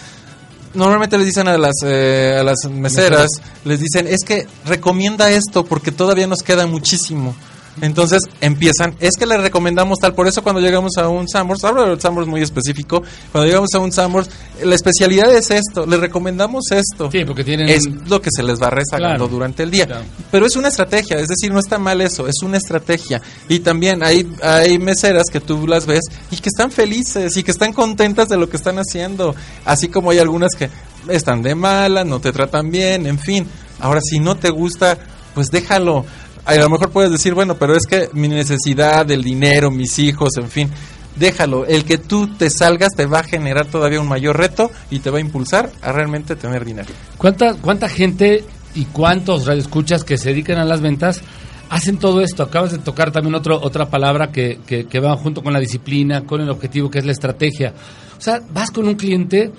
Normalmente 0.74 1.18
les 1.18 1.26
dicen 1.26 1.48
a 1.48 1.58
las, 1.58 1.74
eh, 1.84 2.36
a 2.40 2.42
las 2.42 2.64
meseras, 2.70 3.28
les 3.64 3.78
dicen, 3.78 4.06
es 4.08 4.24
que 4.24 4.46
recomienda 4.64 5.30
esto 5.30 5.64
porque 5.64 5.92
todavía 5.92 6.26
nos 6.26 6.42
queda 6.42 6.66
muchísimo. 6.66 7.36
Entonces 7.80 8.22
empiezan, 8.40 8.94
es 9.00 9.16
que 9.18 9.24
le 9.24 9.38
recomendamos 9.38 9.98
tal, 9.98 10.14
por 10.14 10.28
eso 10.28 10.42
cuando 10.42 10.60
llegamos 10.60 10.98
a 10.98 11.08
un 11.08 11.28
Sambors, 11.28 11.64
hablo 11.64 11.88
del 11.88 12.00
Sambors 12.00 12.26
muy 12.26 12.42
específico, 12.42 13.02
cuando 13.30 13.46
llegamos 13.46 13.72
a 13.74 13.78
un 13.78 13.90
Sambors, 13.90 14.28
la 14.62 14.74
especialidad 14.74 15.32
es 15.34 15.50
esto, 15.50 15.86
le 15.86 15.96
recomendamos 15.96 16.70
esto. 16.70 17.10
Sí, 17.10 17.24
porque 17.24 17.44
tienen... 17.44 17.68
Es 17.68 17.86
lo 18.08 18.20
que 18.20 18.28
se 18.30 18.42
les 18.42 18.60
va 18.60 18.70
rezagando 18.70 19.26
durante 19.26 19.62
el 19.62 19.70
día. 19.70 20.04
Pero 20.30 20.46
es 20.46 20.56
una 20.56 20.68
estrategia, 20.68 21.16
es 21.18 21.28
decir, 21.28 21.50
no 21.50 21.60
está 21.60 21.78
mal 21.78 22.00
eso, 22.00 22.28
es 22.28 22.42
una 22.42 22.58
estrategia. 22.58 23.22
Y 23.48 23.60
también 23.60 24.02
hay, 24.02 24.30
hay 24.42 24.78
meseras 24.78 25.24
que 25.32 25.40
tú 25.40 25.66
las 25.66 25.86
ves 25.86 26.04
y 26.30 26.36
que 26.36 26.50
están 26.50 26.70
felices 26.70 27.36
y 27.36 27.42
que 27.42 27.50
están 27.50 27.72
contentas 27.72 28.28
de 28.28 28.36
lo 28.36 28.50
que 28.50 28.56
están 28.58 28.76
haciendo, 28.78 29.34
así 29.64 29.88
como 29.88 30.10
hay 30.10 30.18
algunas 30.18 30.52
que 30.54 30.68
están 31.08 31.42
de 31.42 31.54
mala, 31.54 32.04
no 32.04 32.20
te 32.20 32.32
tratan 32.32 32.70
bien, 32.70 33.06
en 33.06 33.18
fin. 33.18 33.46
Ahora, 33.80 34.00
si 34.02 34.20
no 34.20 34.36
te 34.36 34.50
gusta, 34.50 34.98
pues 35.34 35.48
déjalo 35.50 36.04
a 36.44 36.54
lo 36.56 36.68
mejor 36.68 36.90
puedes 36.90 37.10
decir, 37.10 37.34
bueno, 37.34 37.56
pero 37.56 37.76
es 37.76 37.86
que 37.86 38.08
mi 38.12 38.28
necesidad, 38.28 39.08
el 39.10 39.22
dinero, 39.22 39.70
mis 39.70 39.98
hijos, 39.98 40.30
en 40.36 40.48
fin, 40.48 40.70
déjalo. 41.16 41.66
El 41.66 41.84
que 41.84 41.98
tú 41.98 42.28
te 42.36 42.50
salgas 42.50 42.94
te 42.96 43.06
va 43.06 43.20
a 43.20 43.24
generar 43.24 43.66
todavía 43.66 44.00
un 44.00 44.08
mayor 44.08 44.36
reto 44.36 44.70
y 44.90 45.00
te 45.00 45.10
va 45.10 45.18
a 45.18 45.20
impulsar 45.20 45.70
a 45.80 45.92
realmente 45.92 46.36
tener 46.36 46.64
dinero. 46.64 46.88
¿Cuánta, 47.16 47.54
cuánta 47.54 47.88
gente 47.88 48.44
y 48.74 48.86
cuántos 48.86 49.46
radioescuchas 49.46 50.04
que 50.04 50.18
se 50.18 50.30
dedican 50.30 50.58
a 50.58 50.64
las 50.64 50.80
ventas 50.80 51.22
hacen 51.70 51.98
todo 51.98 52.20
esto? 52.20 52.42
Acabas 52.42 52.72
de 52.72 52.78
tocar 52.78 53.12
también 53.12 53.34
otro, 53.34 53.60
otra 53.62 53.86
palabra 53.88 54.32
que, 54.32 54.60
que, 54.66 54.86
que 54.86 55.00
va 55.00 55.16
junto 55.16 55.42
con 55.42 55.52
la 55.52 55.60
disciplina, 55.60 56.22
con 56.22 56.40
el 56.40 56.50
objetivo, 56.50 56.90
que 56.90 56.98
es 56.98 57.06
la 57.06 57.12
estrategia. 57.12 57.72
O 58.18 58.20
sea, 58.20 58.40
vas 58.52 58.70
con 58.70 58.86
un 58.86 58.94
cliente 58.94 59.52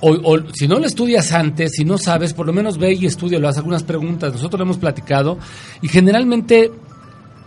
o, 0.00 0.38
si 0.52 0.68
no 0.68 0.78
lo 0.78 0.86
estudias 0.86 1.32
antes, 1.32 1.72
si 1.72 1.84
no 1.84 1.98
sabes, 1.98 2.34
por 2.34 2.46
lo 2.46 2.52
menos 2.52 2.78
ve 2.78 2.92
y 2.92 3.06
estudia, 3.06 3.38
lo 3.38 3.48
haces 3.48 3.58
algunas 3.58 3.82
preguntas. 3.82 4.32
Nosotros 4.32 4.58
lo 4.58 4.64
hemos 4.64 4.78
platicado 4.78 5.38
y 5.82 5.88
generalmente 5.88 6.70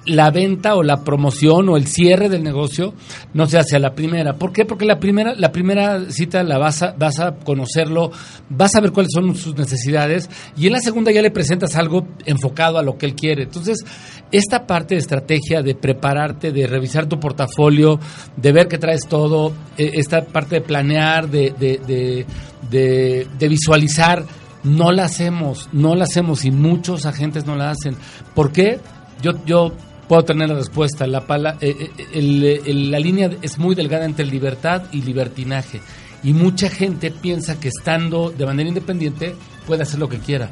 la 0.08 0.32
venta 0.32 0.76
o 0.76 0.84
la 0.84 1.04
promoción 1.04 1.70
o 1.70 1.78
el 1.78 1.86
cierre 1.86 2.30
del 2.30 2.44
negocio 2.44 2.94
no 3.34 3.46
se 3.46 3.58
hace 3.58 3.76
a 3.76 3.80
la 3.80 3.94
primera. 3.94 4.34
¿Por 4.34 4.54
qué? 4.54 4.66
Porque 4.66 4.86
la 4.86 5.00
primera, 5.00 5.36
la 5.36 5.52
primera 5.52 6.10
cita 6.10 6.44
la 6.44 6.58
vas 6.58 6.82
a, 6.82 6.94
vas 6.98 7.20
a 7.20 7.36
conocerlo, 7.36 8.12
vas 8.50 8.76
a 8.76 8.82
ver 8.82 8.92
cuáles 8.92 9.12
son 9.14 9.36
sus 9.36 9.56
necesidades 9.56 10.30
y 10.56 10.68
en 10.68 10.74
la 10.74 10.80
segunda 10.80 11.12
ya 11.12 11.22
le 11.22 11.32
presentas 11.32 11.76
algo 11.76 12.08
enfocado 12.26 12.78
a 12.78 12.84
lo 12.84 12.98
que 12.98 13.06
él 13.06 13.16
quiere. 13.16 13.44
Entonces, 13.44 13.86
esta 14.32 14.66
parte 14.66 14.96
de 14.96 15.00
estrategia, 15.00 15.62
de 15.62 15.76
prepararte, 15.76 16.52
de 16.52 16.68
revisar 16.68 17.08
tu 17.08 17.20
portafolio, 17.20 18.00
de 18.36 18.52
ver 18.52 18.68
que 18.68 18.78
traes 18.78 19.08
todo, 19.08 19.54
e, 19.78 19.92
esta 19.96 20.22
parte 20.26 20.56
de 20.56 20.62
planear, 20.62 21.30
de, 21.30 21.54
de, 21.58 22.26
de, 22.70 23.28
de 23.38 23.48
visualizar, 23.48 24.24
no 24.64 24.92
la 24.92 25.06
hacemos, 25.06 25.70
no 25.72 25.96
la 25.96 26.06
hacemos 26.06 26.46
y 26.46 26.52
muchos 26.52 27.06
agentes 27.06 27.46
no 27.46 27.56
la 27.56 27.72
hacen. 27.72 27.96
¿Por 28.34 28.52
qué? 28.52 28.80
Yo, 29.22 29.32
yo 29.46 29.72
puedo 30.08 30.24
tener 30.24 30.50
la 30.50 30.56
respuesta. 30.56 31.06
La, 31.08 31.26
pala, 31.26 31.58
eh, 31.62 31.92
eh, 31.98 32.74
la 32.74 33.00
línea 33.00 33.30
es 33.42 33.58
muy 33.58 33.76
delgada 33.76 34.06
entre 34.06 34.26
libertad 34.26 34.84
y 34.92 35.02
libertinaje. 35.02 35.82
Y 36.24 36.34
mucha 36.34 36.70
gente 36.70 37.12
piensa 37.12 37.60
que 37.60 37.68
estando 37.68 38.32
de 38.32 38.46
manera 38.46 38.70
independiente 38.70 39.36
puede 39.66 39.84
hacer 39.84 40.00
lo 40.00 40.10
que 40.10 40.20
quiera. 40.20 40.52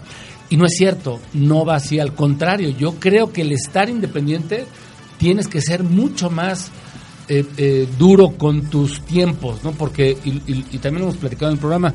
Y 0.49 0.57
no 0.57 0.65
es 0.65 0.73
cierto, 0.77 1.19
no 1.33 1.65
va 1.65 1.75
así. 1.75 1.99
Al 1.99 2.13
contrario, 2.13 2.69
yo 2.69 2.95
creo 2.99 3.31
que 3.31 3.41
el 3.41 3.51
estar 3.51 3.89
independiente 3.89 4.65
tienes 5.17 5.47
que 5.47 5.61
ser 5.61 5.83
mucho 5.83 6.29
más 6.29 6.71
eh, 7.27 7.87
duro 7.97 8.33
con 8.37 8.69
tus 8.69 9.01
tiempos, 9.01 9.63
¿no? 9.63 9.71
Porque, 9.71 10.15
y, 10.23 10.41
y, 10.47 10.77
también 10.77 10.99
lo 10.99 11.05
hemos 11.05 11.17
platicado 11.17 11.47
en 11.47 11.55
el 11.55 11.59
programa, 11.59 11.91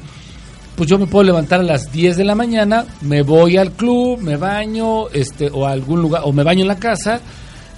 pues 0.74 0.88
yo 0.88 0.98
me 0.98 1.06
puedo 1.06 1.24
levantar 1.24 1.60
a 1.60 1.62
las 1.62 1.92
10 1.92 2.16
de 2.16 2.24
la 2.24 2.34
mañana, 2.34 2.86
me 3.02 3.22
voy 3.22 3.56
al 3.56 3.72
club, 3.72 4.18
me 4.20 4.36
baño, 4.36 5.08
este, 5.10 5.50
o 5.52 5.66
a 5.66 5.72
algún 5.72 6.00
lugar, 6.00 6.22
o 6.24 6.32
me 6.32 6.42
baño 6.42 6.62
en 6.62 6.68
la 6.68 6.78
casa, 6.78 7.20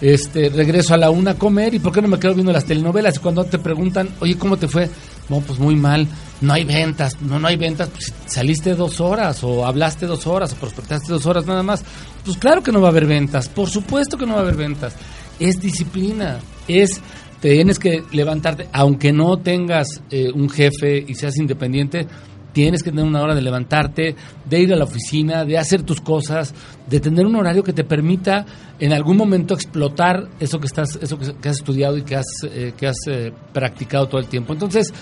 este, 0.03 0.49
regreso 0.49 0.95
a 0.95 0.97
la 0.97 1.11
una 1.11 1.31
a 1.31 1.35
comer 1.39 1.75
y 1.75 1.79
¿por 1.79 1.93
qué 1.93 2.03
no 2.03 2.09
me 2.09 2.19
quedo 2.19 2.35
viendo 2.35 2.53
las 2.53 2.65
telenovelas? 2.65 3.17
Y 3.17 3.21
cuando 3.21 3.45
te 3.45 3.61
preguntan, 3.61 4.09
oye, 4.19 4.37
¿cómo 4.37 4.57
te 4.57 4.67
fue? 4.67 4.91
No, 5.29 5.41
pues 5.41 5.61
muy 5.61 5.77
mal, 5.77 6.09
no 6.41 6.53
hay 6.53 6.65
ventas, 6.65 7.23
no, 7.23 7.39
no 7.39 7.47
hay 7.47 7.57
ventas, 7.57 7.89
pues 7.89 8.13
saliste 8.27 8.75
dos 8.75 9.01
horas 9.01 9.45
o 9.45 9.65
hablaste 9.65 10.07
dos 10.07 10.27
horas 10.27 10.53
o 10.53 10.57
prospectaste 10.57 11.13
dos 11.13 11.25
horas 11.25 11.47
nada 11.47 11.63
más. 11.63 11.85
Pues 12.25 12.37
claro 12.37 12.65
que 12.65 12.73
no 12.73 12.81
va 12.81 12.89
a 12.89 12.91
haber 12.91 13.07
ventas, 13.07 13.49
por 13.49 13.71
supuesto 13.71 14.19
que 14.19 14.27
no 14.27 14.33
va 14.33 14.41
a 14.41 14.43
haber 14.43 14.57
ventas. 14.57 14.95
Es 15.39 15.61
disciplina, 15.61 16.41
es 16.67 17.01
tienes 17.41 17.79
que 17.79 18.03
levantarte, 18.11 18.69
aunque 18.73 19.13
no 19.13 19.37
tengas 19.39 20.03
eh, 20.11 20.31
un 20.33 20.51
jefe 20.51 21.05
y 21.07 21.15
seas 21.15 21.37
independiente, 21.39 22.09
tienes 22.53 22.83
que 22.83 22.91
tener 22.91 23.05
una 23.05 23.23
hora 23.23 23.35
de 23.35 23.43
levantarte, 23.43 24.15
de 24.45 24.61
ir 24.61 24.73
a 24.73 24.77
la 24.77 24.85
oficina, 24.85 25.45
de 25.45 25.59
hacer 25.59 25.83
tus 25.83 26.01
cosas, 26.01 26.55
de 26.89 27.01
tener 27.01 27.27
un 27.27 27.37
horario 27.37 27.63
que 27.63 27.73
te 27.73 27.85
permita 27.85 28.45
en 28.79 28.93
algún 28.93 29.17
momento 29.17 29.55
explotar 29.55 30.29
eso 30.41 30.59
que 30.59 30.67
estás, 30.67 30.99
eso 31.01 31.19
que, 31.19 31.49
has 31.49 31.57
estudiado 31.57 31.97
y 31.97 32.03
que 32.03 32.17
has, 32.17 32.27
eh, 32.45 32.73
que 32.77 32.87
has 32.87 32.99
eh, 33.09 33.33
practicado 33.53 34.09
todo 34.09 34.21
el 34.21 34.27
tiempo. 34.27 34.53
Entonces, 34.53 34.93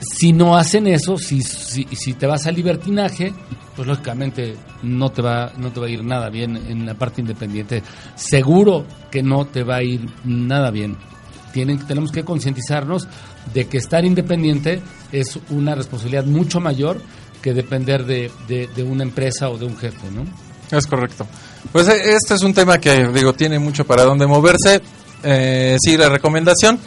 si 0.00 0.32
no 0.32 0.56
hacen 0.56 0.86
eso, 0.86 1.18
si, 1.18 1.42
si, 1.42 1.84
si, 1.84 2.14
te 2.14 2.26
vas 2.26 2.46
al 2.46 2.54
libertinaje, 2.54 3.32
pues 3.74 3.88
lógicamente 3.88 4.54
no 4.82 5.10
te 5.10 5.22
va, 5.22 5.52
no 5.56 5.72
te 5.72 5.80
va 5.80 5.86
a 5.86 5.90
ir 5.90 6.04
nada 6.04 6.30
bien 6.30 6.56
en 6.56 6.86
la 6.86 6.94
parte 6.94 7.20
independiente. 7.20 7.82
Seguro 8.14 8.84
que 9.10 9.22
no 9.22 9.46
te 9.46 9.64
va 9.64 9.76
a 9.76 9.82
ir 9.82 10.08
nada 10.24 10.70
bien. 10.70 10.96
Tienen, 11.58 11.84
tenemos 11.84 12.12
que 12.12 12.24
concientizarnos 12.24 13.08
de 13.52 13.66
que 13.66 13.78
estar 13.78 14.04
independiente 14.04 14.80
es 15.10 15.40
una 15.50 15.74
responsabilidad 15.74 16.24
mucho 16.24 16.60
mayor 16.60 17.00
que 17.42 17.52
depender 17.52 18.06
de, 18.06 18.30
de, 18.46 18.82
una 18.84 19.02
empresa 19.02 19.50
o 19.50 19.58
de 19.58 19.66
un 19.66 19.76
jefe, 19.76 20.08
¿no? 20.14 20.24
Es 20.70 20.86
correcto. 20.86 21.26
Pues 21.72 21.88
eh, 21.88 22.12
este 22.14 22.34
es 22.34 22.42
un 22.42 22.54
tema 22.54 22.78
que, 22.78 23.08
digo, 23.08 23.32
tiene 23.32 23.58
mucho 23.58 23.84
para 23.84 24.04
dónde 24.04 24.28
moverse. 24.28 24.80
Eh, 25.24 25.76
sí, 25.80 25.96
la 25.96 26.08
recomendación. 26.08 26.78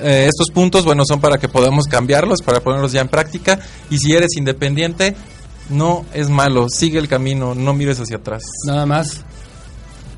Eh, 0.00 0.28
estos 0.30 0.52
puntos, 0.54 0.84
bueno, 0.84 1.02
son 1.04 1.20
para 1.20 1.38
que 1.38 1.48
podamos 1.48 1.86
cambiarlos, 1.86 2.42
para 2.44 2.60
ponerlos 2.60 2.92
ya 2.92 3.00
en 3.00 3.08
práctica. 3.08 3.58
Y 3.90 3.98
si 3.98 4.12
eres 4.12 4.36
independiente, 4.36 5.16
no 5.68 6.06
es 6.14 6.28
malo. 6.28 6.68
Sigue 6.68 7.00
el 7.00 7.08
camino, 7.08 7.56
no 7.56 7.74
mires 7.74 7.98
hacia 7.98 8.18
atrás. 8.18 8.44
Nada 8.68 8.86
más. 8.86 9.22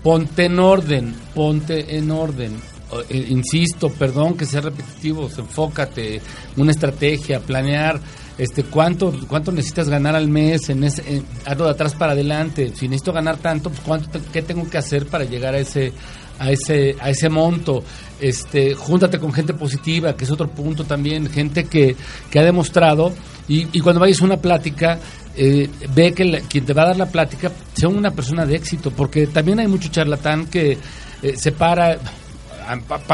Ponte 0.02 0.44
en 0.44 0.58
orden, 0.58 1.14
ponte 1.34 1.96
en 1.96 2.10
orden 2.10 2.73
eh, 3.08 3.26
insisto, 3.28 3.90
perdón 3.90 4.36
que 4.36 4.46
sea 4.46 4.60
repetitivo, 4.60 5.28
enfócate, 5.36 6.20
una 6.56 6.70
estrategia, 6.70 7.40
planear 7.40 8.00
este 8.36 8.64
cuánto 8.64 9.12
cuánto 9.28 9.52
necesitas 9.52 9.88
ganar 9.88 10.16
al 10.16 10.28
mes 10.28 10.68
en 10.68 10.82
ese 10.84 11.02
de 11.02 11.70
atrás 11.70 11.94
para 11.94 12.12
adelante 12.12 12.72
si 12.74 12.88
necesito 12.88 13.12
ganar 13.12 13.36
tanto 13.36 13.70
pues 13.70 13.80
cuánto 13.80 14.20
qué 14.32 14.42
tengo 14.42 14.68
que 14.68 14.78
hacer 14.78 15.06
para 15.06 15.24
llegar 15.24 15.54
a 15.54 15.58
ese 15.58 15.92
a 16.38 16.50
ese 16.50 16.96
a 17.00 17.10
ese 17.10 17.28
monto 17.28 17.84
este 18.20 18.74
júntate 18.74 19.20
con 19.20 19.32
gente 19.32 19.54
positiva 19.54 20.16
que 20.16 20.24
es 20.24 20.30
otro 20.32 20.48
punto 20.48 20.84
también 20.84 21.30
gente 21.30 21.64
que, 21.64 21.94
que 22.28 22.38
ha 22.40 22.42
demostrado 22.42 23.12
y, 23.46 23.68
y 23.76 23.80
cuando 23.80 24.00
vayas 24.00 24.20
a 24.20 24.24
una 24.24 24.38
plática 24.38 24.98
eh, 25.36 25.68
ve 25.94 26.12
que 26.12 26.42
quien 26.48 26.64
te 26.64 26.72
va 26.72 26.82
a 26.82 26.86
dar 26.86 26.96
la 26.96 27.06
plática 27.06 27.52
sea 27.72 27.88
una 27.88 28.10
persona 28.10 28.44
de 28.46 28.56
éxito 28.56 28.90
porque 28.90 29.28
también 29.28 29.60
hay 29.60 29.68
mucho 29.68 29.90
charlatán 29.90 30.46
que 30.46 30.76
eh, 31.22 31.34
se 31.36 31.52
para 31.52 31.98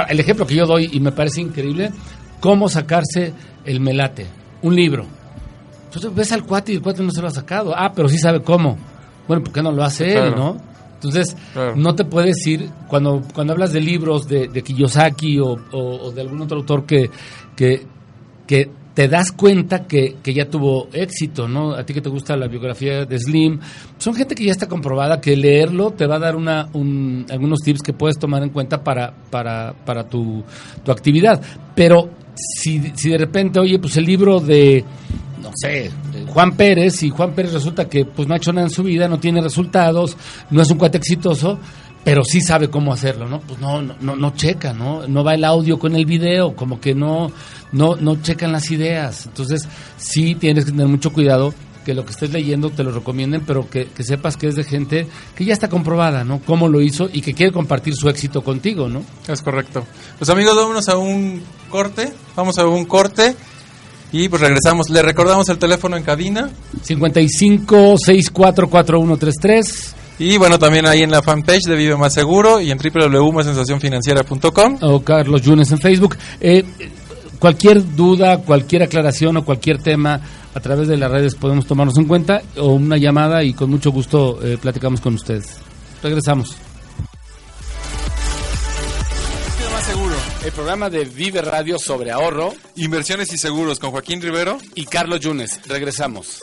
el 0.08 0.20
ejemplo 0.20 0.46
que 0.46 0.54
yo 0.54 0.66
doy 0.66 0.88
y 0.92 1.00
me 1.00 1.12
parece 1.12 1.40
increíble, 1.40 1.90
cómo 2.40 2.68
sacarse 2.68 3.32
el 3.64 3.80
melate, 3.80 4.26
un 4.62 4.74
libro. 4.74 5.04
Entonces 5.86 6.14
ves 6.14 6.32
al 6.32 6.44
cuate 6.44 6.72
y 6.72 6.76
el 6.76 6.82
cuate 6.82 7.02
no 7.02 7.10
se 7.10 7.20
lo 7.20 7.28
ha 7.28 7.32
sacado. 7.32 7.74
Ah, 7.76 7.92
pero 7.94 8.08
sí 8.08 8.18
sabe 8.18 8.42
cómo. 8.42 8.78
Bueno, 9.26 9.42
¿por 9.44 9.52
qué 9.52 9.62
no 9.62 9.72
lo 9.72 9.82
hace 9.82 10.16
él, 10.16 10.34
no? 10.36 10.56
Entonces, 10.94 11.34
Claro. 11.52 11.76
no 11.76 11.94
te 11.94 12.04
puedes 12.04 12.46
ir, 12.46 12.68
cuando, 12.86 13.22
cuando 13.34 13.52
hablas 13.54 13.72
de 13.72 13.80
libros 13.80 14.28
de, 14.28 14.48
de 14.48 14.62
Kiyosaki 14.62 15.38
o, 15.40 15.52
o- 15.72 15.96
o 16.06 16.10
de 16.12 16.20
algún 16.20 16.42
otro 16.42 16.58
autor 16.58 16.84
que, 16.84 17.10
que, 17.56 17.86
que 18.46 18.70
te 18.94 19.06
das 19.08 19.30
cuenta 19.32 19.86
que, 19.86 20.16
que 20.22 20.34
ya 20.34 20.48
tuvo 20.50 20.88
éxito, 20.92 21.46
¿no? 21.46 21.74
A 21.74 21.84
ti 21.84 21.94
que 21.94 22.00
te 22.00 22.08
gusta 22.08 22.36
la 22.36 22.48
biografía 22.48 23.04
de 23.06 23.18
Slim, 23.18 23.60
son 23.98 24.14
gente 24.14 24.34
que 24.34 24.44
ya 24.44 24.52
está 24.52 24.66
comprobada 24.68 25.20
que 25.20 25.36
leerlo 25.36 25.92
te 25.92 26.06
va 26.06 26.16
a 26.16 26.18
dar 26.18 26.34
una, 26.36 26.68
un- 26.72 27.24
algunos 27.30 27.60
tips 27.60 27.82
que 27.82 27.92
puedes 27.92 28.18
tomar 28.18 28.42
en 28.42 28.50
cuenta 28.50 28.82
para, 28.82 29.14
para, 29.30 29.72
para 29.86 30.08
tu, 30.08 30.42
tu 30.84 30.90
actividad. 30.92 31.40
Pero 31.74 32.10
si, 32.34 32.80
si 32.96 33.10
de 33.10 33.18
repente, 33.18 33.60
oye, 33.60 33.78
pues 33.78 33.96
el 33.96 34.04
libro 34.06 34.40
de, 34.40 34.84
no 35.40 35.50
sé, 35.54 35.90
Juan 36.26 36.56
Pérez, 36.56 37.02
y 37.04 37.10
Juan 37.10 37.32
Pérez 37.32 37.52
resulta 37.52 37.88
que 37.88 38.04
pues 38.04 38.26
no 38.26 38.34
ha 38.34 38.38
hecho 38.38 38.52
nada 38.52 38.66
en 38.66 38.72
su 38.72 38.82
vida, 38.82 39.08
no 39.08 39.20
tiene 39.20 39.40
resultados, 39.40 40.16
no 40.50 40.62
es 40.62 40.70
un 40.70 40.78
cuate 40.78 40.98
exitoso, 40.98 41.58
pero 42.02 42.22
sí 42.24 42.40
sabe 42.40 42.68
cómo 42.70 42.92
hacerlo, 42.94 43.28
¿no? 43.28 43.40
Pues 43.40 43.60
no, 43.60 43.82
no, 43.82 43.94
no, 44.00 44.16
no 44.16 44.30
checa, 44.34 44.72
¿no? 44.72 45.06
No 45.06 45.22
va 45.22 45.34
el 45.34 45.44
audio 45.44 45.78
con 45.78 45.94
el 45.94 46.06
video, 46.06 46.56
como 46.56 46.80
que 46.80 46.94
no, 46.94 47.30
no, 47.72 47.96
no 47.96 48.20
checan 48.22 48.52
las 48.52 48.70
ideas. 48.70 49.26
Entonces, 49.26 49.68
sí 49.96 50.34
tienes 50.34 50.64
que 50.64 50.72
tener 50.72 50.88
mucho 50.88 51.12
cuidado 51.12 51.54
que 51.84 51.94
lo 51.94 52.04
que 52.04 52.12
estés 52.12 52.30
leyendo 52.30 52.70
te 52.70 52.84
lo 52.84 52.92
recomienden, 52.92 53.42
pero 53.46 53.68
que, 53.68 53.86
que 53.86 54.04
sepas 54.04 54.36
que 54.36 54.48
es 54.48 54.54
de 54.54 54.64
gente 54.64 55.06
que 55.34 55.44
ya 55.44 55.52
está 55.52 55.68
comprobada, 55.68 56.24
¿no? 56.24 56.40
Cómo 56.40 56.68
lo 56.68 56.80
hizo 56.80 57.08
y 57.12 57.22
que 57.22 57.34
quiere 57.34 57.52
compartir 57.52 57.94
su 57.94 58.08
éxito 58.08 58.42
contigo, 58.42 58.88
¿no? 58.88 59.02
Es 59.26 59.42
correcto. 59.42 59.86
Pues 60.18 60.30
amigos, 60.30 60.56
vámonos 60.56 60.88
a 60.88 60.96
un 60.96 61.42
corte. 61.70 62.12
Vamos 62.36 62.58
a 62.58 62.66
un 62.66 62.84
corte. 62.84 63.34
Y 64.12 64.28
pues 64.28 64.42
regresamos. 64.42 64.90
Le 64.90 65.02
recordamos 65.02 65.48
el 65.48 65.58
teléfono 65.58 65.96
en 65.96 66.02
cabina. 66.02 66.50
55 66.82 67.96
644133 67.96 69.94
Y 70.18 70.36
bueno, 70.36 70.58
también 70.58 70.86
ahí 70.86 71.02
en 71.02 71.10
la 71.10 71.22
fanpage 71.22 71.64
de 71.66 71.76
Vive 71.76 71.96
Más 71.96 72.12
Seguro 72.12 72.60
y 72.60 72.70
en 72.70 72.78
www.sensacionfinanciera.com. 72.78 74.78
o 74.82 75.02
Carlos 75.02 75.42
Yunes 75.42 75.70
en 75.70 75.78
Facebook. 75.78 76.16
Eh, 76.40 76.64
cualquier 77.40 77.96
duda, 77.96 78.38
cualquier 78.38 78.84
aclaración 78.84 79.36
o 79.38 79.44
cualquier 79.44 79.82
tema 79.82 80.20
a 80.54 80.60
través 80.60 80.86
de 80.86 80.96
las 80.96 81.10
redes 81.10 81.34
podemos 81.34 81.66
tomarnos 81.66 81.98
en 81.98 82.04
cuenta 82.04 82.42
o 82.56 82.68
una 82.74 82.96
llamada 82.96 83.42
y 83.42 83.52
con 83.54 83.70
mucho 83.70 83.90
gusto 83.90 84.38
eh, 84.44 84.58
platicamos 84.60 85.00
con 85.00 85.14
ustedes. 85.14 85.56
Regresamos. 86.02 86.56
Más 89.72 89.84
Seguro. 89.84 90.14
El 90.44 90.52
programa 90.52 90.90
de 90.90 91.04
Vive 91.04 91.42
Radio 91.42 91.78
sobre 91.78 92.10
ahorro 92.10 92.52
Inversiones 92.76 93.32
y 93.32 93.38
seguros 93.38 93.78
con 93.78 93.90
Joaquín 93.90 94.20
Rivero. 94.20 94.58
y 94.74 94.84
Carlos 94.84 95.20
Yunes. 95.20 95.60
Regresamos. 95.66 96.42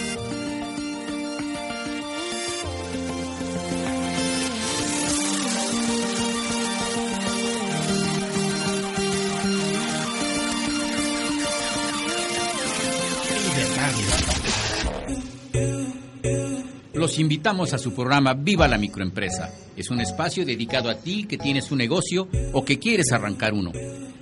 Invitamos 17.18 17.72
a 17.72 17.78
su 17.78 17.94
programa 17.94 18.34
Viva 18.34 18.68
la 18.68 18.76
Microempresa. 18.76 19.50
Es 19.74 19.90
un 19.90 20.00
espacio 20.00 20.44
dedicado 20.44 20.90
a 20.90 20.96
ti 20.96 21.24
que 21.24 21.38
tienes 21.38 21.70
un 21.70 21.78
negocio 21.78 22.28
o 22.52 22.62
que 22.62 22.78
quieres 22.78 23.10
arrancar 23.10 23.54
uno. 23.54 23.72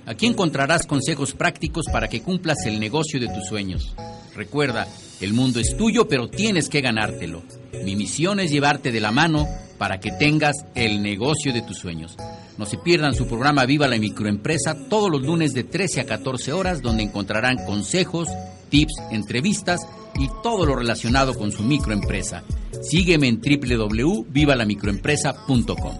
Aquí 0.05 0.27
encontrarás 0.27 0.87
consejos 0.87 1.33
prácticos 1.33 1.87
para 1.91 2.07
que 2.07 2.21
cumplas 2.21 2.65
el 2.65 2.79
negocio 2.79 3.19
de 3.19 3.27
tus 3.27 3.47
sueños. 3.47 3.93
Recuerda, 4.33 4.87
el 5.19 5.33
mundo 5.33 5.59
es 5.59 5.75
tuyo, 5.75 6.07
pero 6.07 6.29
tienes 6.29 6.69
que 6.69 6.79
ganártelo. 6.79 7.43
Mi 7.83 7.97
misión 7.97 8.39
es 8.39 8.49
llevarte 8.51 8.93
de 8.93 9.01
la 9.01 9.11
mano 9.11 9.45
para 9.77 9.99
que 9.99 10.11
tengas 10.11 10.55
el 10.73 11.01
negocio 11.01 11.51
de 11.51 11.63
tus 11.63 11.77
sueños. 11.77 12.15
No 12.57 12.65
se 12.65 12.77
pierdan 12.77 13.13
su 13.13 13.27
programa 13.27 13.65
Viva 13.65 13.89
la 13.89 13.97
Microempresa 13.97 14.87
todos 14.89 15.11
los 15.11 15.21
lunes 15.21 15.53
de 15.53 15.65
13 15.65 15.99
a 15.99 16.05
14 16.05 16.53
horas, 16.53 16.81
donde 16.81 17.03
encontrarán 17.03 17.57
consejos, 17.65 18.29
tips, 18.69 18.93
entrevistas 19.11 19.81
y 20.17 20.29
todo 20.41 20.65
lo 20.65 20.75
relacionado 20.77 21.33
con 21.33 21.51
su 21.51 21.63
microempresa. 21.63 22.43
Sígueme 22.81 23.27
en 23.27 23.41
www.vivalamicroempresa.com. 23.41 25.99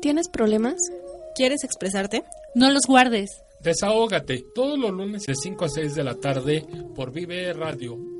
¿Tienes 0.00 0.28
problemas? 0.28 0.76
¿Quieres 1.34 1.64
expresarte? 1.64 2.24
No 2.54 2.70
los 2.70 2.86
guardes. 2.86 3.42
Desahógate 3.60 4.44
todos 4.54 4.78
los 4.78 4.90
lunes 4.90 5.26
de 5.26 5.34
5 5.34 5.64
a 5.64 5.68
6 5.68 5.94
de 5.94 6.04
la 6.04 6.14
tarde 6.14 6.64
por 6.94 7.12
Vive 7.12 7.52
Radio. 7.52 8.17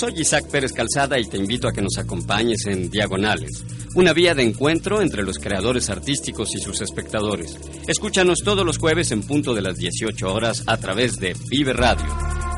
Soy 0.00 0.14
Isaac 0.16 0.46
Pérez 0.50 0.72
Calzada 0.72 1.18
y 1.18 1.26
te 1.26 1.36
invito 1.36 1.68
a 1.68 1.72
que 1.72 1.82
nos 1.82 1.98
acompañes 1.98 2.64
en 2.64 2.88
Diagonales, 2.88 3.62
una 3.94 4.14
vía 4.14 4.34
de 4.34 4.42
encuentro 4.42 5.02
entre 5.02 5.22
los 5.22 5.36
creadores 5.36 5.90
artísticos 5.90 6.54
y 6.54 6.58
sus 6.58 6.80
espectadores. 6.80 7.58
Escúchanos 7.86 8.38
todos 8.42 8.64
los 8.64 8.78
jueves 8.78 9.10
en 9.12 9.22
punto 9.22 9.52
de 9.52 9.60
las 9.60 9.76
18 9.76 10.32
horas 10.32 10.62
a 10.66 10.78
través 10.78 11.16
de 11.16 11.36
Vive 11.50 11.74
Radio. 11.74 12.08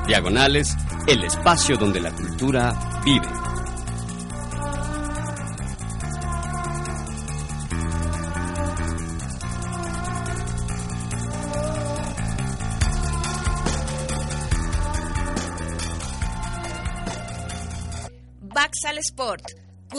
Diagonales, 0.06 0.76
el 1.08 1.24
espacio 1.24 1.76
donde 1.76 1.98
la 1.98 2.14
cultura 2.14 3.02
vive. 3.04 3.51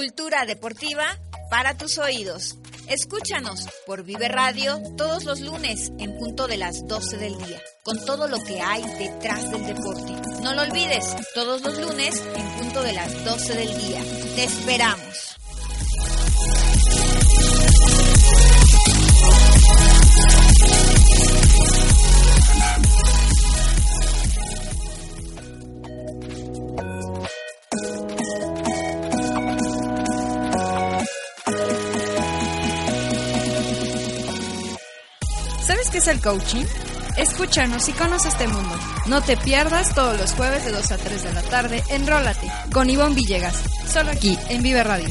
Cultura 0.03 0.45
deportiva 0.45 1.17
para 1.49 1.77
tus 1.77 1.97
oídos. 1.97 2.57
Escúchanos 2.89 3.69
por 3.85 4.03
Vive 4.03 4.27
Radio 4.27 4.81
todos 4.97 5.23
los 5.23 5.39
lunes 5.39 5.93
en 5.97 6.17
punto 6.17 6.45
de 6.45 6.57
las 6.57 6.85
12 6.85 7.15
del 7.15 7.37
día, 7.37 7.61
con 7.83 8.03
todo 8.03 8.27
lo 8.27 8.37
que 8.43 8.59
hay 8.59 8.83
detrás 8.99 9.49
del 9.49 9.65
deporte. 9.65 10.11
No 10.41 10.53
lo 10.55 10.63
olvides, 10.63 11.15
todos 11.33 11.61
los 11.61 11.79
lunes 11.79 12.21
en 12.35 12.51
punto 12.57 12.83
de 12.83 12.91
las 12.91 13.23
12 13.23 13.55
del 13.55 13.77
día. 13.77 14.01
Te 14.35 14.43
esperamos. 14.43 15.32
es 36.03 36.07
el 36.09 36.21
coaching? 36.21 36.65
Escúchanos 37.17 37.87
y 37.87 37.93
conoce 37.93 38.27
este 38.27 38.47
mundo. 38.47 38.75
No 39.05 39.21
te 39.21 39.37
pierdas 39.37 39.95
todos 39.95 40.19
los 40.19 40.33
jueves 40.33 40.65
de 40.65 40.71
2 40.71 40.91
a 40.91 40.97
3 40.97 41.23
de 41.23 41.33
la 41.33 41.41
tarde 41.43 41.83
en 41.89 42.05
Rólate 42.05 42.51
con 42.73 42.89
Ivonne 42.89 43.15
Villegas, 43.15 43.63
solo 43.87 44.11
aquí 44.11 44.37
en 44.49 44.63
Vive 44.63 44.83
Radio. 44.83 45.07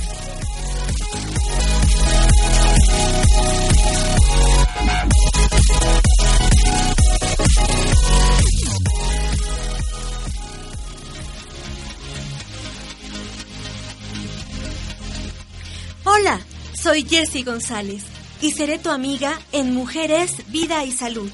Hola, 16.05 16.41
soy 16.75 17.07
Jessie 17.09 17.45
González 17.45 18.03
y 18.43 18.51
seré 18.51 18.79
tu 18.79 18.91
amiga 18.91 19.41
en 19.53 19.73
Mujeres, 19.73 20.35
Vida 20.49 20.85
y 20.85 20.91
Salud, 20.91 21.31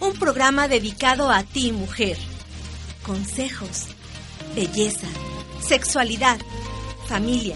un 0.00 0.12
programa 0.14 0.66
dedicado 0.66 1.30
a 1.30 1.44
ti, 1.44 1.70
mujer. 1.70 2.18
Consejos, 3.04 3.84
belleza, 4.54 5.06
sexualidad, 5.64 6.38
familia. 7.08 7.54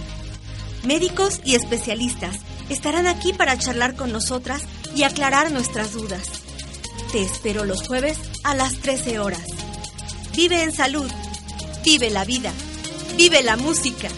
Médicos 0.85 1.41
y 1.45 1.57
especialistas 1.57 2.37
estarán 2.69 3.09
aquí 3.09 3.33
para 3.33 3.59
charlar 3.59 3.97
con 3.97 4.13
nosotras 4.13 4.63
y 4.95 5.03
aclarar 5.03 5.51
nuestras 5.51 5.93
dudas. 5.93 6.29
Te 7.11 7.23
espero 7.23 7.65
los 7.65 7.83
jueves 7.89 8.17
a 8.45 8.55
las 8.55 8.77
13 8.77 9.19
horas. 9.19 9.47
Vive 10.37 10.63
en 10.63 10.73
salud, 10.73 11.11
vive 11.85 12.11
la 12.11 12.25
vida, 12.25 12.53
vive 13.17 13.43
la 13.43 13.57
música, 13.57 14.09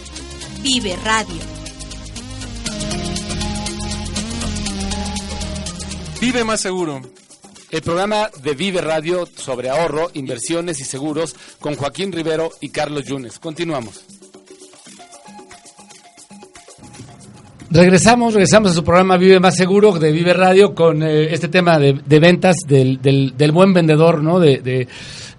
vive 0.63 0.95
radio. 0.97 1.58
Vive 6.21 6.43
más 6.43 6.61
seguro. 6.61 7.01
El 7.71 7.83
programa 7.83 8.29
de 8.43 8.55
Vive 8.55 8.81
Radio 8.81 9.27
sobre 9.27 9.69
ahorro, 9.69 10.11
inversiones 10.15 10.81
y 10.81 10.85
seguros 10.85 11.37
con 11.61 11.77
Joaquín 11.77 12.11
Rivero 12.11 12.51
y 12.61 12.71
Carlos 12.71 13.05
Yunes. 13.05 13.39
Continuamos. 13.39 14.05
Regresamos, 17.71 18.35
regresamos 18.35 18.73
a 18.73 18.75
su 18.75 18.83
programa 18.83 19.17
Vive 19.17 19.39
Más 19.39 19.55
Seguro 19.55 19.93
de 19.93 20.11
Vive 20.11 20.33
Radio 20.33 20.75
con 20.75 21.03
eh, 21.03 21.33
este 21.33 21.49
tema 21.49 21.79
de, 21.79 22.01
de 22.05 22.19
ventas 22.19 22.57
del, 22.67 23.01
del, 23.01 23.37
del, 23.37 23.53
buen 23.53 23.73
vendedor, 23.73 24.23
¿no? 24.23 24.41
De, 24.41 24.59
de, 24.59 24.89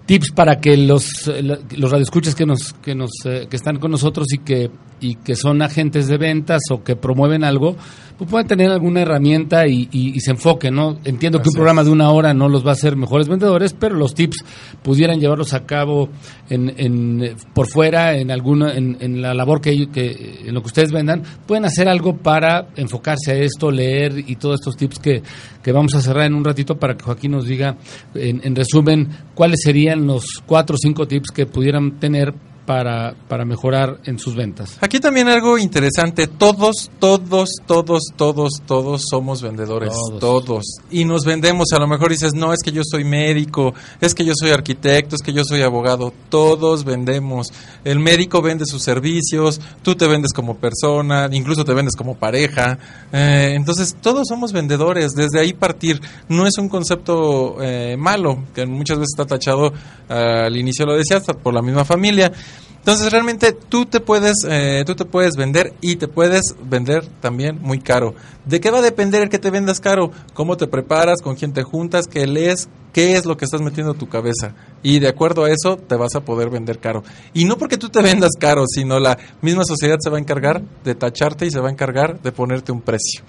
tips 0.06 0.32
para 0.32 0.60
que 0.60 0.76
los, 0.76 1.30
los 1.76 1.90
radioescuchas 1.90 2.34
que 2.34 2.44
nos, 2.44 2.72
que 2.72 2.96
nos, 2.96 3.10
eh, 3.26 3.46
que 3.48 3.54
están 3.54 3.78
con 3.78 3.92
nosotros 3.92 4.26
y 4.32 4.38
que, 4.38 4.68
y 4.98 5.14
que 5.14 5.36
son 5.36 5.62
agentes 5.62 6.08
de 6.08 6.18
ventas 6.18 6.62
o 6.70 6.82
que 6.82 6.96
promueven 6.96 7.44
algo, 7.44 7.76
pues 8.20 8.28
puedan 8.32 8.46
tener 8.46 8.70
alguna 8.70 9.00
herramienta 9.00 9.66
y, 9.66 9.88
y, 9.90 10.14
y 10.14 10.20
se 10.20 10.32
enfoquen, 10.32 10.74
¿no? 10.74 10.98
Entiendo 11.04 11.38
Así 11.38 11.44
que 11.44 11.48
un 11.48 11.54
programa 11.54 11.82
de 11.82 11.88
una 11.88 12.10
hora 12.10 12.34
no 12.34 12.50
los 12.50 12.62
va 12.66 12.68
a 12.68 12.72
hacer 12.74 12.94
mejores 12.94 13.28
vendedores, 13.28 13.72
pero 13.72 13.94
los 13.94 14.12
tips 14.12 14.44
pudieran 14.82 15.20
llevarlos 15.20 15.54
a 15.54 15.64
cabo 15.64 16.10
en, 16.50 16.70
en 16.76 17.34
por 17.54 17.66
fuera, 17.66 18.18
en 18.18 18.30
alguna, 18.30 18.74
en, 18.74 18.98
en 19.00 19.22
la 19.22 19.32
labor 19.32 19.62
que, 19.62 19.88
que, 19.90 20.42
en 20.44 20.52
lo 20.52 20.60
que 20.60 20.66
ustedes 20.66 20.92
vendan, 20.92 21.22
pueden 21.46 21.64
hacer 21.64 21.88
algo 21.88 22.18
para 22.18 22.68
enfocarse 22.76 23.32
a 23.32 23.36
esto, 23.36 23.70
leer 23.70 24.22
y 24.26 24.36
todos 24.36 24.60
estos 24.60 24.76
tips 24.76 24.98
que, 24.98 25.22
que 25.62 25.72
vamos 25.72 25.94
a 25.94 26.02
cerrar 26.02 26.26
en 26.26 26.34
un 26.34 26.44
ratito 26.44 26.78
para 26.78 26.98
que 26.98 27.04
Joaquín 27.04 27.30
nos 27.30 27.46
diga, 27.46 27.78
en, 28.14 28.42
en 28.44 28.54
resumen, 28.54 29.08
cuáles 29.34 29.60
serían 29.62 30.06
los 30.06 30.42
cuatro 30.44 30.74
o 30.74 30.78
cinco 30.78 31.08
tips 31.08 31.30
que 31.30 31.46
pudieran 31.46 31.98
tener 31.98 32.34
para, 32.70 33.16
para 33.26 33.44
mejorar 33.44 33.98
en 34.04 34.20
sus 34.20 34.36
ventas. 34.36 34.78
Aquí 34.80 35.00
también 35.00 35.26
algo 35.26 35.58
interesante, 35.58 36.28
todos, 36.28 36.88
todos, 37.00 37.56
todos, 37.66 38.02
todos, 38.14 38.62
todos 38.64 39.02
somos 39.10 39.42
vendedores, 39.42 39.92
todos. 39.92 40.20
todos. 40.44 40.64
Y 40.88 41.04
nos 41.04 41.24
vendemos, 41.24 41.72
a 41.72 41.80
lo 41.80 41.88
mejor 41.88 42.12
dices, 42.12 42.32
no, 42.32 42.52
es 42.52 42.60
que 42.62 42.70
yo 42.70 42.82
soy 42.88 43.02
médico, 43.02 43.74
es 44.00 44.14
que 44.14 44.24
yo 44.24 44.34
soy 44.36 44.52
arquitecto, 44.52 45.16
es 45.16 45.20
que 45.20 45.32
yo 45.32 45.42
soy 45.42 45.62
abogado, 45.62 46.12
todos 46.28 46.84
vendemos. 46.84 47.48
El 47.82 47.98
médico 47.98 48.40
vende 48.40 48.66
sus 48.66 48.84
servicios, 48.84 49.60
tú 49.82 49.96
te 49.96 50.06
vendes 50.06 50.32
como 50.32 50.58
persona, 50.58 51.28
incluso 51.32 51.64
te 51.64 51.74
vendes 51.74 51.96
como 51.96 52.18
pareja. 52.18 52.78
Eh, 53.12 53.54
entonces, 53.56 53.96
todos 54.00 54.28
somos 54.28 54.52
vendedores, 54.52 55.14
desde 55.16 55.40
ahí 55.40 55.54
partir. 55.54 56.00
No 56.28 56.46
es 56.46 56.56
un 56.56 56.68
concepto 56.68 57.56
eh, 57.60 57.96
malo, 57.98 58.44
que 58.54 58.64
muchas 58.64 58.98
veces 58.98 59.14
está 59.18 59.26
tachado 59.26 59.72
al 60.08 60.56
inicio, 60.56 60.86
lo 60.86 60.96
decía, 60.96 61.16
hasta 61.16 61.34
por 61.34 61.52
la 61.52 61.62
misma 61.62 61.84
familia. 61.84 62.32
Entonces 62.80 63.12
realmente 63.12 63.52
tú 63.52 63.84
te 63.84 64.00
puedes 64.00 64.38
eh, 64.48 64.84
tú 64.86 64.94
te 64.94 65.04
puedes 65.04 65.36
vender 65.36 65.74
y 65.82 65.96
te 65.96 66.08
puedes 66.08 66.54
vender 66.64 67.06
también 67.20 67.58
muy 67.60 67.78
caro. 67.78 68.14
¿De 68.46 68.58
qué 68.58 68.70
va 68.70 68.78
a 68.78 68.82
depender 68.82 69.22
el 69.22 69.28
que 69.28 69.38
te 69.38 69.50
vendas 69.50 69.80
caro? 69.80 70.10
¿Cómo 70.32 70.56
te 70.56 70.66
preparas? 70.66 71.20
¿Con 71.22 71.36
quién 71.36 71.52
te 71.52 71.62
juntas? 71.62 72.06
¿Qué 72.06 72.26
lees? 72.26 72.70
¿Qué 72.94 73.16
es 73.16 73.26
lo 73.26 73.36
que 73.36 73.44
estás 73.44 73.60
metiendo 73.60 73.92
a 73.92 73.98
tu 73.98 74.08
cabeza? 74.08 74.54
Y 74.82 74.98
de 74.98 75.08
acuerdo 75.08 75.44
a 75.44 75.50
eso 75.50 75.76
te 75.76 75.94
vas 75.94 76.14
a 76.14 76.20
poder 76.20 76.48
vender 76.48 76.78
caro. 76.78 77.04
Y 77.34 77.44
no 77.44 77.58
porque 77.58 77.76
tú 77.76 77.90
te 77.90 78.00
vendas 78.00 78.32
caro, 78.38 78.64
sino 78.66 78.98
la 78.98 79.18
misma 79.42 79.64
sociedad 79.64 79.98
se 80.00 80.08
va 80.08 80.16
a 80.16 80.20
encargar 80.20 80.62
de 80.82 80.94
tacharte 80.94 81.44
y 81.44 81.50
se 81.50 81.60
va 81.60 81.68
a 81.68 81.72
encargar 81.72 82.20
de 82.22 82.32
ponerte 82.32 82.72
un 82.72 82.80
precio. 82.80 83.22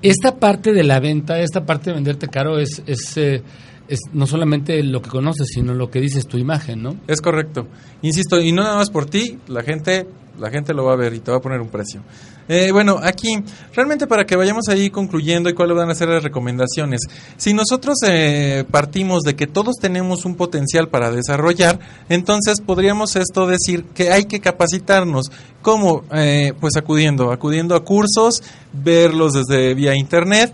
Esta 0.00 0.36
parte 0.36 0.72
de 0.72 0.82
la 0.82 0.98
venta, 0.98 1.38
esta 1.40 1.64
parte 1.66 1.90
de 1.90 1.94
venderte 1.94 2.28
caro 2.28 2.58
es... 2.58 2.82
es 2.86 3.16
eh 3.16 3.42
es 3.88 4.00
no 4.12 4.26
solamente 4.26 4.82
lo 4.82 5.02
que 5.02 5.10
conoces, 5.10 5.48
sino 5.52 5.74
lo 5.74 5.90
que 5.90 6.00
dices 6.00 6.26
tu 6.26 6.38
imagen, 6.38 6.82
¿no? 6.82 6.96
Es 7.06 7.20
correcto. 7.20 7.66
Insisto, 8.02 8.40
y 8.40 8.52
no 8.52 8.62
nada 8.62 8.76
más 8.76 8.90
por 8.90 9.06
ti, 9.06 9.38
la 9.48 9.62
gente, 9.62 10.06
la 10.38 10.50
gente 10.50 10.72
lo 10.72 10.84
va 10.84 10.94
a 10.94 10.96
ver 10.96 11.14
y 11.14 11.20
te 11.20 11.30
va 11.30 11.38
a 11.38 11.40
poner 11.40 11.60
un 11.60 11.68
precio. 11.68 12.02
Eh, 12.48 12.72
bueno, 12.72 12.98
aquí, 13.02 13.28
realmente 13.74 14.06
para 14.06 14.26
que 14.26 14.36
vayamos 14.36 14.68
ahí 14.68 14.90
concluyendo 14.90 15.48
y 15.48 15.54
cuáles 15.54 15.76
van 15.76 15.90
a 15.90 15.94
ser 15.94 16.08
las 16.08 16.22
recomendaciones. 16.22 17.02
Si 17.36 17.54
nosotros 17.54 17.96
eh, 18.06 18.64
partimos 18.70 19.22
de 19.22 19.34
que 19.34 19.46
todos 19.46 19.76
tenemos 19.80 20.24
un 20.24 20.34
potencial 20.34 20.88
para 20.88 21.10
desarrollar, 21.10 21.78
entonces 22.08 22.60
podríamos 22.60 23.16
esto 23.16 23.46
decir 23.46 23.84
que 23.94 24.10
hay 24.12 24.24
que 24.24 24.40
capacitarnos. 24.40 25.30
¿Cómo? 25.62 26.04
Eh, 26.12 26.52
pues 26.60 26.76
acudiendo, 26.76 27.32
acudiendo 27.32 27.74
a 27.74 27.84
cursos, 27.84 28.42
verlos 28.72 29.32
desde 29.32 29.74
vía 29.74 29.94
internet 29.94 30.52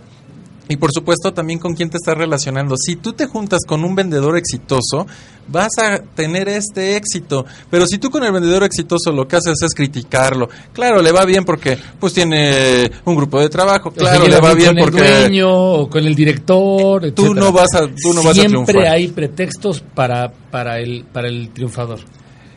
y 0.70 0.76
por 0.76 0.92
supuesto 0.92 1.32
también 1.32 1.58
con 1.58 1.74
quién 1.74 1.90
te 1.90 1.96
estás 1.96 2.16
relacionando. 2.16 2.76
Si 2.76 2.94
tú 2.94 3.12
te 3.12 3.26
juntas 3.26 3.62
con 3.66 3.84
un 3.84 3.96
vendedor 3.96 4.36
exitoso, 4.36 5.04
vas 5.48 5.72
a 5.82 5.98
tener 5.98 6.48
este 6.48 6.96
éxito. 6.96 7.44
Pero 7.68 7.86
si 7.88 7.98
tú 7.98 8.08
con 8.08 8.22
el 8.22 8.30
vendedor 8.30 8.62
exitoso 8.62 9.10
lo 9.10 9.26
que 9.26 9.34
haces 9.34 9.60
es 9.62 9.74
criticarlo, 9.74 10.48
claro, 10.72 11.02
le 11.02 11.10
va 11.10 11.24
bien 11.24 11.44
porque 11.44 11.76
pues 11.98 12.12
tiene 12.12 12.88
un 13.04 13.16
grupo 13.16 13.40
de 13.40 13.48
trabajo, 13.48 13.90
claro, 13.90 14.28
le 14.28 14.40
va 14.40 14.54
bien 14.54 14.76
con 14.76 14.84
porque 14.84 15.00
el 15.00 15.20
dueño 15.22 15.50
o 15.52 15.90
con 15.90 16.04
el 16.04 16.14
director, 16.14 17.04
etcétera. 17.04 17.28
tú 17.28 17.34
no 17.34 17.50
vas 17.50 17.74
a 17.74 17.88
tú 17.88 18.14
no 18.14 18.22
vas 18.22 18.38
a 18.38 18.40
Siempre 18.40 18.64
triunfar. 18.64 18.92
hay 18.94 19.08
pretextos 19.08 19.80
para 19.80 20.30
para 20.30 20.78
el 20.78 21.04
para 21.12 21.26
el 21.26 21.50
triunfador. 21.50 21.98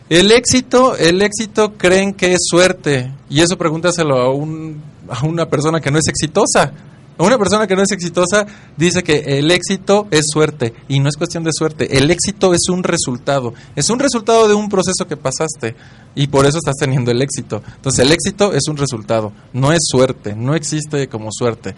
El 0.10 0.32
éxito, 0.32 0.96
el 0.96 1.24
éxito 1.24 1.74
creen 1.80 2.14
que 2.14 2.34
es 2.34 2.42
suerte 2.44 3.12
y 3.28 3.42
eso 3.42 3.58
pregúntaselo 3.58 4.20
a 4.20 4.32
un 4.32 4.84
a 5.10 5.26
una 5.26 5.48
persona 5.50 5.82
que 5.82 5.90
no 5.90 5.98
es 5.98 6.08
exitosa. 6.08 6.72
Una 7.18 7.38
persona 7.38 7.68
que 7.68 7.76
no 7.76 7.84
es 7.84 7.92
exitosa 7.92 8.46
dice 8.76 9.04
que 9.04 9.38
el 9.38 9.52
éxito 9.52 10.08
es 10.10 10.26
suerte 10.32 10.74
y 10.88 11.00
no 11.00 11.10
es 11.10 11.16
cuestión 11.16 11.44
de 11.44 11.52
suerte. 11.54 11.98
El 11.98 12.10
éxito 12.10 12.54
es 12.54 12.70
un 12.70 12.84
resultado. 12.84 13.54
Es 13.76 13.90
un 13.92 14.00
resultado 14.00 14.48
de 14.48 14.56
un 14.56 14.68
proceso 14.68 15.06
que 15.08 15.16
pasaste 15.16 15.76
y 16.16 16.28
por 16.28 16.46
eso 16.46 16.58
estás 16.58 16.76
teniendo 16.80 17.12
el 17.12 17.22
éxito. 17.22 17.62
Entonces 17.76 18.06
el 18.06 18.12
éxito 18.12 18.54
es 18.54 18.68
un 18.68 18.78
resultado, 18.78 19.32
no 19.54 19.72
es 19.72 19.82
suerte, 19.84 20.36
no 20.36 20.56
existe 20.56 21.08
como 21.08 21.30
suerte. 21.32 21.76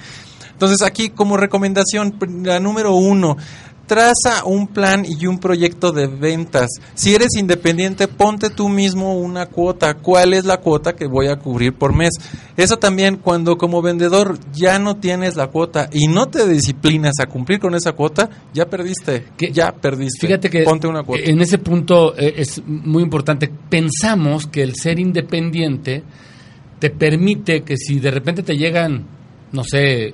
Entonces 0.54 0.82
aquí 0.84 1.10
como 1.10 1.36
recomendación, 1.36 2.18
la 2.44 2.62
número 2.62 2.94
uno, 2.94 3.36
traza 3.88 4.44
un 4.46 4.68
plan 4.68 5.06
y 5.08 5.28
un 5.28 5.40
proyecto 5.40 5.92
de 5.92 6.08
ventas. 6.08 6.70
Si 6.96 7.14
eres 7.14 7.36
independiente, 7.38 8.08
ponte 8.08 8.50
tú 8.50 8.68
mismo 8.70 9.16
una 9.20 9.46
cuota. 9.46 9.94
¿Cuál 9.96 10.34
es 10.34 10.46
la 10.46 10.58
cuota 10.58 10.96
que 10.96 11.06
voy 11.08 11.28
a 11.28 11.36
cubrir 11.38 11.74
por 11.74 11.94
mes? 11.96 12.10
Eso 12.58 12.78
también 12.78 13.18
cuando 13.18 13.58
como 13.58 13.82
vendedor 13.82 14.40
ya 14.54 14.80
no 14.80 14.98
tienes 14.98 15.36
la 15.36 15.48
cuota 15.48 15.90
y 15.92 16.08
no 16.08 16.28
te 16.30 16.48
disciplinas 16.48 17.14
a 17.22 17.28
cumplir 17.28 17.60
con 17.60 17.76
esa 17.76 17.92
cuota, 17.94 18.30
ya 18.54 18.66
perdiste. 18.68 19.26
Que- 19.38 19.52
ya 19.52 19.72
perdiste. 19.72 20.26
Fíjate 20.28 20.50
que 20.50 20.64
ponte 20.64 20.88
una 20.88 21.04
cuota. 21.04 21.24
en 21.24 21.42
ese 21.42 21.58
punto 21.60 22.18
eh, 22.18 22.34
es 22.38 22.62
muy 22.66 23.04
importante. 23.04 23.52
Pensamos 23.70 24.48
que 24.48 24.64
el 24.64 24.76
ser 24.76 25.00
independiente 25.00 26.04
te 26.80 26.90
permite 26.90 27.62
que 27.64 27.78
si 27.78 28.00
de 28.00 28.12
repente 28.12 28.44
te 28.44 28.58
llegan, 28.58 29.06
no 29.52 29.64
sé, 29.64 30.14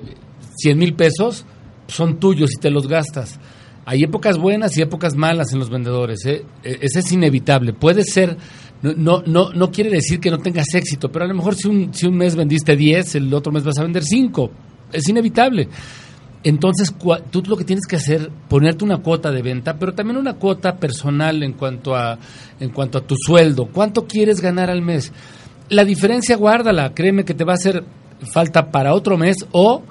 100 0.56 0.78
mil 0.78 0.94
pesos, 0.94 1.44
son 1.88 2.18
tuyos 2.20 2.50
y 2.56 2.60
te 2.60 2.70
los 2.70 2.86
gastas. 2.86 3.38
Hay 3.84 4.02
épocas 4.02 4.38
buenas 4.38 4.76
y 4.76 4.82
épocas 4.82 5.16
malas 5.16 5.52
en 5.52 5.58
los 5.58 5.70
vendedores. 5.70 6.24
¿eh? 6.26 6.44
Eh, 6.62 6.78
Ese 6.80 7.00
es 7.00 7.12
inevitable. 7.12 7.72
Puede 7.72 8.04
ser, 8.04 8.36
no, 8.82 8.92
no, 8.94 9.22
no, 9.26 9.52
no 9.52 9.70
quiere 9.70 9.90
decir 9.90 10.20
que 10.20 10.30
no 10.30 10.38
tengas 10.38 10.72
éxito, 10.74 11.10
pero 11.10 11.24
a 11.24 11.28
lo 11.28 11.34
mejor 11.34 11.54
si 11.54 11.68
un, 11.68 11.92
si 11.92 12.06
un 12.06 12.16
mes 12.16 12.36
vendiste 12.36 12.76
10, 12.76 13.16
el 13.16 13.34
otro 13.34 13.52
mes 13.52 13.64
vas 13.64 13.78
a 13.78 13.82
vender 13.82 14.04
5. 14.04 14.50
Es 14.92 15.08
inevitable. 15.08 15.68
Entonces, 16.44 16.92
tú 17.30 17.42
lo 17.46 17.56
que 17.56 17.64
tienes 17.64 17.86
que 17.86 17.96
hacer, 17.96 18.30
ponerte 18.48 18.84
una 18.84 18.98
cuota 18.98 19.30
de 19.30 19.42
venta, 19.42 19.78
pero 19.78 19.94
también 19.94 20.16
una 20.16 20.34
cuota 20.34 20.76
personal 20.76 21.42
en 21.42 21.52
cuanto 21.52 21.94
a, 21.94 22.18
en 22.58 22.70
cuanto 22.70 22.98
a 22.98 23.06
tu 23.06 23.14
sueldo. 23.16 23.68
¿Cuánto 23.72 24.06
quieres 24.06 24.40
ganar 24.40 24.68
al 24.68 24.82
mes? 24.82 25.12
La 25.68 25.84
diferencia 25.84 26.36
guárdala, 26.36 26.94
créeme 26.94 27.24
que 27.24 27.34
te 27.34 27.44
va 27.44 27.52
a 27.52 27.54
hacer 27.54 27.84
falta 28.32 28.70
para 28.70 28.94
otro 28.94 29.16
mes 29.16 29.36
o 29.52 29.82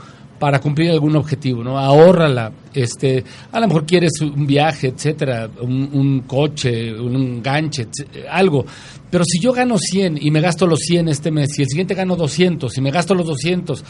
para 0.42 0.60
cumplir 0.60 0.89
algún 0.89 1.16
objetivo, 1.16 1.64
¿no? 1.64 1.78
Ahórrala. 1.78 2.52
Este, 2.74 3.24
a 3.52 3.60
lo 3.60 3.68
mejor 3.68 3.86
quieres 3.86 4.14
un 4.22 4.48
viaje, 4.48 4.88
etcétera, 4.88 5.48
un, 5.62 6.24
coche, 6.26 6.92
un 7.00 7.44
ganche, 7.44 7.88
algo. 8.28 8.66
Pero 9.12 9.24
si 9.24 9.39
yo 9.39 9.54
gano 9.54 9.78
100 9.78 10.18
y 10.20 10.32
me 10.32 10.42
gasto 10.42 10.66
los 10.66 10.80
100 10.80 11.10
este 11.10 11.30
mes 11.30 11.60
y 11.60 11.62
el 11.62 11.68
siguiente 11.68 11.94
gano 11.94 12.16
200 12.16 12.76
y 12.76 12.82
me 12.82 12.89
gasto 12.89 13.14
los 13.14 13.28
200 13.28 13.84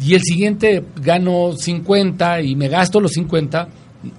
y 0.00 0.14
el 0.14 0.22
siguiente 0.22 0.82
gano 1.02 1.52
50 1.54 2.40
y 2.40 2.56
me 2.56 2.68
gasto 2.68 2.98
los 2.98 3.12
50, 3.12 3.68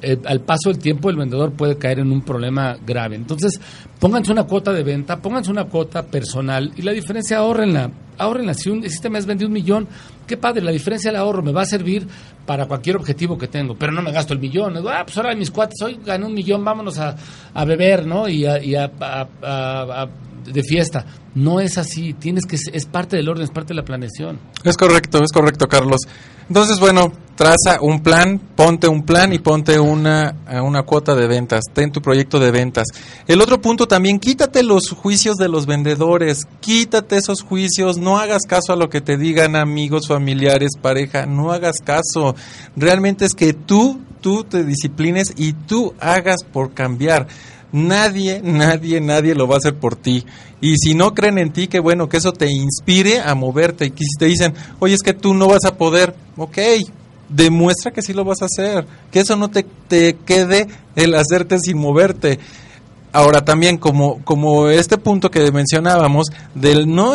eh, 0.04 0.20
al 0.26 0.42
paso 0.42 0.70
del 0.70 0.78
tiempo 0.78 1.10
el 1.10 1.18
vendedor 1.18 1.54
puede 1.54 1.80
caer 1.80 1.98
en 1.98 2.12
un 2.12 2.22
problema 2.22 2.78
grave. 2.86 3.16
Entonces, 3.16 3.60
pónganse 4.00 4.32
una 4.32 4.44
cuota 4.44 4.72
de 4.72 4.84
venta, 4.84 5.20
pónganse 5.20 5.50
una 5.50 5.64
cuota 5.64 6.06
personal 6.06 6.72
y 6.76 6.84
la 6.84 6.92
diferencia 6.92 7.38
ahórrenla. 7.38 7.90
ahorrenla. 8.20 8.54
Si 8.54 8.70
un, 8.70 8.84
este 8.84 9.10
mes 9.10 9.26
vendí 9.26 9.46
un 9.46 9.54
millón, 9.54 9.88
qué 10.32 10.38
padre, 10.38 10.62
la 10.64 10.72
diferencia 10.72 11.12
del 11.12 11.20
ahorro 11.20 11.42
me 11.44 11.52
va 11.52 11.64
a 11.64 11.66
servir 11.66 12.08
para 12.46 12.66
cualquier 12.66 12.96
objetivo 12.96 13.38
que 13.38 13.48
tengo, 13.50 13.76
pero 13.78 13.92
no 13.92 14.02
me 14.02 14.12
gasto 14.14 14.34
el 14.34 14.40
millón. 14.40 14.78
Ah, 14.88 15.04
pues 15.06 15.18
ahora 15.18 15.36
mis 15.36 15.52
cuates, 15.52 15.82
hoy 15.84 16.00
gané 16.06 16.26
un 16.26 16.34
millón, 16.34 16.64
vámonos 16.64 16.98
a, 17.00 17.16
a 17.54 17.66
beber, 17.66 18.06
¿no? 18.08 18.30
Y 18.30 18.46
a, 18.46 18.56
a- 19.02 19.28
a- 19.44 20.08
de 20.46 20.64
fiesta. 20.64 21.06
No 21.36 21.60
es 21.60 21.78
así, 21.78 22.14
tienes 22.14 22.46
que, 22.46 22.56
es 22.56 22.86
parte 22.86 23.16
del 23.16 23.30
orden, 23.30 23.44
es 23.44 23.52
parte 23.52 23.70
de 23.70 23.76
la 23.76 23.84
planeación. 23.86 24.40
Es 24.64 24.76
correcto, 24.76 25.20
es 25.24 25.32
correcto, 25.32 25.68
Carlos. 25.68 26.00
Entonces, 26.48 26.80
bueno, 26.82 27.14
traza 27.36 27.78
un 27.82 28.02
plan, 28.04 28.38
ponte 28.56 28.88
un 28.90 29.04
plan 29.04 29.32
y 29.32 29.40
ponte 29.40 29.80
una, 29.80 30.36
eh, 30.50 30.60
una 30.60 30.84
cuota 30.84 31.16
de 31.16 31.28
ventas, 31.28 31.62
ten 31.74 31.92
tu 31.92 32.02
proyecto 32.02 32.40
de 32.40 32.52
ventas. 32.52 32.88
El 33.28 33.40
otro 33.40 33.62
punto 33.62 33.88
también, 33.88 34.20
quítate 34.20 34.62
los 34.64 34.90
juicios 34.90 35.38
de 35.38 35.48
los 35.48 35.66
vendedores, 35.66 36.46
quítate 36.60 37.16
esos 37.16 37.42
juicios, 37.44 37.98
no 37.98 38.18
hagas 38.20 38.42
caso 38.46 38.74
a 38.74 38.76
lo 38.76 38.90
que 38.90 39.00
te 39.00 39.16
digan 39.18 39.56
amigos, 39.56 40.08
familiares, 40.10 40.21
pareja, 40.82 41.26
no 41.26 41.52
hagas 41.52 41.78
caso. 41.84 42.36
Realmente 42.76 43.26
es 43.26 43.34
que 43.34 43.54
tú, 43.54 44.00
tú 44.22 44.44
te 44.44 44.64
disciplines 44.64 45.34
y 45.38 45.54
tú 45.54 45.94
hagas 46.00 46.44
por 46.44 46.74
cambiar. 46.74 47.28
Nadie, 47.72 48.42
nadie, 48.44 49.00
nadie 49.00 49.34
lo 49.34 49.48
va 49.48 49.56
a 49.56 49.58
hacer 49.60 49.76
por 49.76 49.96
ti. 49.96 50.26
Y 50.60 50.76
si 50.78 50.94
no 50.94 51.14
creen 51.14 51.38
en 51.38 51.52
ti, 51.52 51.68
que 51.68 51.80
bueno, 51.80 52.10
que 52.10 52.18
eso 52.18 52.34
te 52.34 52.52
inspire 52.52 53.22
a 53.22 53.34
moverte. 53.34 53.86
Y 53.86 53.90
si 53.90 54.18
te 54.20 54.26
dicen, 54.26 54.54
oye, 54.80 54.94
es 54.94 55.02
que 55.02 55.14
tú 55.14 55.34
no 55.34 55.48
vas 55.48 55.66
a 55.66 55.78
poder, 55.78 56.14
ok, 56.38 56.58
demuestra 57.30 57.92
que 57.92 58.02
sí 58.02 58.14
lo 58.14 58.26
vas 58.26 58.42
a 58.42 58.46
hacer. 58.46 58.86
Que 59.10 59.22
eso 59.22 59.36
no 59.38 59.50
te, 59.50 59.66
te 59.88 60.18
quede 60.26 60.68
el 60.96 61.16
hacerte 61.16 61.60
sin 61.60 61.78
moverte. 61.78 62.40
Ahora 63.14 63.44
también 63.44 63.78
como, 63.78 64.24
como 64.24 64.70
este 64.70 64.98
punto 64.98 65.30
que 65.30 65.52
mencionábamos 65.52 66.28
del 66.56 66.94
no 66.94 67.14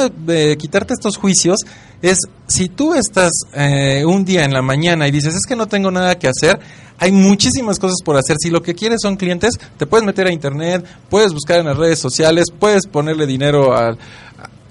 quitarte 0.59 0.93
estos 0.93 1.17
juicios 1.17 1.61
es 2.03 2.19
si 2.47 2.69
tú 2.69 2.95
estás 2.95 3.33
eh, 3.55 4.05
un 4.07 4.25
día 4.25 4.45
en 4.45 4.53
la 4.53 4.63
mañana 4.63 5.09
y 5.09 5.11
dices 5.11 5.35
es 5.35 5.47
que 5.49 5.57
no 5.57 5.67
tengo 5.67 5.91
nada 5.91 6.19
que 6.19 6.29
hacer 6.29 6.61
hay 6.99 7.13
muchísimas 7.13 7.79
cosas 7.79 7.99
por 8.03 8.17
hacer. 8.17 8.37
Si 8.41 8.51
lo 8.51 8.63
que 8.63 8.75
quieres 8.75 9.01
son 9.03 9.17
clientes 9.17 9.59
te 9.77 9.87
puedes 9.87 10.07
meter 10.07 10.27
a 10.27 10.33
internet 10.33 10.85
puedes 11.09 11.33
buscar 11.33 11.61
en 11.61 11.67
las 11.67 11.77
redes 11.77 11.99
sociales 11.99 12.47
puedes 12.59 12.87
ponerle 12.87 13.27
dinero 13.27 13.77
al 13.77 13.99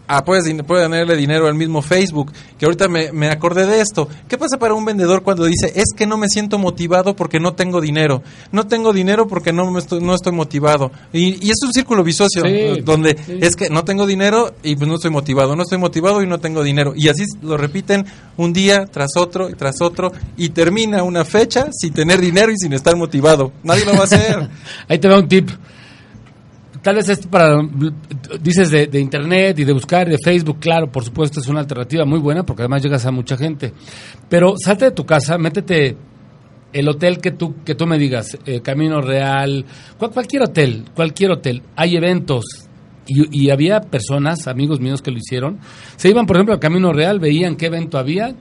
Ah, 0.07 0.23
puedes, 0.23 0.43
puedes 0.63 0.85
ponerle 0.85 1.15
dinero 1.15 1.47
al 1.47 1.55
mismo 1.55 1.81
Facebook, 1.81 2.31
que 2.59 2.65
ahorita 2.65 2.87
me, 2.87 3.11
me 3.11 3.29
acordé 3.29 3.65
de 3.65 3.81
esto. 3.81 4.07
¿Qué 4.27 4.37
pasa 4.37 4.57
para 4.57 4.73
un 4.73 4.85
vendedor 4.85 5.23
cuando 5.23 5.45
dice, 5.45 5.71
es 5.75 5.93
que 5.95 6.05
no 6.05 6.17
me 6.17 6.27
siento 6.29 6.57
motivado 6.59 7.15
porque 7.15 7.39
no 7.39 7.53
tengo 7.53 7.81
dinero? 7.81 8.21
No 8.51 8.67
tengo 8.67 8.93
dinero 8.93 9.27
porque 9.27 9.51
no, 9.51 9.69
me 9.71 9.79
estoy, 9.79 10.01
no 10.01 10.13
estoy 10.13 10.31
motivado. 10.33 10.91
Y, 11.11 11.45
y 11.45 11.49
es 11.49 11.57
un 11.63 11.73
círculo 11.73 12.03
vicioso, 12.03 12.41
Sí, 12.41 12.47
eh, 12.47 12.81
donde 12.83 13.17
sí. 13.25 13.39
es 13.41 13.55
que 13.55 13.69
no 13.69 13.83
tengo 13.83 14.05
dinero 14.05 14.53
y 14.63 14.75
pues 14.75 14.87
no 14.87 14.95
estoy 14.95 15.11
motivado, 15.11 15.55
no 15.55 15.63
estoy 15.63 15.77
motivado 15.77 16.21
y 16.21 16.27
no 16.27 16.39
tengo 16.39 16.63
dinero. 16.63 16.93
Y 16.95 17.07
así 17.09 17.23
lo 17.41 17.57
repiten 17.57 18.05
un 18.37 18.53
día 18.53 18.85
tras 18.85 19.15
otro 19.17 19.49
y 19.49 19.53
tras 19.53 19.81
otro 19.81 20.11
y 20.37 20.49
termina 20.49 21.03
una 21.03 21.25
fecha 21.25 21.67
sin 21.71 21.93
tener 21.93 22.19
dinero 22.21 22.51
y 22.51 22.57
sin 22.57 22.73
estar 22.73 22.95
motivado. 22.95 23.51
Nadie 23.63 23.85
lo 23.85 23.93
va 23.93 24.01
a 24.01 24.03
hacer. 24.03 24.49
Ahí 24.87 24.99
te 24.99 25.07
va 25.07 25.17
un 25.19 25.27
tip. 25.27 25.49
Tal 26.85 26.97
vez 26.97 27.09
esto 27.09 27.27
para, 27.31 27.57
dices 28.39 28.69
de, 28.69 28.99
internet 28.99 29.57
y 29.57 29.63
de 29.63 29.73
buscar, 29.73 30.07
de 30.07 30.19
Facebook, 30.23 30.59
claro, 30.59 30.91
por 30.91 31.03
supuesto 31.03 31.39
es 31.39 31.47
una 31.47 31.61
alternativa 31.61 32.05
muy 32.05 32.19
buena 32.19 32.43
porque 32.43 32.61
además 32.61 32.83
llegas 32.83 33.03
a 33.07 33.11
mucha 33.11 33.35
gente. 33.37 33.73
Pero 34.29 34.53
salte 34.63 34.85
de 34.85 34.91
tu 34.91 35.03
casa, 35.03 35.39
métete 35.39 35.97
el 36.71 36.87
hotel 36.87 37.17
que 37.17 37.31
tú, 37.31 37.55
que 37.65 37.73
tú 37.73 37.87
me 37.87 37.97
digas, 37.97 38.37
eh, 38.45 38.61
Camino 38.61 39.01
Real, 39.01 39.65
cual- 39.97 40.11
cualquier 40.11 40.43
hotel, 40.43 40.85
cualquier 40.93 41.31
hotel, 41.31 41.63
hay 41.75 41.95
eventos. 41.95 42.45
Y, 43.07 43.45
y 43.45 43.49
había 43.49 43.81
personas, 43.81 44.47
amigos 44.47 44.79
míos 44.79 45.01
que 45.01 45.09
lo 45.09 45.17
hicieron, 45.17 45.57
se 45.95 46.09
iban, 46.09 46.27
por 46.27 46.35
ejemplo, 46.35 46.53
al 46.53 46.59
Camino 46.59 46.93
Real, 46.93 47.19
veían 47.19 47.55
qué 47.55 47.65
evento 47.65 47.97
había, 47.97 48.35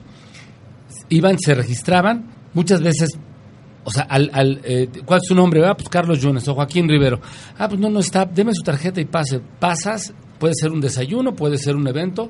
iban, 1.09 1.39
se 1.39 1.55
registraban, 1.55 2.29
muchas 2.53 2.83
veces 2.83 3.09
o 3.85 3.91
sea, 3.91 4.03
al, 4.03 4.31
al, 4.33 4.61
eh, 4.63 4.89
¿cuál 5.05 5.19
es 5.21 5.27
su 5.27 5.35
nombre? 5.35 5.65
Ah, 5.65 5.75
pues 5.75 5.87
Carlos 5.89 6.19
Yunes 6.19 6.47
o 6.47 6.55
Joaquín 6.55 6.89
Rivero. 6.89 7.21
Ah, 7.57 7.69
pues 7.69 7.79
no, 7.79 7.89
no 7.89 7.99
está, 7.99 8.25
deme 8.25 8.51
su 8.53 8.63
tarjeta 8.63 8.99
y 8.99 9.05
pase. 9.05 9.39
Pasas, 9.59 10.13
puede 10.39 10.55
ser 10.55 10.71
un 10.71 10.81
desayuno, 10.81 11.35
puede 11.35 11.57
ser 11.57 11.75
un 11.75 11.87
evento. 11.87 12.29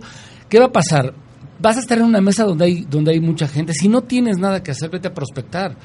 ¿Qué 0.49 0.59
va 0.59 0.65
a 0.65 0.71
pasar? 0.71 1.13
Vas 1.57 1.77
a 1.77 1.79
estar 1.79 1.97
en 1.97 2.03
una 2.03 2.19
mesa 2.19 2.43
donde 2.43 2.65
hay, 2.65 2.85
donde 2.89 3.11
hay 3.11 3.21
mucha 3.21 3.47
gente. 3.47 3.73
Si 3.73 3.87
no 3.87 4.01
tienes 4.01 4.37
nada 4.37 4.61
que 4.61 4.71
hacer, 4.71 4.89
vete 4.89 5.07
a 5.07 5.13
prospectar. 5.13 5.75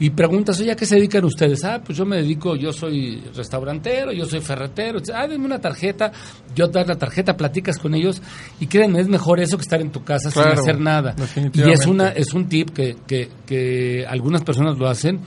Y 0.00 0.10
preguntas, 0.10 0.58
oye, 0.60 0.72
¿a 0.72 0.76
qué 0.76 0.86
se 0.86 0.96
dedican 0.96 1.24
ustedes? 1.24 1.62
Ah, 1.64 1.80
pues 1.84 1.96
yo 1.96 2.04
me 2.04 2.16
dedico, 2.16 2.56
yo 2.56 2.72
soy 2.72 3.22
restaurantero, 3.34 4.12
yo 4.12 4.26
soy 4.26 4.40
ferretero. 4.40 5.00
Ah, 5.14 5.28
denme 5.28 5.46
una 5.46 5.60
tarjeta. 5.60 6.10
Yo 6.54 6.66
dar 6.66 6.88
la 6.88 6.96
tarjeta, 6.96 7.36
platicas 7.36 7.78
con 7.78 7.94
ellos. 7.94 8.20
Y 8.58 8.66
créanme, 8.66 9.00
es 9.00 9.08
mejor 9.08 9.40
eso 9.40 9.56
que 9.56 9.62
estar 9.62 9.80
en 9.80 9.90
tu 9.90 10.02
casa 10.02 10.30
Claro, 10.30 10.50
sin 10.50 10.58
hacer 10.58 10.80
nada. 10.80 11.14
Y 11.52 11.70
es 11.70 11.86
una, 11.86 12.08
es 12.08 12.32
un 12.34 12.48
tip 12.48 12.70
que, 12.70 12.96
que, 13.06 13.28
que 13.46 14.04
algunas 14.08 14.42
personas 14.42 14.78
lo 14.78 14.88
hacen. 14.88 15.20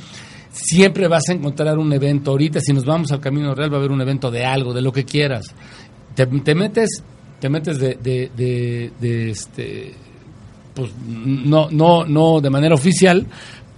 Siempre 0.52 1.08
vas 1.08 1.24
a 1.30 1.34
encontrar 1.34 1.78
un 1.78 1.94
evento. 1.94 2.32
Ahorita, 2.32 2.60
si 2.60 2.74
nos 2.74 2.86
vamos 2.86 3.12
al 3.12 3.20
Camino 3.20 3.56
Real, 3.56 3.72
va 3.72 3.78
a 3.78 3.80
haber 3.80 3.92
un 3.92 4.02
evento 4.02 4.30
de 4.30 4.46
algo, 4.46 4.74
de 4.74 4.82
lo 4.82 4.92
que 4.92 5.06
quieras. 5.06 5.46
Te, 6.14 6.26
te 6.28 6.56
metes, 6.56 7.04
te 7.44 7.50
metes 7.50 7.78
de, 7.78 7.96
de, 8.02 8.32
de, 8.38 8.94
de 9.02 9.32
este, 9.32 9.94
pues 10.74 10.92
no, 11.06 11.70
no, 11.72 12.06
no 12.06 12.40
de 12.40 12.50
manera 12.50 12.74
oficial, 12.74 13.28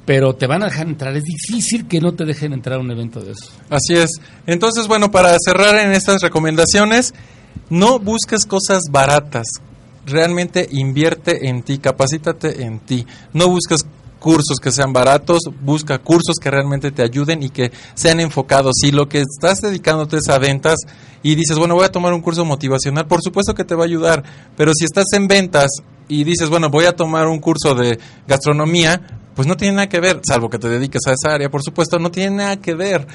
pero 0.05 0.35
te 0.35 0.45
van 0.45 0.61
a 0.61 0.67
dejar 0.67 0.85
entrar. 0.85 1.17
Es 1.17 1.23
difícil 1.23 1.87
que 1.87 1.99
no 1.99 2.13
te 2.13 2.25
dejen 2.25 2.53
entrar 2.53 2.77
a 2.77 2.81
un 2.83 2.91
evento 2.91 3.21
de 3.21 3.31
eso. 3.31 3.49
Así 3.71 3.95
es. 3.95 4.21
Entonces, 4.45 4.87
bueno, 4.87 5.09
para 5.09 5.35
cerrar 5.43 5.83
en 5.83 5.93
estas 5.93 6.21
recomendaciones, 6.21 7.15
no 7.71 7.97
busques 7.97 8.45
cosas 8.45 8.83
baratas. 8.91 9.47
Realmente 10.05 10.69
invierte 10.71 11.49
en 11.49 11.63
ti, 11.63 11.79
capacítate 11.79 12.65
en 12.65 12.77
ti. 12.81 13.07
No 13.33 13.47
busques 13.49 13.87
cursos 14.25 14.57
que 14.59 14.71
sean 14.71 14.91
baratos, 14.91 15.41
busca 15.61 15.99
cursos 15.99 16.37
que 16.41 16.49
realmente 16.49 16.89
te 16.89 17.03
ayuden 17.03 17.43
y 17.43 17.49
que 17.49 17.71
sean 17.93 18.19
enfocados. 18.19 18.73
Si 18.81 18.91
lo 18.91 19.07
que 19.07 19.21
estás 19.21 19.59
dedicándote 19.61 20.17
es 20.17 20.27
a 20.29 20.39
ventas 20.39 20.79
y 21.21 21.35
dices, 21.35 21.59
bueno, 21.59 21.75
voy 21.75 21.85
a 21.85 21.91
tomar 21.91 22.11
un 22.11 22.21
curso 22.21 22.43
motivacional, 22.43 23.05
por 23.05 23.21
supuesto 23.21 23.53
que 23.53 23.63
te 23.63 23.75
va 23.75 23.83
a 23.83 23.85
ayudar, 23.85 24.23
pero 24.57 24.71
si 24.73 24.85
estás 24.85 25.05
en 25.13 25.27
ventas 25.27 25.69
y 26.07 26.23
dices, 26.23 26.49
bueno, 26.49 26.71
voy 26.71 26.85
a 26.85 26.95
tomar 26.95 27.27
un 27.27 27.37
curso 27.37 27.75
de 27.75 27.99
gastronomía, 28.27 28.99
pues 29.35 29.47
no 29.47 29.55
tiene 29.57 29.75
nada 29.75 29.89
que 29.89 29.99
ver, 29.99 30.21
salvo 30.27 30.49
que 30.49 30.57
te 30.57 30.69
dediques 30.69 31.01
a 31.05 31.11
esa 31.11 31.35
área, 31.35 31.51
por 31.51 31.61
supuesto, 31.61 31.99
no 31.99 32.09
tiene 32.09 32.37
nada 32.37 32.57
que 32.57 32.73
ver. 32.73 33.05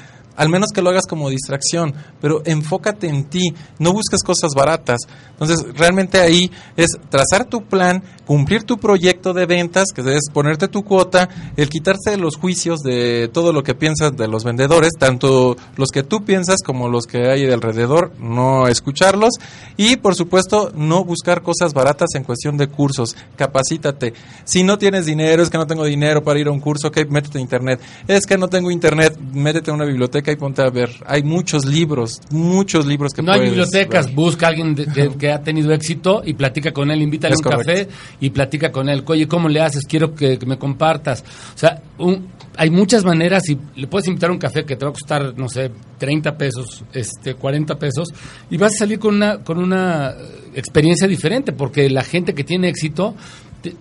Al 0.41 0.49
menos 0.49 0.71
que 0.73 0.81
lo 0.81 0.89
hagas 0.89 1.05
como 1.05 1.29
distracción, 1.29 1.93
pero 2.19 2.41
enfócate 2.45 3.07
en 3.07 3.25
ti, 3.25 3.53
no 3.77 3.93
busques 3.93 4.23
cosas 4.23 4.53
baratas. 4.55 5.01
Entonces, 5.33 5.63
realmente 5.75 6.19
ahí 6.19 6.49
es 6.75 6.97
trazar 7.09 7.45
tu 7.45 7.65
plan, 7.65 8.01
cumplir 8.25 8.63
tu 8.63 8.79
proyecto 8.79 9.33
de 9.33 9.45
ventas, 9.45 9.89
que 9.93 10.01
es 10.01 10.31
ponerte 10.33 10.67
tu 10.67 10.83
cuota, 10.83 11.29
el 11.57 11.69
quitarse 11.69 12.17
los 12.17 12.37
juicios 12.37 12.79
de 12.79 13.29
todo 13.31 13.53
lo 13.53 13.61
que 13.61 13.75
piensas 13.75 14.17
de 14.17 14.27
los 14.27 14.43
vendedores, 14.43 14.93
tanto 14.97 15.57
los 15.75 15.89
que 15.89 16.01
tú 16.01 16.25
piensas 16.25 16.63
como 16.65 16.89
los 16.89 17.05
que 17.05 17.29
hay 17.29 17.45
de 17.45 17.53
alrededor, 17.53 18.11
no 18.19 18.67
escucharlos 18.67 19.35
y, 19.77 19.97
por 19.97 20.15
supuesto, 20.15 20.71
no 20.73 21.05
buscar 21.05 21.43
cosas 21.43 21.75
baratas 21.75 22.15
en 22.15 22.23
cuestión 22.23 22.57
de 22.57 22.65
cursos. 22.65 23.15
Capacítate. 23.35 24.15
Si 24.43 24.63
no 24.63 24.79
tienes 24.79 25.05
dinero, 25.05 25.43
es 25.43 25.51
que 25.51 25.59
no 25.59 25.67
tengo 25.67 25.85
dinero 25.85 26.23
para 26.23 26.39
ir 26.39 26.47
a 26.47 26.51
un 26.51 26.61
curso, 26.61 26.87
ok, 26.87 26.97
métete 27.09 27.37
a 27.37 27.41
internet. 27.41 27.79
Es 28.07 28.25
que 28.25 28.39
no 28.39 28.47
tengo 28.47 28.71
internet, 28.71 29.19
métete 29.33 29.69
a 29.69 29.75
una 29.75 29.85
biblioteca 29.85 30.30
y 30.31 30.35
ponte 30.35 30.61
a 30.61 30.69
ver. 30.69 30.89
Hay 31.05 31.23
muchos 31.23 31.65
libros, 31.65 32.19
muchos 32.31 32.85
libros 32.85 33.13
que 33.13 33.21
No 33.21 33.31
hay 33.33 33.41
bibliotecas, 33.41 34.07
ver. 34.07 34.15
busca 34.15 34.45
a 34.47 34.49
alguien 34.49 34.75
de- 34.75 34.85
que, 34.87 35.09
que 35.17 35.31
ha 35.31 35.41
tenido 35.41 35.71
éxito 35.73 36.21
y 36.25 36.33
platica 36.33 36.71
con 36.71 36.89
él, 36.91 37.01
invítale 37.01 37.33
a 37.33 37.37
un 37.37 37.43
correcto. 37.43 37.65
café 37.71 37.87
y 38.19 38.29
platica 38.31 38.71
con 38.71 38.89
él. 38.89 39.03
Oye, 39.05 39.27
¿cómo 39.27 39.49
le 39.49 39.61
haces? 39.61 39.83
Quiero 39.87 40.13
que, 40.15 40.37
que 40.39 40.45
me 40.45 40.57
compartas. 40.57 41.23
O 41.55 41.57
sea, 41.57 41.81
un- 41.97 42.27
hay 42.57 42.69
muchas 42.69 43.05
maneras 43.05 43.47
y 43.49 43.57
le 43.75 43.87
puedes 43.87 44.07
invitar 44.07 44.29
a 44.29 44.33
un 44.33 44.39
café 44.39 44.65
que 44.65 44.75
te 44.75 44.83
va 44.85 44.89
a 44.91 44.93
costar, 44.93 45.33
no 45.37 45.47
sé, 45.47 45.71
30 45.97 46.37
pesos, 46.37 46.83
este, 46.93 47.35
40 47.35 47.79
pesos 47.79 48.09
y 48.49 48.57
vas 48.57 48.73
a 48.73 48.79
salir 48.79 48.99
con 48.99 49.15
una, 49.15 49.37
con 49.43 49.57
una 49.57 50.13
experiencia 50.53 51.07
diferente 51.07 51.53
porque 51.53 51.89
la 51.89 52.03
gente 52.03 52.33
que 52.33 52.43
tiene 52.43 52.67
éxito, 52.67 53.15
te- 53.61 53.73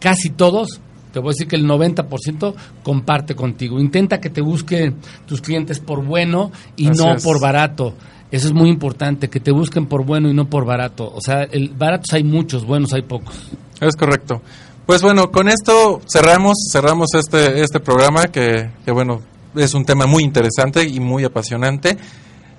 casi 0.00 0.30
todos 0.30 0.80
te 1.14 1.20
voy 1.20 1.28
a 1.28 1.30
decir 1.30 1.46
que 1.46 1.54
el 1.54 1.64
90% 1.64 2.54
comparte 2.82 3.36
contigo. 3.36 3.80
Intenta 3.80 4.20
que 4.20 4.30
te 4.30 4.40
busquen 4.40 4.96
tus 5.26 5.40
clientes 5.40 5.78
por 5.78 6.04
bueno 6.04 6.50
y 6.76 6.88
Así 6.88 7.00
no 7.00 7.14
es. 7.14 7.22
por 7.22 7.40
barato. 7.40 7.94
Eso 8.32 8.48
es 8.48 8.52
muy 8.52 8.68
importante, 8.68 9.30
que 9.30 9.38
te 9.38 9.52
busquen 9.52 9.86
por 9.86 10.04
bueno 10.04 10.28
y 10.28 10.34
no 10.34 10.50
por 10.50 10.64
barato. 10.64 11.08
O 11.14 11.20
sea, 11.20 11.44
el 11.44 11.68
baratos 11.68 12.12
hay 12.14 12.24
muchos, 12.24 12.66
buenos 12.66 12.92
hay 12.92 13.02
pocos. 13.02 13.32
Es 13.80 13.94
correcto. 13.94 14.42
Pues 14.86 15.02
bueno, 15.02 15.30
con 15.30 15.48
esto 15.48 16.00
cerramos, 16.12 16.56
cerramos 16.70 17.14
este, 17.14 17.62
este 17.62 17.78
programa 17.78 18.24
que, 18.24 18.70
que 18.84 18.90
bueno, 18.90 19.20
es 19.54 19.72
un 19.72 19.84
tema 19.84 20.06
muy 20.06 20.24
interesante 20.24 20.84
y 20.84 20.98
muy 20.98 21.22
apasionante. 21.22 21.96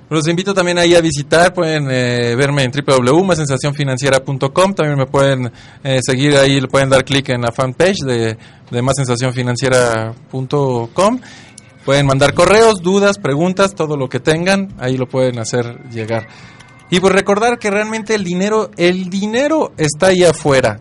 Los 0.07 0.27
invito 0.27 0.53
también 0.53 0.77
ahí 0.77 0.93
a 0.93 1.01
visitar, 1.01 1.51
pueden 1.51 1.87
eh, 1.89 2.35
verme 2.35 2.63
en 2.63 2.71
www.masensacionfinanciera.com, 2.71 4.75
también 4.75 4.99
me 4.99 5.07
pueden 5.07 5.51
eh, 5.83 5.99
seguir 6.03 6.37
ahí, 6.37 6.61
le 6.61 6.67
pueden 6.67 6.89
dar 6.89 7.03
clic 7.03 7.29
en 7.29 7.41
la 7.41 7.51
fanpage 7.51 8.01
de, 8.05 8.37
de 8.69 8.81
masensacionfinanciera.com. 8.83 11.19
Pueden 11.83 12.05
mandar 12.05 12.35
correos, 12.35 12.81
dudas, 12.81 13.17
preguntas, 13.17 13.73
todo 13.73 13.97
lo 13.97 14.07
que 14.07 14.19
tengan, 14.19 14.75
ahí 14.79 14.97
lo 14.97 15.07
pueden 15.07 15.39
hacer 15.39 15.89
llegar. 15.89 16.27
Y 16.89 16.99
pues 16.99 17.13
recordar 17.13 17.57
que 17.57 17.71
realmente 17.71 18.13
el 18.13 18.23
dinero, 18.23 18.69
el 18.77 19.09
dinero 19.09 19.71
está 19.77 20.07
ahí 20.07 20.23
afuera. 20.23 20.79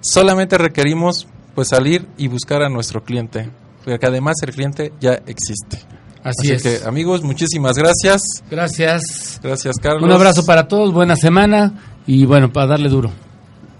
Solamente 0.00 0.56
requerimos 0.56 1.26
pues 1.54 1.68
salir 1.68 2.06
y 2.16 2.28
buscar 2.28 2.62
a 2.62 2.68
nuestro 2.68 3.02
cliente, 3.02 3.50
porque 3.84 4.06
además 4.06 4.36
el 4.42 4.52
cliente 4.52 4.92
ya 5.00 5.14
existe. 5.26 5.80
Así, 6.22 6.52
es. 6.52 6.62
que 6.62 6.80
amigos, 6.86 7.22
muchísimas 7.22 7.76
gracias. 7.76 8.22
Gracias. 8.50 9.40
Gracias, 9.42 9.76
Carlos. 9.78 10.04
Un 10.04 10.12
abrazo 10.12 10.44
para 10.44 10.68
todos, 10.68 10.92
buena 10.92 11.16
semana 11.16 11.72
y 12.06 12.24
bueno, 12.26 12.52
para 12.52 12.68
darle 12.68 12.88
duro. 12.88 13.10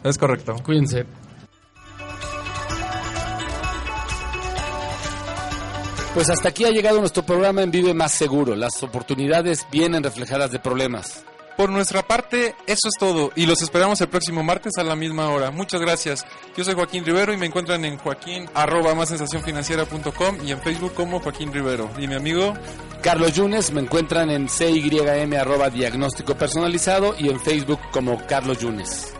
Es 0.03 0.18
correcto. 0.18 0.57
Cuídense. 0.64 1.07
Pues 6.14 6.28
hasta 6.28 6.51
aquí 6.51 6.64
ha 6.64 6.70
llegado 6.70 7.01
nuestro 7.01 7.24
programa 7.24 7.62
en 7.62 7.70
Vive 7.70 7.95
Más 7.95 8.12
Seguro. 8.12 8.55
Las 8.55 8.82
oportunidades 8.82 9.66
vienen 9.72 10.03
reflejadas 10.03 10.51
de 10.51 10.59
problemas. 10.59 11.24
Por 11.57 11.70
nuestra 11.70 12.03
parte, 12.03 12.55
eso 12.66 12.88
es 12.88 12.94
todo 12.98 13.30
y 13.36 13.46
los 13.46 13.62
esperamos 13.62 14.00
el 14.00 14.09
próximo 14.09 14.42
martes 14.42 14.78
a 14.78 14.84
la 14.84 14.96
misma 14.96 15.28
hora. 15.28 15.50
Muchas 15.50 15.80
gracias. 15.80 16.24
Yo 16.57 16.64
soy 16.64 16.74
Joaquín 16.74 17.05
Rivero 17.05 17.32
y 17.32 17.36
me 17.36 17.46
encuentran 17.46 17.84
en 17.84 17.98
joaquín 17.98 18.48
arroba 18.55 18.94
más 18.94 19.12
financiera.com 19.44 20.38
y 20.44 20.53
en 20.53 20.61
Facebook 20.61 20.94
como 20.94 21.20
Joaquín 21.20 21.53
Rivero. 21.53 21.90
Y 21.98 22.09
mi 22.09 22.14
amigo 22.14 22.55
Carlos 23.03 23.34
Yunes 23.34 23.72
me 23.72 23.80
encuentran 23.80 24.30
en 24.30 24.48
CYM 24.48 25.34
arroba 25.34 25.70
diagnóstico 25.70 26.36
personalizado 26.36 27.14
y 27.18 27.28
en 27.28 27.40
Facebook 27.40 27.80
como 27.90 28.24
Carlos 28.26 28.59
Yunes. 28.61 29.14